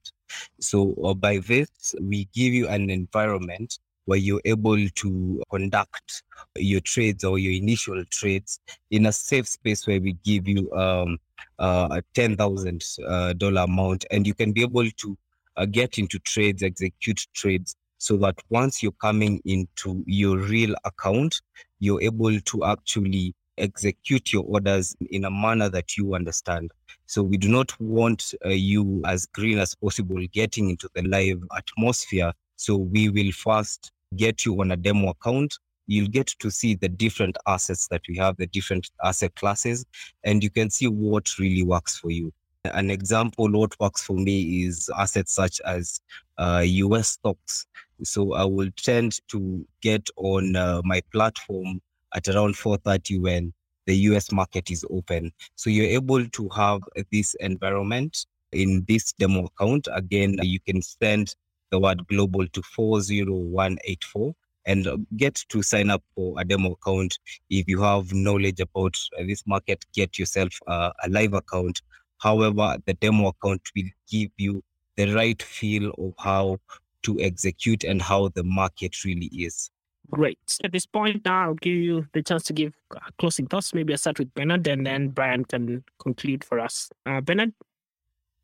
So, 0.61 0.95
uh, 1.03 1.14
by 1.14 1.39
this, 1.39 1.95
we 2.01 2.29
give 2.35 2.53
you 2.53 2.69
an 2.69 2.91
environment 2.91 3.79
where 4.05 4.19
you're 4.19 4.43
able 4.45 4.89
to 4.89 5.43
conduct 5.51 6.23
your 6.57 6.81
trades 6.81 7.25
or 7.25 7.39
your 7.39 7.53
initial 7.53 8.05
trades 8.11 8.61
in 8.91 9.07
a 9.07 9.12
safe 9.12 9.49
space 9.49 9.87
where 9.87 10.01
we 10.01 10.12
give 10.25 10.47
you 10.47 10.71
um, 10.73 11.19
uh, 11.59 11.89
a 11.91 12.03
$10,000 12.14 13.57
uh, 13.57 13.62
amount 13.62 14.05
and 14.11 14.27
you 14.27 14.35
can 14.35 14.53
be 14.53 14.62
able 14.62 14.89
to 14.91 15.17
uh, 15.57 15.64
get 15.64 15.99
into 15.99 16.19
trades, 16.21 16.62
execute 16.62 17.27
trades 17.35 17.75
so 17.99 18.16
that 18.18 18.36
once 18.51 18.82
you're 18.82 18.92
coming 18.92 19.40
into 19.44 20.03
your 20.07 20.38
real 20.38 20.74
account, 20.84 21.40
you're 21.78 22.03
able 22.03 22.38
to 22.40 22.64
actually 22.64 23.34
execute 23.59 24.32
your 24.32 24.44
orders 24.44 24.94
in 25.11 25.24
a 25.24 25.30
manner 25.30 25.68
that 25.68 25.97
you 25.97 26.14
understand. 26.14 26.70
So 27.07 27.22
we 27.22 27.36
do 27.36 27.49
not 27.49 27.78
want 27.80 28.34
uh, 28.44 28.51
you 28.51 29.03
as 29.07 29.26
green 29.26 29.59
as 29.59 29.74
possible 29.74 30.24
getting 30.32 30.70
into 30.70 30.88
the 30.94 31.03
live 31.03 31.42
atmosphere. 31.57 32.32
So 32.57 32.76
we 32.76 33.09
will 33.09 33.32
first 33.32 33.92
get 34.16 34.44
you 34.44 34.61
on 34.61 34.72
a 34.72 34.76
demo 34.76 35.11
account. 35.11 35.59
You'll 35.86 36.09
get 36.09 36.26
to 36.40 36.51
see 36.51 36.74
the 36.74 36.88
different 36.88 37.38
assets 37.47 37.86
that 37.88 38.03
we 38.09 38.16
have, 38.16 38.36
the 38.36 38.47
different 38.49 38.90
asset 39.05 39.34
classes, 39.36 39.86
and 40.24 40.42
you 40.42 40.51
can 40.51 40.68
see 40.68 40.88
what 40.88 41.38
really 41.38 41.62
works 41.62 41.97
for 41.97 42.11
you. 42.11 42.32
An 42.64 42.90
example, 42.90 43.49
what 43.49 43.78
works 43.78 44.03
for 44.03 44.16
me 44.16 44.64
is 44.64 44.90
assets 44.99 45.32
such 45.32 45.61
as 45.61 46.01
uh, 46.39 46.62
US 46.64 47.09
stocks. 47.09 47.66
So 48.03 48.34
I 48.34 48.45
will 48.45 48.70
tend 48.76 49.20
to 49.28 49.66
get 49.80 50.09
on 50.16 50.57
uh, 50.57 50.82
my 50.84 51.01
platform 51.12 51.80
at 52.14 52.28
around 52.28 52.55
4.30 52.55 53.20
when 53.20 53.53
the 53.87 53.97
US 54.11 54.32
market 54.32 54.70
is 54.70 54.84
open. 54.91 55.32
So 55.55 55.70
you're 55.70 55.87
able 55.87 56.26
to 56.26 56.49
have 56.51 56.80
this 57.12 57.34
environment 57.41 58.26
in 58.53 58.84
this 58.89 59.12
demo 59.12 59.47
account. 59.47 59.89
Again, 59.93 60.37
you 60.43 60.61
can 60.61 60.82
send 60.82 61.34
the 61.70 61.78
word 61.78 62.07
global 62.09 62.47
to 62.49 62.62
40184 62.62 64.34
and 64.66 65.07
get 65.16 65.34
to 65.49 65.62
sign 65.62 65.91
up 65.91 66.03
for 66.14 66.41
a 66.41 66.45
demo 66.45 66.72
account. 66.72 67.18
If 67.51 67.68
you 67.68 67.80
have 67.82 68.12
knowledge 68.12 68.61
about 68.61 68.97
this 69.18 69.45
market, 69.47 69.84
get 69.95 70.18
yourself 70.18 70.51
a 70.66 70.93
live 71.09 71.34
account. 71.34 71.80
However, 72.18 72.76
the 72.87 72.95
demo 72.95 73.28
account 73.28 73.62
will 73.76 73.91
give 74.11 74.30
you 74.37 74.62
the 74.97 75.12
right 75.14 75.40
feel 75.42 75.90
of 75.99 76.14
how 76.18 76.59
to 77.03 77.20
execute 77.20 77.84
and 77.84 78.03
how 78.03 78.28
the 78.28 78.42
market 78.42 79.05
really 79.05 79.26
is. 79.26 79.70
Great. 80.11 80.38
At 80.62 80.72
this 80.72 80.86
point, 80.86 81.24
now 81.24 81.49
I'll 81.49 81.55
give 81.55 81.76
you 81.76 82.07
the 82.12 82.22
chance 82.22 82.44
to 82.44 82.53
give 82.53 82.72
closing 83.18 83.47
thoughts. 83.47 83.74
Maybe 83.74 83.92
I'll 83.92 83.99
start 83.99 84.18
with 84.18 84.32
Bernard 84.34 84.66
and 84.68 84.86
then 84.86 85.09
Brian 85.09 85.44
can 85.44 85.84
conclude 85.99 86.44
for 86.44 86.61
us. 86.61 86.90
Uh, 87.05 87.20
Bernard? 87.20 87.53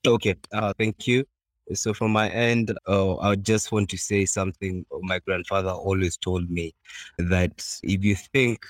Okay. 0.07 0.34
Uh, 0.53 0.72
thank 0.78 1.07
you. 1.07 1.24
So 1.72 1.94
from 1.94 2.11
my 2.11 2.28
end, 2.30 2.76
uh, 2.88 3.16
I 3.18 3.36
just 3.36 3.70
want 3.70 3.88
to 3.90 3.96
say 3.96 4.26
something 4.26 4.84
my 5.03 5.20
grandfather 5.20 5.70
always 5.70 6.16
told 6.16 6.50
me 6.50 6.74
that 7.18 7.64
if 7.82 8.05
you 8.05 8.16
think 8.16 8.66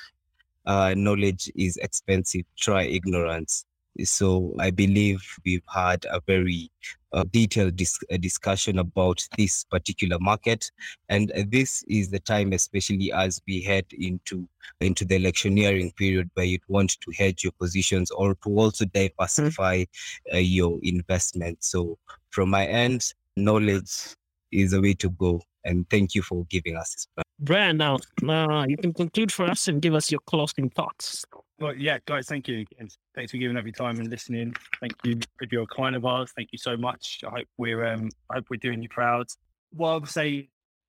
uh, 0.67 0.95
knowledge 0.97 1.51
is 1.57 1.79
expensive, 1.79 2.45
try 2.57 2.83
ignorance. 2.83 3.65
So 4.05 4.55
I 4.59 4.71
believe 4.71 5.21
we've 5.45 5.65
had 5.73 6.07
a 6.11 6.21
very 6.27 6.71
uh, 7.13 7.25
detailed 7.31 7.77
dis- 7.77 7.99
discussion 8.21 8.79
about 8.79 9.27
this 9.37 9.65
particular 9.65 10.19
market, 10.19 10.71
and 11.09 11.31
this 11.49 11.85
is 11.89 12.11
the 12.11 12.19
time, 12.19 12.53
especially 12.53 13.13
as 13.13 13.41
we 13.47 13.63
head 13.63 13.85
into 13.93 14.49
into 14.81 15.05
the 15.05 15.17
electioneering 15.17 15.93
period, 15.93 16.31
where 16.35 16.47
you'd 16.47 16.63
want 16.69 16.99
to 17.01 17.13
hedge 17.17 17.45
your 17.45 17.53
positions 17.61 18.11
or 18.11 18.35
to 18.37 18.49
also 18.51 18.85
diversify 18.87 19.85
uh, 20.33 20.39
your 20.39 20.79
investment. 20.83 21.63
So 21.63 21.99
from 22.31 22.51
my 22.51 22.67
end, 22.67 23.13
knowledge 23.37 24.15
is 24.51 24.71
the 24.71 24.81
way 24.81 24.95
to 24.95 25.11
go. 25.11 25.43
And 25.65 25.89
thank 25.91 26.15
you 26.15 26.23
for 26.23 26.45
giving 26.47 26.77
us 26.77 26.95
this. 26.95 27.25
Brian, 27.43 27.77
now 27.77 27.99
uh, 28.29 28.67
you 28.67 28.77
can 28.77 28.93
conclude 28.93 29.33
for 29.33 29.47
us 29.47 29.67
and 29.67 29.83
give 29.83 29.95
us 29.95 30.11
your 30.13 30.21
closing 30.27 30.71
thoughts. 30.71 31.25
Well, 31.59 31.75
yeah, 31.75 31.99
guys, 32.07 32.27
thank 32.29 32.47
you. 32.47 32.65
And 32.79 32.95
thanks 33.15 33.33
for 33.33 33.39
giving 33.39 33.57
up 33.57 33.65
your 33.65 33.73
time 33.73 33.99
and 33.99 34.09
listening. 34.09 34.55
Thank 34.81 34.95
you 35.03 35.19
you're 35.51 35.63
a 35.63 35.67
client 35.67 35.97
of 35.97 36.05
ours. 36.05 36.33
Thank 36.37 36.51
you 36.53 36.59
so 36.59 36.77
much. 36.77 37.21
I 37.27 37.31
hope 37.31 37.49
we're 37.59 37.85
um, 37.85 38.11
I 38.31 38.35
hope 38.35 38.47
we're 38.49 38.59
doing 38.59 38.81
you 38.81 38.89
proud. 38.89 39.27
Well, 39.75 39.93
I 39.93 39.95
would 39.97 40.09
say 40.09 40.51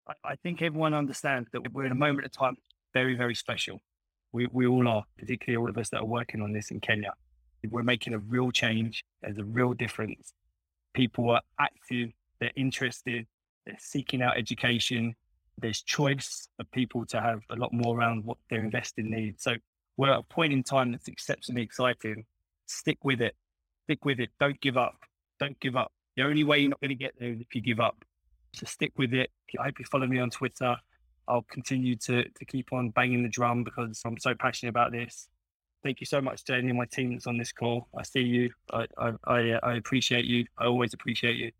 I, 0.08 0.12
I 0.24 0.36
think 0.36 0.62
everyone 0.62 0.94
understands 0.94 1.48
that 1.52 1.72
we're 1.72 1.86
in 1.86 1.92
a 1.92 1.96
moment 1.96 2.26
of 2.26 2.32
time 2.32 2.56
very, 2.94 3.16
very 3.16 3.34
special. 3.34 3.82
We 4.32 4.48
we 4.52 4.66
all 4.66 4.86
are, 4.86 5.04
particularly 5.18 5.60
all 5.60 5.68
of 5.68 5.76
us 5.78 5.90
that 5.90 6.00
are 6.00 6.06
working 6.06 6.42
on 6.42 6.52
this 6.52 6.70
in 6.70 6.80
Kenya. 6.80 7.12
We're 7.68 7.82
making 7.82 8.14
a 8.14 8.18
real 8.18 8.52
change. 8.52 9.04
There's 9.20 9.38
a 9.38 9.44
real 9.44 9.72
difference. 9.72 10.32
People 10.94 11.30
are 11.30 11.42
active, 11.60 12.10
they're 12.40 12.52
interested, 12.54 13.26
they're 13.64 13.76
seeking 13.78 14.22
out 14.22 14.38
education. 14.38 15.14
There's 15.58 15.82
choice 15.82 16.48
for 16.56 16.64
people 16.64 17.06
to 17.06 17.20
have 17.20 17.40
a 17.50 17.56
lot 17.56 17.72
more 17.72 17.96
around 17.96 18.24
what 18.24 18.38
their 18.50 18.60
investing 18.60 19.10
needs. 19.10 19.42
So 19.42 19.54
we're 19.96 20.12
at 20.12 20.18
a 20.18 20.22
point 20.22 20.52
in 20.52 20.62
time 20.62 20.92
that's 20.92 21.08
exceptionally 21.08 21.62
exciting. 21.62 22.24
Stick 22.66 22.98
with 23.04 23.20
it. 23.20 23.34
Stick 23.84 24.04
with 24.04 24.20
it. 24.20 24.30
Don't 24.38 24.60
give 24.60 24.76
up. 24.76 24.96
Don't 25.40 25.58
give 25.60 25.76
up. 25.76 25.92
The 26.16 26.24
only 26.24 26.44
way 26.44 26.58
you're 26.58 26.70
not 26.70 26.80
going 26.80 26.90
to 26.90 26.94
get 26.94 27.14
there 27.18 27.30
is 27.30 27.40
if 27.40 27.54
you 27.54 27.60
give 27.60 27.80
up. 27.80 28.04
So 28.54 28.64
stick 28.66 28.92
with 28.96 29.12
it. 29.12 29.30
I 29.58 29.64
hope 29.64 29.78
you 29.78 29.84
follow 29.84 30.06
me 30.06 30.18
on 30.18 30.30
Twitter. 30.30 30.76
I'll 31.28 31.42
continue 31.50 31.96
to 31.96 32.24
to 32.24 32.44
keep 32.44 32.72
on 32.72 32.90
banging 32.90 33.22
the 33.22 33.28
drum 33.28 33.64
because 33.64 34.00
I'm 34.04 34.18
so 34.18 34.34
passionate 34.34 34.70
about 34.70 34.92
this. 34.92 35.28
Thank 35.82 36.00
you 36.00 36.06
so 36.06 36.20
much 36.20 36.44
to 36.44 36.54
any 36.54 36.70
of 36.70 36.76
my 36.76 36.86
team 36.86 37.12
that's 37.12 37.26
on 37.26 37.36
this 37.36 37.52
call. 37.52 37.88
I 37.96 38.02
see 38.02 38.22
you. 38.22 38.50
I 38.72 38.86
I 38.98 39.12
I, 39.24 39.50
uh, 39.50 39.60
I 39.62 39.74
appreciate 39.74 40.24
you. 40.24 40.46
I 40.58 40.66
always 40.66 40.94
appreciate 40.94 41.36
you. 41.36 41.50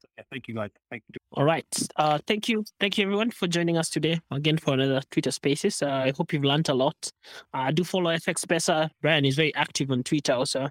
So, 0.00 0.08
yeah, 0.16 0.24
thank 0.30 0.48
you, 0.48 0.54
guys. 0.54 0.70
Thank 0.90 1.02
you. 1.08 1.23
All 1.36 1.44
right. 1.44 1.66
Uh, 1.96 2.18
thank 2.28 2.48
you. 2.48 2.64
Thank 2.78 2.96
you, 2.96 3.04
everyone, 3.04 3.32
for 3.32 3.48
joining 3.48 3.76
us 3.76 3.90
today 3.90 4.20
again 4.30 4.56
for 4.56 4.74
another 4.74 5.02
Twitter 5.10 5.32
Spaces. 5.32 5.82
Uh, 5.82 6.04
I 6.06 6.12
hope 6.16 6.32
you've 6.32 6.44
learned 6.44 6.68
a 6.68 6.74
lot. 6.74 7.10
Uh, 7.52 7.72
do 7.72 7.82
follow 7.82 8.12
FX 8.12 8.46
Pesa. 8.46 8.88
Brian 9.02 9.24
is 9.24 9.34
very 9.34 9.52
active 9.56 9.90
on 9.90 10.04
Twitter 10.04 10.32
also. 10.32 10.68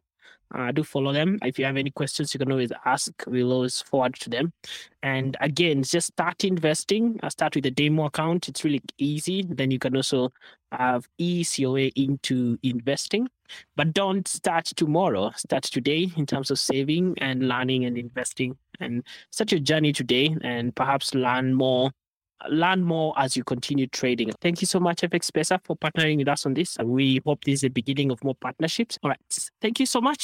Uh, 0.55 0.71
do 0.71 0.83
follow 0.83 1.11
them. 1.11 1.37
If 1.43 1.59
you 1.59 1.65
have 1.65 1.75
any 1.75 1.91
questions, 1.91 2.33
you 2.33 2.37
can 2.37 2.49
always 2.49 2.71
ask. 2.85 3.11
We'll 3.27 3.51
always 3.51 3.81
forward 3.81 4.13
to 4.21 4.29
them. 4.29 4.53
And 5.01 5.35
again, 5.41 5.83
just 5.83 6.07
start 6.07 6.45
investing. 6.45 7.19
Uh, 7.21 7.29
start 7.29 7.55
with 7.55 7.65
a 7.65 7.71
demo 7.71 8.05
account. 8.05 8.47
It's 8.47 8.63
really 8.63 8.81
easy. 8.97 9.43
Then 9.43 9.69
you 9.69 9.79
can 9.79 9.97
also 9.97 10.31
have 10.71 11.09
ease 11.17 11.59
your 11.59 11.73
way 11.73 11.87
into 11.97 12.57
investing. 12.63 13.27
But 13.75 13.93
don't 13.93 14.27
start 14.29 14.65
tomorrow. 14.65 15.31
Start 15.35 15.63
today 15.63 16.09
in 16.15 16.25
terms 16.25 16.51
of 16.51 16.59
saving 16.59 17.15
and 17.17 17.49
learning 17.49 17.83
and 17.83 17.97
investing. 17.97 18.57
And 18.79 19.03
start 19.31 19.51
your 19.51 19.61
journey 19.61 19.93
today 19.93 20.35
and 20.41 20.75
perhaps 20.75 21.13
learn 21.13 21.53
more 21.53 21.91
learn 22.49 22.83
more 22.83 23.13
as 23.17 23.37
you 23.37 23.43
continue 23.43 23.87
trading. 23.87 24.31
Thank 24.41 24.61
you 24.61 24.67
so 24.67 24.79
much, 24.79 25.01
FX 25.01 25.31
Pesa, 25.31 25.59
for 25.63 25.75
partnering 25.77 26.17
with 26.17 26.27
us 26.27 26.45
on 26.45 26.53
this. 26.53 26.77
We 26.83 27.21
hope 27.25 27.43
this 27.45 27.55
is 27.55 27.61
the 27.61 27.69
beginning 27.69 28.11
of 28.11 28.23
more 28.23 28.35
partnerships. 28.35 28.99
All 29.01 29.09
right. 29.09 29.19
Thank 29.61 29.79
you 29.79 29.85
so 29.85 30.01
much. 30.01 30.21